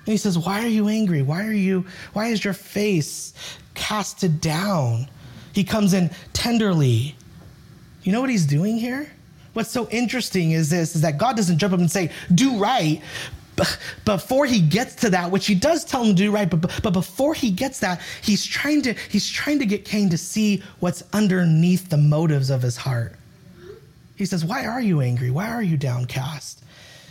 And 0.06 0.12
he 0.12 0.16
says, 0.16 0.38
Why 0.38 0.64
are 0.64 0.68
you 0.68 0.88
angry? 0.88 1.22
Why 1.22 1.46
are 1.46 1.52
you, 1.52 1.87
why 2.12 2.28
is 2.28 2.44
your 2.44 2.54
face 2.54 3.32
casted 3.74 4.40
down? 4.40 5.09
He 5.52 5.64
comes 5.64 5.94
in 5.94 6.11
tenderly. 6.32 7.14
You 8.02 8.12
know 8.12 8.20
what 8.20 8.30
he's 8.30 8.46
doing 8.46 8.78
here? 8.78 9.11
What's 9.52 9.70
so 9.70 9.88
interesting 9.88 10.50
is 10.50 10.68
this 10.68 10.94
is 10.94 11.00
that 11.00 11.16
God 11.16 11.35
doesn't 11.35 11.56
jump 11.56 11.72
up 11.72 11.80
and 11.80 11.90
say, 11.90 12.11
do 12.35 12.59
right, 12.59 13.00
before 14.05 14.47
he 14.47 14.61
gets 14.61 14.95
to 14.97 15.11
that, 15.11 15.31
which 15.31 15.47
he 15.47 15.55
does 15.55 15.85
tell 15.85 16.05
him 16.05 16.14
to 16.14 16.23
do 16.23 16.31
right, 16.31 16.49
but, 16.49 16.81
but 16.83 16.92
before 16.92 17.35
he 17.35 17.51
gets 17.51 17.81
that, 17.81 18.01
he's 18.23 18.45
trying 18.45 18.83
to 18.83 18.95
he's 19.11 19.29
trying 19.29 19.59
to 19.59 19.66
get 19.66 19.85
Cain 19.85 20.11
to 20.11 20.19
see 20.19 20.62
what's 20.81 21.03
underneath 21.12 21.88
the 21.88 21.97
motives 21.97 22.51
of 22.51 22.62
his 22.62 22.77
heart. 22.77 23.14
He 24.16 24.27
says, 24.27 24.45
"Why 24.45 24.66
are 24.66 24.81
you 24.81 25.01
angry? 25.01 25.31
Why 25.31 25.49
are 25.49 25.62
you 25.62 25.77
downcast?" 25.77 26.62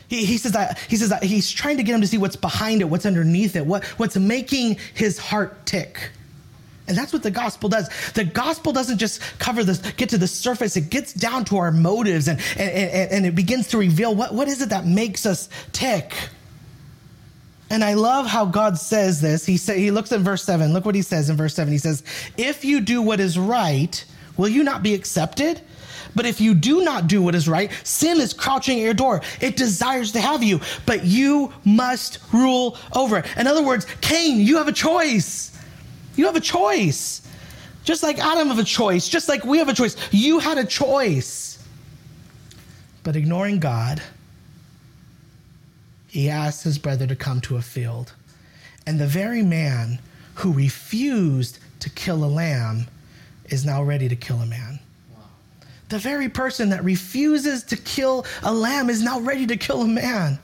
He, 0.07 0.25
he 0.25 0.37
says 0.37 0.51
that 0.51 0.77
he 0.79 0.97
says 0.97 1.09
that 1.09 1.23
he's 1.23 1.49
trying 1.51 1.77
to 1.77 1.83
get 1.83 1.95
him 1.95 2.01
to 2.01 2.07
see 2.07 2.17
what's 2.17 2.35
behind 2.35 2.81
it, 2.81 2.85
what's 2.85 3.05
underneath 3.05 3.55
it, 3.55 3.65
what, 3.65 3.83
what's 3.97 4.15
making 4.15 4.77
his 4.93 5.17
heart 5.17 5.65
tick. 5.65 6.11
And 6.87 6.95
that's 6.95 7.11
what 7.11 7.23
the 7.23 7.31
gospel 7.31 7.67
does. 7.67 7.89
The 8.13 8.23
gospel 8.23 8.71
doesn't 8.71 8.99
just 8.99 9.19
cover 9.39 9.63
this, 9.63 9.79
get 9.93 10.09
to 10.09 10.17
the 10.17 10.27
surface, 10.27 10.77
it 10.77 10.89
gets 10.89 11.13
down 11.13 11.45
to 11.45 11.57
our 11.57 11.71
motives 11.71 12.27
and, 12.27 12.39
and, 12.57 12.69
and, 12.69 13.11
and 13.11 13.25
it 13.25 13.33
begins 13.33 13.69
to 13.69 13.77
reveal 13.77 14.13
what, 14.13 14.33
what 14.33 14.47
is 14.47 14.61
it 14.61 14.69
that 14.69 14.85
makes 14.85 15.25
us 15.25 15.49
tick. 15.71 16.13
And 17.69 17.83
I 17.83 17.95
love 17.95 18.27
how 18.27 18.45
God 18.45 18.77
says 18.77 19.21
this. 19.21 19.45
He 19.45 19.57
say, 19.57 19.79
he 19.79 19.91
looks 19.91 20.11
at 20.11 20.19
verse 20.21 20.43
7. 20.43 20.71
Look 20.73 20.85
what 20.85 20.95
he 20.95 21.01
says 21.01 21.29
in 21.29 21.35
verse 21.35 21.55
7. 21.55 21.71
He 21.71 21.79
says, 21.79 22.03
If 22.37 22.63
you 22.63 22.79
do 22.79 23.01
what 23.01 23.19
is 23.19 23.39
right, 23.39 24.05
will 24.37 24.49
you 24.49 24.63
not 24.63 24.83
be 24.83 24.93
accepted? 24.93 25.61
But 26.15 26.25
if 26.25 26.39
you 26.39 26.53
do 26.53 26.83
not 26.83 27.07
do 27.07 27.21
what 27.21 27.35
is 27.35 27.47
right, 27.47 27.71
sin 27.83 28.21
is 28.21 28.33
crouching 28.33 28.79
at 28.79 28.83
your 28.83 28.93
door. 28.93 29.21
It 29.41 29.57
desires 29.57 30.13
to 30.13 30.21
have 30.21 30.41
you, 30.41 30.61
but 30.85 31.03
you 31.03 31.51
must 31.65 32.19
rule 32.31 32.77
over 32.95 33.17
it. 33.17 33.25
In 33.35 33.47
other 33.47 33.63
words, 33.63 33.85
Cain, 33.99 34.39
you 34.39 34.57
have 34.57 34.69
a 34.69 34.73
choice. 34.73 35.51
You 36.15 36.25
have 36.25 36.37
a 36.37 36.41
choice. 36.41 37.21
Just 37.83 38.01
like 38.01 38.17
Adam 38.17 38.47
have 38.47 38.59
a 38.59 38.63
choice, 38.63 39.07
just 39.07 39.27
like 39.27 39.43
we 39.43 39.57
have 39.57 39.69
a 39.69 39.73
choice. 39.73 39.95
You 40.11 40.39
had 40.39 40.57
a 40.57 40.65
choice. 40.65 41.63
But 43.03 43.15
ignoring 43.15 43.59
God, 43.59 44.01
he 46.15 46.29
asked 46.29 46.63
his 46.63 46.77
brother 46.77 47.05
to 47.05 47.13
come 47.13 47.41
to 47.41 47.57
a 47.57 47.61
field. 47.61 48.13
And 48.87 48.97
the 48.97 49.05
very 49.05 49.43
man 49.43 49.99
who 50.35 50.53
refused 50.53 51.59
to 51.81 51.89
kill 51.89 52.23
a 52.23 52.25
lamb 52.25 52.87
is 53.49 53.65
now 53.65 53.83
ready 53.83 54.07
to 54.07 54.15
kill 54.15 54.37
a 54.37 54.45
man. 54.45 54.79
The 55.89 55.99
very 55.99 56.29
person 56.29 56.69
that 56.69 56.85
refuses 56.85 57.63
to 57.65 57.75
kill 57.75 58.25
a 58.43 58.53
lamb 58.53 58.89
is 58.89 59.03
now 59.03 59.19
ready 59.19 59.45
to 59.47 59.57
kill 59.57 59.81
a 59.81 59.87
man. 59.87 60.39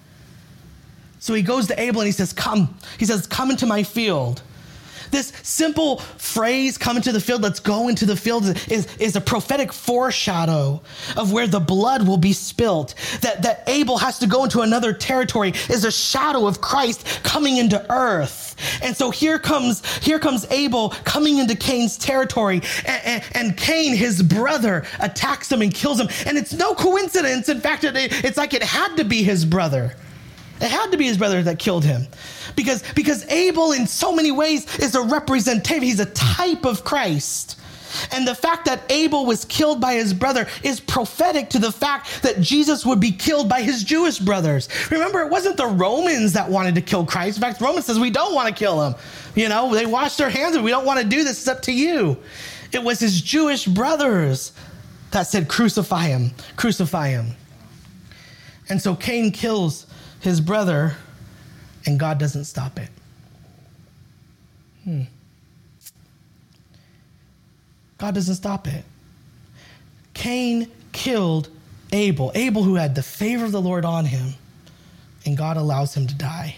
So 1.19 1.34
he 1.34 1.41
goes 1.41 1.67
to 1.67 1.81
Abel 1.81 2.01
and 2.01 2.05
he 2.05 2.12
says, 2.12 2.34
Come. 2.34 2.77
He 2.97 3.05
says, 3.05 3.25
Come 3.25 3.49
into 3.49 3.65
my 3.65 3.84
field. 3.84 4.41
This 5.12 5.34
simple 5.43 5.97
phrase, 6.17 6.78
come 6.78 6.97
into 6.97 7.12
the 7.12 7.19
field, 7.19 7.41
let's 7.41 7.60
go 7.60 7.89
into 7.89 8.06
the 8.06 8.15
field, 8.15 8.45
is, 8.69 8.88
is 8.97 9.15
a 9.15 9.21
prophetic 9.21 9.74
foreshadow 9.74 10.82
of 11.17 11.32
where 11.32 11.47
the 11.47 11.60
blood 11.60 12.08
will 12.08 12.17
be 12.17 12.34
spilt. 12.34 12.95
That, 13.21 13.43
that 13.43 13.63
Abel 13.67 13.97
has 13.97 14.19
to 14.19 14.28
go 14.28 14.43
into 14.43 14.62
another 14.62 14.93
territory 14.93 15.54
is 15.69 15.86
a 15.86 15.91
shadow 15.91 16.47
of 16.47 16.62
Christ 16.62 17.06
coming 17.24 17.58
into 17.58 17.86
earth. 17.91 18.56
And 18.82 18.95
so 18.95 19.12
here 19.12 19.39
comes, 19.39 19.86
here 19.97 20.19
comes 20.19 20.45
Abel 20.52 20.89
coming 21.04 21.38
into 21.39 21.56
Cain's 21.56 21.97
territory, 21.97 22.62
and, 22.86 23.02
and, 23.06 23.24
and 23.34 23.58
Cain, 23.58 23.95
his 23.95 24.24
brother, 24.24 24.86
attacks 25.00 25.52
him 25.52 25.62
and 25.62 25.74
kills 25.74 26.00
him. 26.00 26.08
And 26.26 26.38
it's 26.38 26.54
no 26.54 26.74
coincidence. 26.74 27.50
In 27.50 27.60
fact, 27.60 27.84
it, 27.84 27.95
it's 27.95 28.38
like 28.38 28.54
it 28.54 28.63
had 28.63 28.95
to 28.97 29.04
be 29.04 29.24
his 29.24 29.45
brother. 29.45 29.95
It 30.62 30.69
had 30.69 30.91
to 30.91 30.97
be 30.97 31.06
his 31.06 31.17
brother 31.17 31.41
that 31.43 31.60
killed 31.60 31.84
him. 31.84 32.08
Because, 32.56 32.84
because 32.93 33.26
Abel, 33.30 33.71
in 33.71 33.88
so 33.88 34.13
many 34.13 34.32
ways, 34.32 34.78
is 34.78 34.95
a 34.95 35.02
representative. 35.02 35.82
He's 35.82 36.00
a 36.00 36.06
type 36.06 36.65
of 36.65 36.84
Christ. 36.84 37.58
And 38.12 38.28
the 38.28 38.36
fact 38.36 38.65
that 38.65 38.84
Abel 38.89 39.26
was 39.26 39.43
killed 39.45 39.82
by 39.82 39.95
his 39.95 40.13
brother 40.13 40.47
is 40.63 40.80
prophetic 40.80 41.50
to 41.50 41.60
the 41.60 41.71
fact 41.71 42.21
that 42.21 42.39
Jesus 42.39 42.86
would 42.86 43.00
be 43.00 43.12
killed 43.12 43.50
by 43.50 43.62
his 43.62 43.84
Jewish 43.84 44.19
brothers. 44.19 44.69
Remember, 44.91 45.19
it 45.21 45.30
wasn't 45.30 45.58
the 45.58 45.67
Romans 45.67 46.34
that 46.34 46.50
wanted 46.50 46.76
to 46.76 46.82
kill 46.82 47.06
Christ. 47.06 47.38
In 47.38 47.41
fact, 47.41 47.60
Romans 47.60 47.86
says 47.86 48.00
we 48.00 48.10
don't 48.10 48.34
want 48.34 48.47
to 48.47 48.54
kill 48.54 48.82
him. 48.82 48.95
You 49.36 49.50
know, 49.50 49.74
they 49.74 49.86
washed 49.86 50.17
their 50.17 50.30
hands 50.30 50.56
and 50.56 50.63
we 50.63 50.71
don't 50.71 50.86
want 50.86 51.02
to 51.02 51.06
do 51.06 51.24
this. 51.24 51.39
It's 51.39 51.47
up 51.47 51.62
to 51.63 51.74
you. 51.74 52.17
It 52.71 52.82
was 52.82 53.00
his 53.00 53.21
Jewish 53.21 53.65
brothers 53.65 54.54
that 55.12 55.24
said, 55.24 55.50
crucify 55.50 56.08
him, 56.08 56.32
crucify 56.56 57.10
him. 57.10 57.32
And 58.69 58.82
so 58.82 58.95
Cain 58.95 59.32
kills 59.32 59.86
his 60.21 60.39
brother, 60.39 60.95
and 61.86 61.99
God 61.99 62.17
doesn't 62.17 62.45
stop 62.45 62.79
it. 62.79 62.89
Hmm. 64.84 65.03
God 67.97 68.15
doesn't 68.15 68.36
stop 68.36 68.67
it. 68.67 68.84
Cain 70.13 70.71
killed 70.91 71.49
Abel, 71.91 72.31
Abel 72.36 72.63
who 72.63 72.75
had 72.75 72.95
the 72.95 73.03
favor 73.03 73.45
of 73.45 73.51
the 73.51 73.62
Lord 73.62 73.86
on 73.86 74.05
him, 74.05 74.34
and 75.25 75.38
God 75.38 75.57
allows 75.57 75.95
him 75.95 76.07
to 76.07 76.15
die. 76.15 76.55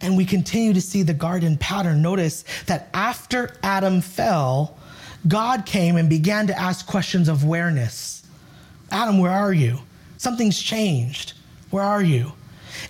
And 0.00 0.16
we 0.16 0.24
continue 0.24 0.74
to 0.74 0.80
see 0.80 1.02
the 1.02 1.14
garden 1.14 1.56
pattern. 1.56 2.02
Notice 2.02 2.44
that 2.66 2.88
after 2.92 3.56
Adam 3.62 4.00
fell, 4.00 4.76
God 5.26 5.64
came 5.66 5.96
and 5.96 6.08
began 6.08 6.46
to 6.48 6.58
ask 6.58 6.86
questions 6.86 7.28
of 7.28 7.42
awareness. 7.44 8.24
Adam, 8.90 9.18
where 9.18 9.32
are 9.32 9.52
you? 9.52 9.78
Something's 10.18 10.60
changed. 10.60 11.32
Where 11.70 11.84
are 11.84 12.02
you? 12.02 12.32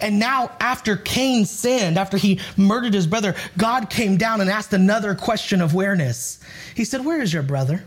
And 0.00 0.18
now, 0.18 0.50
after 0.60 0.96
Cain 0.96 1.44
sinned, 1.46 1.98
after 1.98 2.16
he 2.16 2.40
murdered 2.56 2.92
his 2.92 3.06
brother, 3.06 3.34
God 3.56 3.88
came 3.88 4.16
down 4.16 4.40
and 4.40 4.50
asked 4.50 4.72
another 4.72 5.14
question 5.14 5.60
of 5.60 5.74
awareness. 5.74 6.40
He 6.74 6.84
said, 6.84 7.04
Where 7.04 7.20
is 7.20 7.32
your 7.32 7.42
brother? 7.42 7.84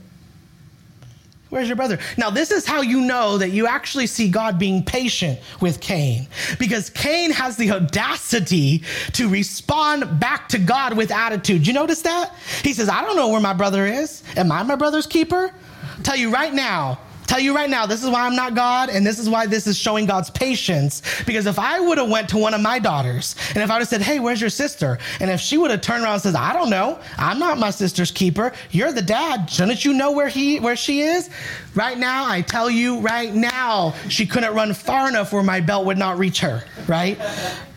Where's 1.49 1.67
your 1.67 1.75
brother? 1.75 1.97
Now, 2.15 2.29
this 2.29 2.51
is 2.51 2.65
how 2.65 2.81
you 2.81 3.01
know 3.01 3.39
that 3.39 3.49
you 3.49 3.65
actually 3.65 4.05
see 4.05 4.29
God 4.29 4.59
being 4.59 4.83
patient 4.83 5.39
with 5.59 5.81
Cain. 5.81 6.27
Because 6.59 6.91
Cain 6.91 7.31
has 7.31 7.57
the 7.57 7.71
audacity 7.71 8.83
to 9.13 9.27
respond 9.27 10.19
back 10.19 10.47
to 10.49 10.59
God 10.59 10.95
with 10.95 11.09
attitude. 11.11 11.65
You 11.65 11.73
notice 11.73 12.03
that? 12.03 12.35
He 12.63 12.73
says, 12.73 12.87
I 12.87 13.01
don't 13.01 13.15
know 13.15 13.29
where 13.29 13.41
my 13.41 13.53
brother 13.53 13.87
is. 13.87 14.23
Am 14.37 14.51
I 14.51 14.61
my 14.61 14.75
brother's 14.75 15.07
keeper? 15.07 15.51
I'll 15.97 16.03
tell 16.03 16.15
you 16.15 16.31
right 16.31 16.53
now, 16.53 16.99
tell 17.29 17.39
you 17.39 17.55
right 17.55 17.69
now, 17.69 17.85
this 17.85 18.03
is 18.03 18.09
why 18.09 18.25
I'm 18.25 18.35
not 18.35 18.55
God, 18.55 18.89
and 18.89 19.05
this 19.05 19.19
is 19.19 19.29
why 19.29 19.45
this 19.45 19.67
is 19.67 19.77
showing 19.77 20.07
God's 20.07 20.31
patience. 20.31 21.03
Because 21.27 21.45
if 21.45 21.59
I 21.59 21.79
would 21.79 21.99
have 21.99 22.09
went 22.09 22.27
to 22.29 22.37
one 22.37 22.55
of 22.55 22.61
my 22.61 22.79
daughters, 22.79 23.35
and 23.53 23.57
if 23.63 23.69
I 23.69 23.75
would 23.75 23.81
have 23.81 23.87
said, 23.87 24.01
"Hey, 24.01 24.19
where's 24.19 24.41
your 24.41 24.49
sister?" 24.49 24.97
and 25.19 25.29
if 25.29 25.39
she 25.39 25.57
would 25.57 25.69
have 25.69 25.81
turned 25.81 26.03
around 26.03 26.13
and 26.13 26.21
says, 26.23 26.35
"I 26.35 26.53
don't 26.53 26.71
know, 26.71 26.97
I'm 27.17 27.37
not 27.37 27.59
my 27.59 27.69
sister's 27.69 28.09
keeper. 28.09 28.51
You're 28.71 28.91
the 28.91 29.03
dad. 29.03 29.49
Shouldn't 29.49 29.85
you 29.85 29.93
know 29.93 30.11
where 30.11 30.27
he 30.27 30.59
where 30.59 30.75
she 30.75 31.01
is?" 31.01 31.29
Right 31.75 31.99
now, 31.99 32.27
I 32.27 32.41
tell 32.41 32.69
you, 32.69 32.99
right 32.99 33.33
now, 33.33 33.93
she 34.09 34.25
couldn't 34.25 34.53
run 34.55 34.73
far 34.73 35.07
enough 35.07 35.31
where 35.31 35.43
my 35.43 35.59
belt 35.61 35.85
would 35.85 35.99
not 35.99 36.17
reach 36.17 36.39
her. 36.39 36.63
Right? 36.87 37.19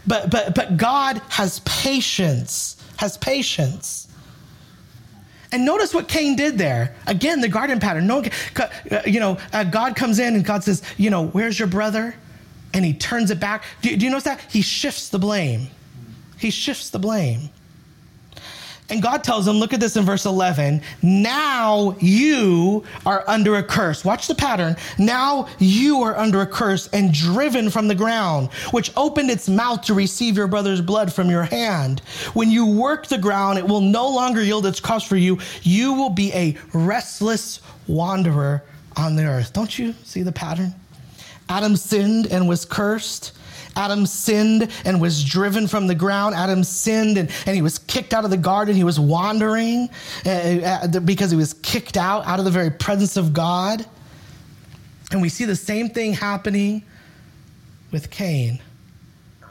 But 0.06 0.30
but 0.30 0.54
but 0.54 0.78
God 0.78 1.20
has 1.28 1.60
patience. 1.66 2.76
Has 2.96 3.18
patience. 3.18 4.08
And 5.52 5.66
notice 5.66 5.92
what 5.92 6.08
Cain 6.08 6.34
did 6.34 6.56
there. 6.56 6.94
Again, 7.06 7.40
the 7.40 7.48
garden 7.48 7.78
pattern. 7.78 8.06
No, 8.06 8.24
uh, 8.56 9.02
you 9.04 9.20
know, 9.20 9.38
uh, 9.52 9.64
God 9.64 9.94
comes 9.94 10.18
in 10.18 10.34
and 10.34 10.44
God 10.44 10.64
says, 10.64 10.82
you 10.96 11.10
know, 11.10 11.26
where's 11.26 11.58
your 11.58 11.68
brother? 11.68 12.14
And 12.72 12.84
he 12.84 12.94
turns 12.94 13.30
it 13.30 13.38
back. 13.38 13.64
Do, 13.82 13.94
do 13.94 14.04
you 14.04 14.10
notice 14.10 14.24
that? 14.24 14.40
He 14.50 14.62
shifts 14.62 15.10
the 15.10 15.18
blame. 15.18 15.68
He 16.38 16.50
shifts 16.50 16.88
the 16.88 16.98
blame. 16.98 17.50
And 18.92 19.00
God 19.00 19.24
tells 19.24 19.48
him, 19.48 19.56
look 19.56 19.72
at 19.72 19.80
this 19.80 19.96
in 19.96 20.04
verse 20.04 20.26
11. 20.26 20.82
Now 21.00 21.96
you 21.98 22.84
are 23.06 23.24
under 23.26 23.56
a 23.56 23.62
curse. 23.62 24.04
Watch 24.04 24.26
the 24.26 24.34
pattern. 24.34 24.76
Now 24.98 25.48
you 25.58 26.02
are 26.02 26.14
under 26.14 26.42
a 26.42 26.46
curse 26.46 26.88
and 26.88 27.10
driven 27.10 27.70
from 27.70 27.88
the 27.88 27.94
ground, 27.94 28.52
which 28.70 28.92
opened 28.94 29.30
its 29.30 29.48
mouth 29.48 29.80
to 29.84 29.94
receive 29.94 30.36
your 30.36 30.46
brother's 30.46 30.82
blood 30.82 31.10
from 31.10 31.30
your 31.30 31.44
hand. 31.44 32.00
When 32.34 32.50
you 32.50 32.66
work 32.66 33.06
the 33.06 33.16
ground, 33.16 33.58
it 33.58 33.66
will 33.66 33.80
no 33.80 34.06
longer 34.10 34.42
yield 34.42 34.66
its 34.66 34.78
crops 34.78 35.04
for 35.04 35.16
you. 35.16 35.38
You 35.62 35.94
will 35.94 36.10
be 36.10 36.30
a 36.34 36.54
restless 36.74 37.60
wanderer 37.86 38.62
on 38.98 39.16
the 39.16 39.24
earth. 39.24 39.54
Don't 39.54 39.78
you 39.78 39.94
see 40.04 40.22
the 40.22 40.32
pattern? 40.32 40.74
Adam 41.48 41.76
sinned 41.76 42.26
and 42.26 42.46
was 42.46 42.66
cursed. 42.66 43.32
Adam 43.76 44.06
sinned 44.06 44.70
and 44.84 45.00
was 45.00 45.24
driven 45.24 45.66
from 45.66 45.86
the 45.86 45.94
ground. 45.94 46.34
Adam 46.34 46.62
sinned 46.64 47.16
and, 47.16 47.30
and 47.46 47.54
he 47.54 47.62
was 47.62 47.78
kicked 47.78 48.12
out 48.12 48.24
of 48.24 48.30
the 48.30 48.36
garden. 48.36 48.74
He 48.74 48.84
was 48.84 49.00
wandering 49.00 49.88
uh, 50.26 50.30
uh, 50.30 51.00
because 51.00 51.30
he 51.30 51.36
was 51.36 51.54
kicked 51.54 51.96
out, 51.96 52.26
out 52.26 52.38
of 52.38 52.44
the 52.44 52.50
very 52.50 52.70
presence 52.70 53.16
of 53.16 53.32
God. 53.32 53.84
And 55.10 55.20
we 55.22 55.28
see 55.28 55.44
the 55.44 55.56
same 55.56 55.90
thing 55.90 56.12
happening 56.12 56.82
with 57.90 58.10
Cain. 58.10 58.60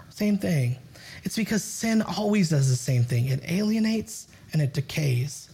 Same 0.09 0.37
thing. 0.37 0.77
It's 1.23 1.35
because 1.35 1.63
sin 1.63 2.01
always 2.01 2.49
does 2.49 2.69
the 2.69 2.75
same 2.75 3.03
thing 3.03 3.27
it 3.27 3.41
alienates 3.49 4.27
and 4.53 4.61
it 4.61 4.73
decays. 4.73 5.49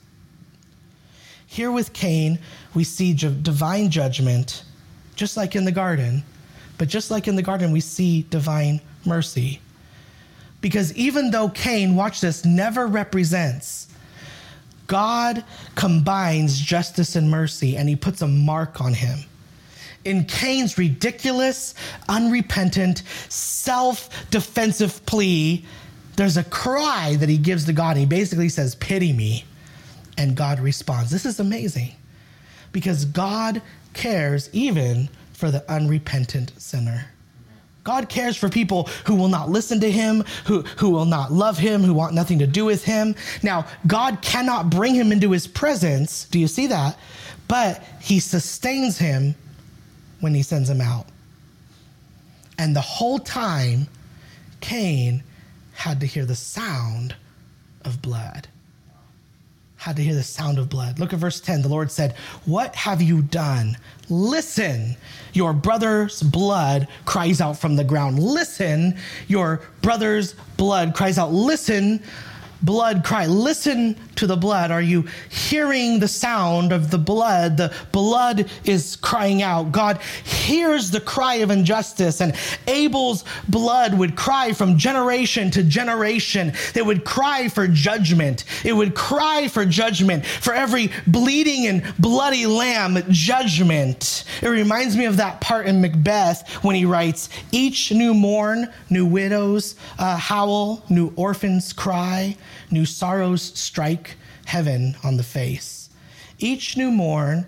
Here 1.45 1.71
with 1.71 1.93
Cain, 1.93 2.39
we 2.73 2.83
see 2.83 3.13
divine 3.13 3.89
judgment, 3.89 4.63
just 5.15 5.37
like 5.37 5.55
in 5.55 5.65
the 5.65 5.71
garden. 5.71 6.23
But 6.77 6.87
just 6.87 7.09
like 7.09 7.27
in 7.27 7.35
the 7.35 7.41
garden, 7.41 7.71
we 7.71 7.79
see 7.79 8.23
divine 8.29 8.81
mercy. 9.05 9.59
Because 10.61 10.93
even 10.95 11.31
though 11.31 11.49
Cain, 11.49 11.95
watch 11.95 12.21
this, 12.21 12.45
never 12.45 12.87
represents, 12.87 13.87
God 14.87 15.43
combines 15.75 16.59
justice 16.59 17.15
and 17.15 17.29
mercy 17.29 17.77
and 17.77 17.87
he 17.87 17.95
puts 17.95 18.21
a 18.21 18.27
mark 18.27 18.81
on 18.81 18.93
him. 18.93 19.19
In 20.05 20.23
Cain's 20.23 20.77
ridiculous, 20.77 21.75
unrepentant, 22.07 23.03
self 23.29 24.29
defensive 24.29 25.05
plea, 25.05 25.65
there's 26.15 26.37
a 26.37 26.43
cry 26.45 27.17
that 27.19 27.27
he 27.27 27.37
gives 27.37 27.65
to 27.65 27.73
God. 27.73 27.97
He 27.97 28.05
basically 28.05 28.49
says, 28.49 28.75
Pity 28.75 29.11
me. 29.11 29.43
And 30.17 30.35
God 30.35 30.59
responds. 30.59 31.11
This 31.11 31.25
is 31.25 31.39
amazing 31.39 31.91
because 32.71 33.05
God 33.05 33.61
cares 33.93 34.49
even 34.51 35.09
for 35.37 35.51
the 35.51 35.63
unrepentant 35.71 36.51
sinner. 36.59 37.05
God 37.83 38.09
cares 38.09 38.35
for 38.35 38.49
people 38.49 38.89
who 39.05 39.13
will 39.13 39.27
not 39.27 39.49
listen 39.49 39.79
to 39.81 39.91
him, 39.91 40.25
who, 40.45 40.63
who 40.77 40.89
will 40.89 41.05
not 41.05 41.31
love 41.31 41.59
him, 41.59 41.83
who 41.83 41.93
want 41.93 42.15
nothing 42.15 42.39
to 42.39 42.47
do 42.47 42.65
with 42.65 42.83
him. 42.83 43.13
Now, 43.43 43.67
God 43.85 44.23
cannot 44.23 44.71
bring 44.71 44.95
him 44.95 45.11
into 45.11 45.29
his 45.29 45.45
presence. 45.45 46.25
Do 46.25 46.39
you 46.39 46.47
see 46.47 46.65
that? 46.67 46.97
But 47.47 47.83
he 48.01 48.19
sustains 48.19 48.97
him 48.97 49.35
when 50.21 50.33
he 50.33 50.41
sends 50.41 50.71
him 50.71 50.81
out. 50.81 51.05
And 52.57 52.75
the 52.75 52.81
whole 52.81 53.19
time, 53.19 53.87
Cain 54.59 55.21
had 55.73 55.99
to 55.99 56.07
hear 56.07 56.25
the 56.25 56.35
sound 56.35 57.15
of 57.85 58.01
blood 58.01 58.47
had 59.87 59.95
to 59.95 60.03
hear 60.03 60.15
the 60.15 60.23
sound 60.23 60.59
of 60.59 60.69
blood. 60.69 60.99
Look 60.99 61.13
at 61.13 61.19
verse 61.19 61.39
10. 61.39 61.61
The 61.61 61.69
Lord 61.69 61.89
said, 61.89 62.13
What 62.45 62.75
have 62.75 63.01
you 63.01 63.21
done? 63.21 63.77
Listen, 64.09 64.97
your 65.31 65.53
brother's 65.53 66.21
blood 66.21 66.89
cries 67.05 67.39
out 67.39 67.57
from 67.57 67.77
the 67.77 67.85
ground. 67.85 68.19
Listen, 68.19 68.97
your 69.29 69.61
brother's 69.81 70.33
blood 70.57 70.93
cries 70.93 71.17
out. 71.17 71.31
Listen, 71.31 72.03
blood 72.61 73.05
cry. 73.05 73.27
Listen 73.27 73.95
to 74.17 74.27
the 74.27 74.35
blood. 74.35 74.71
Are 74.71 74.81
you 74.81 75.05
hearing 75.29 75.99
the 75.99 76.07
sound 76.07 76.71
of 76.71 76.91
the 76.91 76.97
blood? 76.97 77.57
The 77.57 77.73
blood 77.91 78.49
is 78.65 78.95
crying 78.97 79.41
out. 79.41 79.71
God 79.71 80.01
hears 80.23 80.91
the 80.91 81.01
cry 81.01 81.35
of 81.35 81.51
injustice, 81.51 82.21
and 82.21 82.35
Abel's 82.67 83.23
blood 83.47 83.97
would 83.97 84.15
cry 84.15 84.53
from 84.53 84.77
generation 84.77 85.49
to 85.51 85.63
generation. 85.63 86.53
It 86.75 86.85
would 86.85 87.05
cry 87.05 87.47
for 87.47 87.67
judgment. 87.67 88.45
It 88.65 88.73
would 88.73 88.95
cry 88.95 89.47
for 89.47 89.65
judgment. 89.65 90.25
For 90.25 90.53
every 90.53 90.91
bleeding 91.07 91.67
and 91.67 91.83
bloody 91.99 92.45
lamb, 92.45 92.97
judgment. 93.09 94.25
It 94.41 94.47
reminds 94.47 94.95
me 94.97 95.05
of 95.05 95.17
that 95.17 95.41
part 95.41 95.67
in 95.67 95.81
Macbeth 95.81 96.47
when 96.63 96.75
he 96.75 96.85
writes, 96.85 97.29
Each 97.51 97.91
new 97.91 98.13
morn, 98.13 98.71
new 98.89 99.05
widows 99.05 99.75
uh, 99.99 100.17
howl, 100.17 100.83
new 100.89 101.13
orphans 101.15 101.73
cry 101.73 102.35
new 102.71 102.85
sorrows 102.85 103.41
strike 103.41 104.15
heaven 104.45 104.95
on 105.03 105.17
the 105.17 105.23
face. 105.23 105.89
Each 106.39 106.77
new 106.77 106.91
morn, 106.91 107.45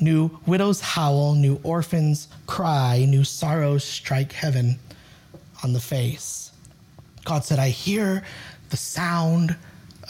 new 0.00 0.38
widows 0.46 0.80
howl, 0.80 1.34
new 1.34 1.60
orphans 1.62 2.28
cry, 2.46 3.04
new 3.08 3.24
sorrows 3.24 3.84
strike 3.84 4.32
heaven 4.32 4.78
on 5.62 5.72
the 5.72 5.80
face. 5.80 6.52
God 7.24 7.44
said, 7.44 7.58
I 7.58 7.68
hear 7.68 8.24
the 8.70 8.76
sound 8.76 9.56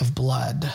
of 0.00 0.14
blood. 0.14 0.72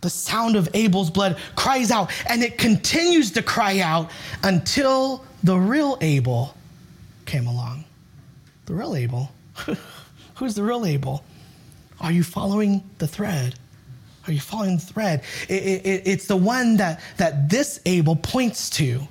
The 0.00 0.10
sound 0.10 0.56
of 0.56 0.68
Abel's 0.74 1.10
blood 1.10 1.38
cries 1.56 1.90
out, 1.90 2.10
and 2.28 2.42
it 2.42 2.58
continues 2.58 3.30
to 3.32 3.42
cry 3.42 3.80
out 3.80 4.10
until 4.42 5.24
the 5.42 5.56
real 5.56 5.98
Abel 6.00 6.54
came 7.24 7.46
along. 7.46 7.84
The 8.66 8.74
real 8.74 8.94
Abel. 8.94 9.32
Who's 10.36 10.54
the 10.54 10.62
real 10.62 10.84
Abel? 10.84 11.24
Are 12.00 12.12
you 12.12 12.22
following 12.22 12.82
the 12.98 13.06
thread? 13.06 13.54
Are 14.26 14.32
you 14.32 14.40
following 14.40 14.76
the 14.76 14.84
thread? 14.84 15.22
It, 15.48 15.62
it, 15.86 16.02
it's 16.04 16.26
the 16.26 16.36
one 16.36 16.76
that, 16.78 17.00
that 17.16 17.48
this 17.48 17.80
Abel 17.86 18.16
points 18.16 18.68
to 18.70 19.06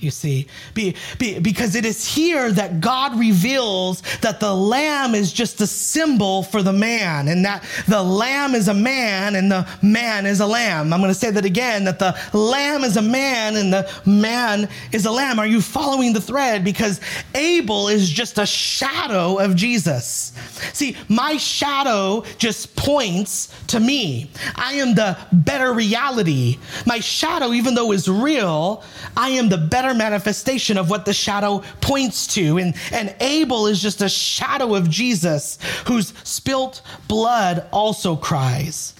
you 0.00 0.10
see. 0.10 0.46
Be, 0.74 0.94
be, 1.18 1.38
because 1.38 1.74
it 1.74 1.84
is 1.84 2.06
here 2.06 2.50
that 2.52 2.80
God 2.80 3.18
reveals 3.18 4.02
that 4.22 4.40
the 4.40 4.54
lamb 4.54 5.14
is 5.14 5.32
just 5.32 5.60
a 5.60 5.66
symbol 5.66 6.42
for 6.42 6.62
the 6.62 6.72
man, 6.72 7.28
and 7.28 7.44
that 7.44 7.64
the 7.86 8.02
lamb 8.02 8.54
is 8.54 8.68
a 8.68 8.74
man 8.74 9.34
and 9.34 9.50
the 9.50 9.66
man 9.82 10.26
is 10.26 10.40
a 10.40 10.46
lamb. 10.46 10.92
I'm 10.92 11.00
going 11.00 11.12
to 11.12 11.18
say 11.18 11.30
that 11.30 11.44
again 11.44 11.84
that 11.84 11.98
the 11.98 12.18
lamb 12.32 12.84
is 12.84 12.96
a 12.96 13.02
man 13.02 13.56
and 13.56 13.72
the 13.72 13.90
man 14.06 14.68
is 14.92 15.06
a 15.06 15.10
lamb. 15.10 15.38
Are 15.38 15.46
you 15.46 15.60
following 15.60 16.12
the 16.12 16.20
thread? 16.20 16.64
Because 16.64 17.00
Abel 17.34 17.88
is 17.88 18.08
just 18.08 18.38
a 18.38 18.46
shadow 18.46 19.38
of 19.38 19.56
Jesus. 19.56 20.32
See, 20.72 20.96
my 21.08 21.36
shadow 21.36 22.24
just 22.38 22.74
points 22.76 23.54
to 23.68 23.80
me. 23.80 24.30
I 24.54 24.74
am 24.74 24.94
the 24.94 25.16
better 25.32 25.72
reality. 25.72 26.58
My 26.86 27.00
shadow, 27.00 27.52
even 27.52 27.74
though 27.74 27.92
is 27.92 28.08
real, 28.08 28.84
I 29.16 29.30
am 29.30 29.48
the 29.48 29.58
better 29.58 29.89
manifestation 29.94 30.78
of 30.78 30.90
what 30.90 31.04
the 31.04 31.12
shadow 31.12 31.62
points 31.80 32.26
to. 32.34 32.58
And, 32.58 32.74
and 32.92 33.14
Abel 33.20 33.66
is 33.66 33.80
just 33.80 34.02
a 34.02 34.08
shadow 34.08 34.74
of 34.74 34.88
Jesus 34.88 35.58
whose 35.86 36.12
spilt 36.24 36.82
blood 37.08 37.66
also 37.72 38.16
cries. 38.16 38.94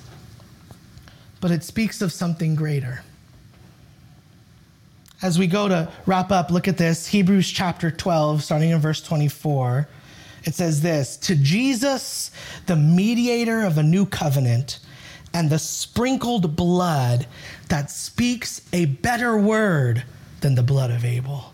But 1.41 1.51
it 1.51 1.65
speaks 1.65 2.03
of 2.03 2.13
something 2.13 2.55
greater. 2.55 3.03
As 5.23 5.39
we 5.39 5.47
go 5.47 5.69
to 5.69 5.91
wrap 6.07 6.31
up, 6.31 6.51
look 6.51 6.67
at 6.67 6.79
this 6.79 7.07
Hebrews 7.07 7.51
chapter 7.51 7.91
12, 7.91 8.43
starting 8.43 8.71
in 8.71 8.79
verse 8.79 9.03
24. 9.03 9.87
It 10.45 10.55
says 10.55 10.81
this 10.81 11.17
To 11.19 11.37
Jesus, 11.37 12.31
the 12.67 12.77
mediator 12.77 13.63
of 13.65 13.77
a 13.77 13.83
new 13.83 14.07
covenant, 14.07 14.79
and 15.35 15.51
the 15.51 15.59
sprinkled 15.59 16.57
blood 16.57 17.27
that 17.69 17.91
speaks 17.91 18.63
a 18.73 18.87
better 18.87 19.39
word 19.39 20.05
than 20.41 20.55
the 20.55 20.63
blood 20.63 20.91
of 20.91 21.05
Abel. 21.05 21.53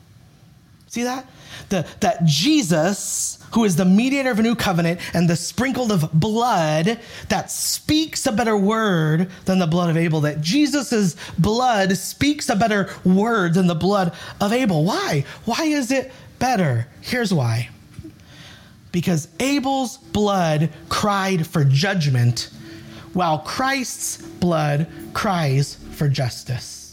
See 0.89 1.03
that? 1.03 1.29
The, 1.69 1.87
that 2.01 2.25
Jesus, 2.25 3.39
who 3.53 3.65
is 3.65 3.77
the 3.77 3.85
mediator 3.85 4.31
of 4.31 4.39
a 4.39 4.43
new 4.43 4.55
covenant 4.55 5.01
and 5.15 5.29
the 5.29 5.37
sprinkled 5.37 5.91
of 5.91 6.13
blood 6.13 7.01
that 7.29 7.51
speaks 7.51 8.27
a 8.27 8.33
better 8.33 8.57
word 8.57 9.29
than 9.47 9.59
the 9.59 9.67
blood 9.67 9.91
of 9.91 9.97
Abel, 9.97 10.21
that 10.23 10.41
Jesus' 10.41 11.17
blood 11.39 11.97
speaks 11.97 12.49
a 12.49 12.57
better 12.57 12.89
word 13.05 13.55
than 13.55 13.67
the 13.67 13.75
blood 13.75 14.15
of 14.41 14.53
Abel. 14.53 14.85
Why? 14.85 15.25
Why 15.45 15.65
is 15.65 15.91
it 15.91 16.13
better? 16.39 16.87
Here's 17.01 17.35
why. 17.35 17.69
Because 18.93 19.29
Abel's 19.41 19.99
blood 19.99 20.71
cried 20.89 21.47
for 21.47 21.65
judgment, 21.65 22.51
while 23.13 23.41
Christ's 23.41 24.19
blood 24.23 24.87
cries 25.13 25.75
for 25.93 26.09
justice. 26.09 26.86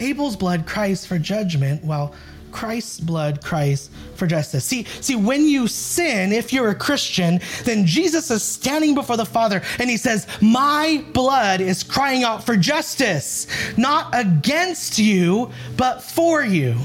Abel's 0.00 0.36
blood 0.36 0.66
cries 0.66 1.06
for 1.06 1.18
judgment, 1.18 1.84
while 1.84 2.14
Christ's 2.52 3.00
blood 3.00 3.42
cries 3.42 3.90
for 4.14 4.26
justice. 4.26 4.64
See, 4.64 4.84
see, 5.00 5.16
when 5.16 5.46
you 5.46 5.68
sin, 5.68 6.32
if 6.32 6.52
you're 6.52 6.70
a 6.70 6.74
Christian, 6.74 7.40
then 7.64 7.86
Jesus 7.86 8.30
is 8.30 8.42
standing 8.42 8.94
before 8.94 9.16
the 9.16 9.26
Father 9.26 9.62
and 9.78 9.88
he 9.88 9.96
says, 9.96 10.26
My 10.40 11.04
blood 11.12 11.60
is 11.60 11.82
crying 11.82 12.24
out 12.24 12.44
for 12.44 12.56
justice, 12.56 13.46
not 13.76 14.08
against 14.12 14.98
you, 14.98 15.50
but 15.76 16.02
for 16.02 16.42
you. 16.42 16.76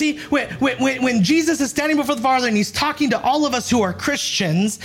See, 0.00 0.16
when, 0.30 0.48
when, 0.60 1.02
when, 1.02 1.22
Jesus 1.22 1.60
is 1.60 1.68
standing 1.68 1.98
before 1.98 2.14
the 2.14 2.22
Father 2.22 2.48
and 2.48 2.56
he's 2.56 2.72
talking 2.72 3.10
to 3.10 3.20
all 3.20 3.44
of 3.44 3.52
us 3.52 3.68
who 3.68 3.82
are 3.82 3.92
Christians, 3.92 4.80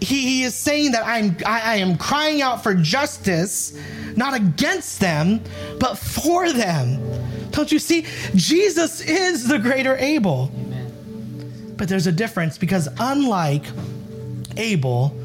he, 0.00 0.20
he 0.20 0.42
is 0.44 0.54
saying 0.54 0.92
that 0.92 1.04
I'm, 1.04 1.36
I, 1.44 1.72
I 1.72 1.76
am 1.78 1.98
crying 1.98 2.40
out 2.40 2.62
for 2.62 2.72
justice, 2.76 3.76
not 4.14 4.32
against 4.32 5.00
them, 5.00 5.40
but 5.80 5.98
for 5.98 6.52
them. 6.52 7.00
Don't 7.50 7.72
you 7.72 7.80
see? 7.80 8.06
Jesus 8.36 9.00
is 9.00 9.48
the 9.48 9.58
greater 9.58 9.96
Abel. 9.96 10.52
Amen. 10.54 11.74
But 11.76 11.88
there's 11.88 12.06
a 12.06 12.12
difference 12.12 12.56
because 12.56 12.88
unlike 13.00 13.64
Abel, 14.56 15.16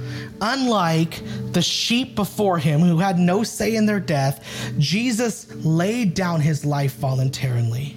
unlike 0.41 1.21
the 1.51 1.61
sheep 1.61 2.15
before 2.15 2.57
him 2.57 2.79
who 2.81 2.97
had 2.97 3.19
no 3.19 3.43
say 3.43 3.75
in 3.75 3.85
their 3.85 3.99
death, 3.99 4.43
Jesus 4.79 5.53
laid 5.63 6.15
down 6.15 6.41
his 6.41 6.65
life 6.65 6.95
voluntarily 6.95 7.95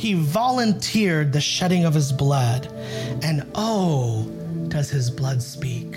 he 0.00 0.14
volunteered 0.14 1.30
the 1.30 1.42
shedding 1.42 1.84
of 1.84 1.92
his 1.92 2.10
blood. 2.10 2.68
And 3.22 3.46
oh, 3.54 4.24
does 4.68 4.88
his 4.88 5.10
blood 5.10 5.42
speak? 5.42 5.94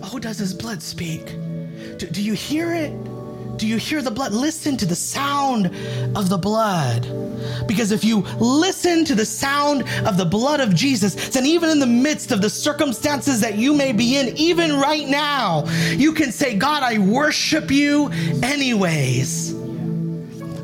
Oh, 0.00 0.20
does 0.20 0.38
his 0.38 0.54
blood 0.54 0.80
speak? 0.80 1.26
Do, 1.98 2.06
do 2.06 2.22
you 2.22 2.34
hear 2.34 2.72
it? 2.72 2.92
Do 3.58 3.66
you 3.66 3.78
hear 3.78 4.00
the 4.00 4.12
blood? 4.12 4.30
Listen 4.32 4.76
to 4.76 4.86
the 4.86 4.94
sound 4.94 5.72
of 6.16 6.28
the 6.28 6.38
blood. 6.38 7.02
Because 7.66 7.90
if 7.90 8.04
you 8.04 8.20
listen 8.38 9.04
to 9.06 9.16
the 9.16 9.26
sound 9.26 9.82
of 10.06 10.16
the 10.16 10.24
blood 10.24 10.60
of 10.60 10.72
Jesus, 10.72 11.30
then 11.30 11.44
even 11.46 11.68
in 11.68 11.80
the 11.80 11.86
midst 11.86 12.30
of 12.30 12.40
the 12.40 12.50
circumstances 12.50 13.40
that 13.40 13.58
you 13.58 13.74
may 13.74 13.90
be 13.90 14.18
in, 14.18 14.36
even 14.36 14.76
right 14.76 15.08
now, 15.08 15.64
you 15.90 16.12
can 16.12 16.30
say, 16.30 16.54
God, 16.54 16.84
I 16.84 16.98
worship 16.98 17.72
you 17.72 18.08
anyways. 18.40 19.63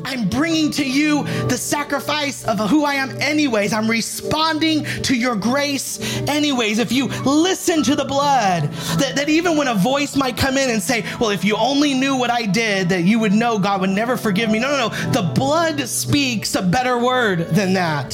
I'm 0.05 0.27
bringing 0.29 0.71
to 0.71 0.87
you 0.87 1.23
the 1.47 1.57
sacrifice 1.57 2.43
of 2.45 2.59
who 2.69 2.85
I 2.85 2.95
am, 2.95 3.09
anyways. 3.21 3.73
I'm 3.73 3.89
responding 3.89 4.83
to 5.03 5.15
your 5.15 5.35
grace, 5.35 6.21
anyways. 6.27 6.79
If 6.79 6.91
you 6.91 7.07
listen 7.25 7.83
to 7.83 7.95
the 7.95 8.05
blood, 8.05 8.63
that, 8.99 9.15
that 9.15 9.29
even 9.29 9.57
when 9.57 9.67
a 9.67 9.75
voice 9.75 10.15
might 10.15 10.37
come 10.37 10.57
in 10.57 10.69
and 10.69 10.81
say, 10.81 11.05
Well, 11.19 11.29
if 11.29 11.43
you 11.43 11.55
only 11.55 11.93
knew 11.93 12.15
what 12.15 12.29
I 12.29 12.45
did, 12.45 12.89
that 12.89 13.03
you 13.03 13.19
would 13.19 13.33
know 13.33 13.59
God 13.59 13.81
would 13.81 13.89
never 13.89 14.17
forgive 14.17 14.49
me. 14.49 14.59
No, 14.59 14.71
no, 14.71 14.89
no. 14.89 15.11
The 15.11 15.21
blood 15.33 15.79
speaks 15.87 16.55
a 16.55 16.61
better 16.61 16.97
word 16.97 17.47
than 17.49 17.73
that. 17.73 18.13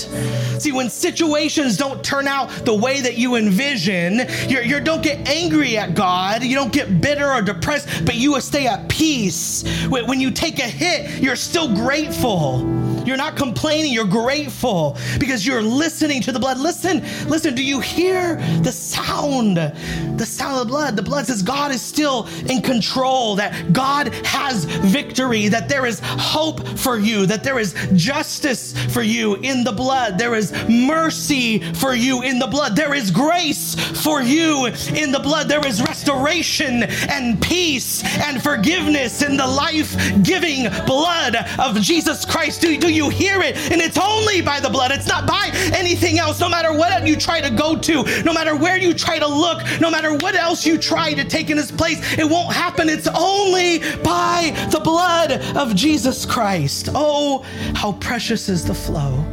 See, 0.60 0.72
when 0.72 0.90
situations 0.90 1.78
don't 1.78 2.04
turn 2.04 2.28
out 2.28 2.50
the 2.66 2.74
way 2.74 3.02
that 3.02 3.18
you 3.18 3.36
envision, 3.36 4.22
you 4.48 4.62
you 4.62 4.80
don't 4.80 5.04
get 5.04 5.28
angry 5.28 5.78
at 5.78 5.96
God, 5.96 6.44
you 6.44 6.56
don't 6.56 6.74
get 6.74 7.02
bitter 7.02 7.32
or 7.32 7.42
depressed, 7.42 8.06
but 8.06 8.16
you 8.16 8.40
stay 8.42 8.68
at 8.68 8.88
peace. 8.90 9.64
When 9.88 10.20
you 10.20 10.32
take 10.32 10.60
a 10.60 10.64
hit, 10.64 11.22
you're 11.22 11.36
still 11.36 11.77
grateful. 11.78 12.78
You're 13.08 13.16
not 13.16 13.38
complaining, 13.38 13.94
you're 13.94 14.04
grateful 14.04 14.98
because 15.18 15.48
you're 15.48 15.62
listening 15.62 16.22
to 16.24 16.34
the 16.34 16.40
blood. 16.40 16.58
Listen, 16.58 17.02
listen, 17.30 17.56
do 17.56 17.64
you 17.64 17.80
hear 17.80 18.36
the 18.64 18.72
sound? 18.72 19.56
The 19.56 20.26
sound 20.26 20.60
of 20.60 20.68
the 20.68 20.70
blood. 20.70 20.98
The 20.98 21.04
blood 21.04 21.26
says 21.26 21.42
God 21.42 21.72
is 21.72 21.82
still 21.82 22.28
in 22.50 22.62
control, 22.62 23.38
that 23.38 23.72
God 23.72 24.14
has 24.26 24.66
victory, 24.66 25.48
that 25.48 25.70
there 25.70 25.86
is 25.86 26.02
hope 26.04 26.68
for 26.78 26.98
you, 26.98 27.26
that 27.28 27.46
there 27.46 27.60
is 27.60 27.76
justice 27.94 28.74
for 28.94 29.04
you 29.04 29.36
in 29.36 29.64
the 29.64 29.72
blood, 29.72 30.18
there 30.18 30.36
is 30.36 30.52
mercy 30.68 31.60
for 31.76 31.94
you 31.94 32.24
in 32.24 32.40
the 32.40 32.48
blood, 32.48 32.76
there 32.76 32.94
is 32.94 33.10
grace 33.10 33.76
for 34.04 34.22
you 34.22 34.66
in 34.96 35.14
the 35.14 35.20
blood, 35.24 35.48
there 35.48 35.66
is 35.66 35.82
restoration 35.82 36.84
and 36.84 37.42
peace 37.42 38.04
and 38.26 38.44
forgiveness 38.44 39.22
in 39.22 39.38
the 39.38 39.48
life 39.48 39.96
giving 40.24 40.64
blood 40.86 41.38
of 41.76 41.82
Jesus 41.82 42.26
Christ. 42.26 42.62
Do, 42.62 42.78
do 42.78 42.92
you 42.92 43.10
hear 43.10 43.42
it? 43.42 43.58
And 43.72 43.82
it's 43.82 43.98
only 43.98 44.42
by 44.42 44.60
the 44.60 44.70
blood, 44.70 44.92
it's 44.92 45.08
not 45.08 45.28
by 45.28 45.50
anything 45.76 46.20
else. 46.20 46.40
No 46.40 46.50
matter 46.50 46.74
what 46.74 47.06
you 47.08 47.16
try 47.16 47.42
to 47.42 47.50
go 47.50 47.78
to, 47.78 48.04
no 48.24 48.34
matter 48.34 48.56
where 48.56 48.78
you 48.78 48.94
try 48.94 49.20
to 49.20 49.28
look, 49.28 49.64
no 49.80 49.92
matter 49.92 50.14
what 50.14 50.36
else 50.36 50.66
you 50.66 50.78
try 50.78 51.14
to 51.14 51.24
take 51.24 51.50
in 51.50 51.58
its 51.58 51.72
place, 51.72 52.00
it 52.18 52.28
won't 52.30 52.54
happen. 52.54 52.90
It's 52.90 53.08
only 53.08 53.80
by 54.04 54.54
the 54.72 54.80
blood 54.80 55.32
of 55.56 55.76
Jesus 55.76 56.26
Christ. 56.26 56.90
Oh, 56.94 57.44
how 57.76 57.94
precious 57.94 58.50
is 58.50 58.66
the 58.66 58.74
flow 58.74 59.24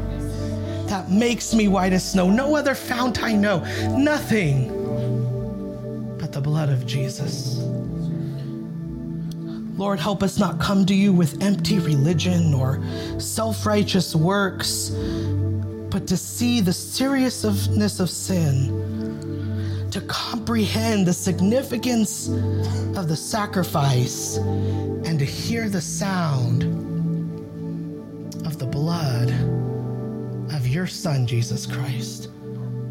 that 0.86 1.10
makes 1.10 1.54
me 1.54 1.68
white 1.68 1.92
as 1.92 2.12
snow. 2.12 2.30
No 2.30 2.54
other 2.54 2.74
fount 2.74 3.22
I 3.22 3.32
know, 3.32 3.60
nothing 3.96 4.68
but 6.18 6.32
the 6.32 6.40
blood 6.40 6.68
of 6.68 6.86
Jesus. 6.86 7.58
Lord, 9.76 9.98
help 9.98 10.22
us 10.22 10.38
not 10.38 10.60
come 10.60 10.86
to 10.86 10.94
you 10.94 11.12
with 11.12 11.42
empty 11.42 11.80
religion 11.80 12.54
or 12.54 12.80
self 13.18 13.66
righteous 13.66 14.14
works, 14.14 14.90
but 15.90 16.06
to 16.06 16.16
see 16.16 16.60
the 16.60 16.72
seriousness 16.72 17.98
of 17.98 18.08
sin, 18.08 19.88
to 19.90 20.00
comprehend 20.02 21.06
the 21.06 21.12
significance 21.12 22.28
of 22.96 23.08
the 23.08 23.16
sacrifice, 23.16 24.36
and 24.36 25.18
to 25.18 25.24
hear 25.24 25.68
the 25.68 25.80
sound 25.80 26.62
of 28.46 28.58
the 28.60 28.66
blood 28.66 29.30
of 30.52 30.68
your 30.68 30.86
Son, 30.86 31.26
Jesus 31.26 31.66
Christ, 31.66 32.28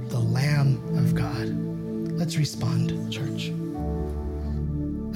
the 0.09 0.19
Lamb 0.19 0.81
of 0.97 1.15
God. 1.15 1.47
Let's 2.11 2.35
respond, 2.35 3.11
church. 3.11 3.53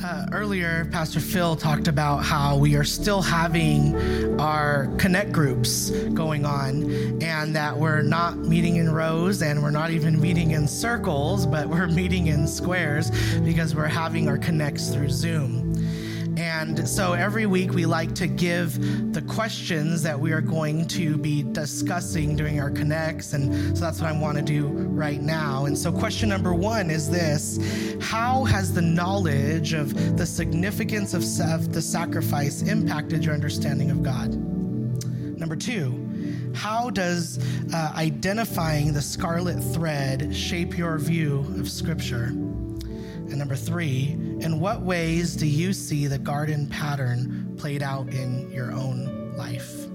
Uh, 0.04 0.28
earlier, 0.32 0.86
Pastor 0.92 1.20
Phil 1.20 1.56
talked 1.56 1.88
about 1.88 2.18
how 2.18 2.56
we 2.56 2.76
are 2.76 2.84
still 2.84 3.22
having 3.22 4.40
our 4.40 4.88
connect 4.98 5.32
groups 5.32 5.90
going 6.14 6.46
on, 6.46 6.84
and 7.22 7.56
that 7.56 7.76
we're 7.76 8.04
not 8.04 8.38
meeting 8.38 8.76
in 8.76 8.92
rows 8.92 9.42
and 9.42 9.62
we're 9.62 9.72
not 9.72 9.90
even 9.90 10.22
meeting 10.22 10.52
in 10.52 10.68
circles, 10.68 11.48
but 11.48 11.68
we're 11.68 11.88
meeting 12.02 12.28
in 12.28 12.48
squares 12.48 13.10
because 13.40 13.74
we're 13.74 13.86
having 13.86 14.30
our 14.30 14.38
connects 14.38 14.90
through 14.90 15.10
Zoom. 15.10 15.67
And 16.38 16.88
so 16.88 17.14
every 17.14 17.48
week 17.48 17.74
we 17.74 17.88
like 17.88 18.14
to 18.14 18.28
give 18.28 19.12
the 19.12 19.24
questions 19.24 20.04
that 20.04 20.20
we 20.20 20.32
are 20.32 20.42
going 20.42 20.88
to 20.90 21.18
be 21.18 21.42
discussing 21.42 22.36
during 22.36 22.60
our 22.60 22.70
connects. 22.70 23.34
And 23.34 23.76
so 23.76 23.84
that's 23.84 24.00
what 24.00 24.12
I 24.12 24.20
want 24.20 24.38
to 24.38 24.44
do 24.44 24.68
right 24.68 25.20
now. 25.20 25.66
And 25.66 25.76
so, 25.76 25.92
question 25.92 26.30
number 26.30 26.54
one 26.54 26.92
is 26.92 27.10
this 27.10 27.98
How 28.00 28.44
has 28.44 28.72
the 28.72 28.84
knowledge 28.84 29.74
of 29.74 30.16
the 30.16 30.28
significance 30.28 31.16
of 31.16 31.24
the 31.74 31.82
sacrifice 31.82 32.62
impacted 32.62 33.26
your 33.26 33.34
understanding 33.34 33.90
of 33.90 34.04
God? 34.04 34.36
Number 35.40 35.56
two, 35.56 36.52
how 36.54 36.92
does 36.92 37.40
uh, 37.74 37.94
identifying 37.96 38.94
the 38.94 39.02
scarlet 39.02 39.60
thread 39.74 40.36
shape 40.36 40.78
your 40.78 41.00
view 41.00 41.40
of 41.58 41.68
Scripture? 41.68 42.32
And 43.30 43.38
number 43.38 43.56
three, 43.56 44.12
in 44.40 44.60
what 44.60 44.82
ways 44.82 45.36
do 45.36 45.46
you 45.46 45.74
see 45.74 46.08
the 46.08 46.18
garden 46.18 46.68
pattern 46.68 47.56
played 47.58 47.84
out 47.84 48.08
in 48.14 48.50
your 48.52 48.72
own 48.72 49.36
life? 49.36 49.88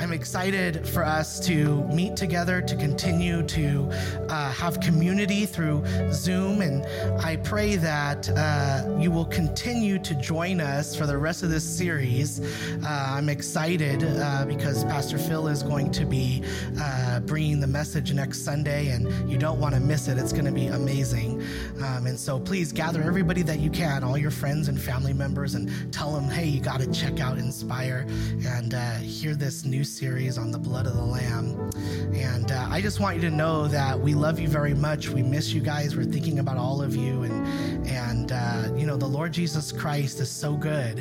I'm 0.00 0.14
excited 0.14 0.88
for 0.88 1.04
us 1.04 1.38
to 1.40 1.84
meet 1.88 2.16
together, 2.16 2.62
to 2.62 2.74
continue 2.74 3.42
to 3.42 3.90
uh, 4.30 4.50
have 4.50 4.80
community 4.80 5.44
through 5.44 5.84
Zoom. 6.10 6.62
And 6.62 6.86
I 7.20 7.36
pray 7.36 7.76
that 7.76 8.30
uh, 8.30 8.96
you 8.98 9.10
will 9.10 9.26
continue 9.26 9.98
to 9.98 10.14
join 10.14 10.58
us 10.62 10.96
for 10.96 11.06
the 11.06 11.18
rest 11.18 11.42
of 11.42 11.50
this 11.50 11.64
series. 11.64 12.40
Uh, 12.82 12.86
I'm 12.88 13.28
excited 13.28 14.02
uh, 14.02 14.46
because 14.46 14.84
Pastor 14.84 15.18
Phil 15.18 15.48
is 15.48 15.62
going 15.62 15.90
to 15.90 16.06
be 16.06 16.42
uh, 16.80 17.20
bringing 17.20 17.60
the 17.60 17.66
message 17.66 18.14
next 18.14 18.42
Sunday, 18.42 18.88
and 18.88 19.30
you 19.30 19.36
don't 19.36 19.60
want 19.60 19.74
to 19.74 19.80
miss 19.82 20.08
it. 20.08 20.16
It's 20.16 20.32
going 20.32 20.46
to 20.46 20.50
be 20.50 20.68
amazing. 20.68 21.42
Um, 21.84 22.06
and 22.06 22.18
so 22.18 22.40
please 22.40 22.72
gather 22.72 23.02
everybody 23.02 23.42
that 23.42 23.60
you 23.60 23.68
can, 23.68 24.02
all 24.02 24.16
your 24.16 24.30
friends 24.30 24.68
and 24.68 24.80
family 24.80 25.12
members, 25.12 25.56
and 25.56 25.92
tell 25.92 26.14
them, 26.14 26.24
hey, 26.24 26.46
you 26.46 26.60
got 26.62 26.80
to 26.80 26.90
check 26.90 27.20
out 27.20 27.36
Inspire 27.36 28.06
and 28.46 28.72
uh, 28.72 28.94
hear 28.94 29.34
this 29.34 29.66
new 29.66 29.84
series 29.90 30.38
on 30.38 30.50
the 30.50 30.58
blood 30.58 30.86
of 30.86 30.94
the 30.94 31.04
Lamb. 31.04 31.70
And 32.14 32.50
uh, 32.50 32.66
I 32.70 32.80
just 32.80 33.00
want 33.00 33.16
you 33.16 33.22
to 33.22 33.30
know 33.30 33.68
that 33.68 33.98
we 33.98 34.14
love 34.14 34.38
you 34.38 34.48
very 34.48 34.74
much. 34.74 35.08
We 35.08 35.22
miss 35.22 35.52
you 35.52 35.60
guys. 35.60 35.96
We're 35.96 36.04
thinking 36.04 36.38
about 36.38 36.56
all 36.56 36.80
of 36.80 36.94
you. 36.96 37.22
And, 37.22 37.86
and 37.86 38.32
uh, 38.32 38.72
you 38.76 38.86
know, 38.86 38.96
the 38.96 39.06
Lord 39.06 39.32
Jesus 39.32 39.72
Christ 39.72 40.20
is 40.20 40.30
so 40.30 40.56
good. 40.56 41.00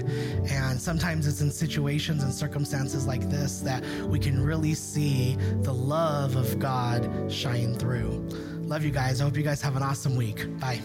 And 0.50 0.80
sometimes 0.80 1.28
it's 1.28 1.42
in 1.42 1.52
situations 1.52 2.24
and 2.24 2.34
circumstances 2.34 3.06
like 3.06 3.30
this 3.30 3.60
that 3.62 3.84
we 4.08 4.20
can 4.20 4.44
really 4.44 4.74
see 4.74 5.36
the 5.62 5.74
love 5.74 6.36
of 6.36 6.60
God 6.60 7.32
shine 7.32 7.76
through. 7.76 8.28
Love 8.62 8.84
you 8.84 8.92
guys. 8.92 9.22
I 9.22 9.24
hope 9.24 9.38
you 9.38 9.44
guys 9.44 9.62
have 9.62 9.76
an 9.76 9.84
awesome 9.84 10.16
week. 10.16 10.46
Bye. 10.60 10.80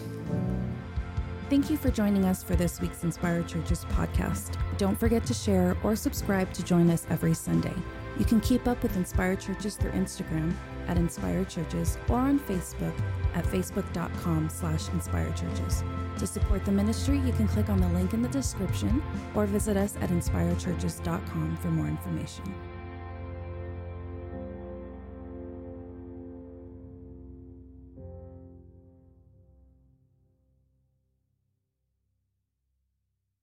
Thank 1.47 1.69
you 1.69 1.77
for 1.77 1.91
joining 1.91 2.25
us 2.25 2.41
for 2.41 2.55
this 2.55 2.81
week's 2.81 3.03
Inspire 3.03 3.43
Churches 3.43 3.85
podcast. 3.85 4.57
Don't 4.79 4.99
forget 4.99 5.23
to 5.27 5.33
share 5.35 5.77
or 5.83 5.95
subscribe 5.95 6.51
to 6.53 6.63
join 6.63 6.89
us 6.89 7.05
every 7.11 7.35
Sunday. 7.35 7.73
You 8.17 8.25
can 8.25 8.39
keep 8.39 8.67
up 8.67 8.81
with 8.81 8.95
Inspire 8.95 9.35
Churches 9.35 9.75
through 9.75 9.91
Instagram 9.91 10.53
at 10.87 10.97
Inspire 10.97 11.43
Churches 11.45 11.97
or 12.07 12.19
on 12.19 12.39
Facebook 12.39 12.93
at 13.33 13.43
facebook.com 13.45 14.49
slash 14.49 14.89
Inspire 14.89 15.31
Churches. 15.33 15.83
To 16.19 16.27
support 16.27 16.63
the 16.63 16.71
ministry, 16.71 17.19
you 17.19 17.33
can 17.33 17.47
click 17.47 17.69
on 17.69 17.81
the 17.81 17.89
link 17.89 18.13
in 18.13 18.21
the 18.21 18.29
description 18.29 19.03
or 19.33 19.45
visit 19.45 19.75
us 19.75 19.95
at 19.97 20.09
inspirechurches.com 20.09 21.57
for 21.57 21.67
more 21.67 21.87
information. 21.87 22.53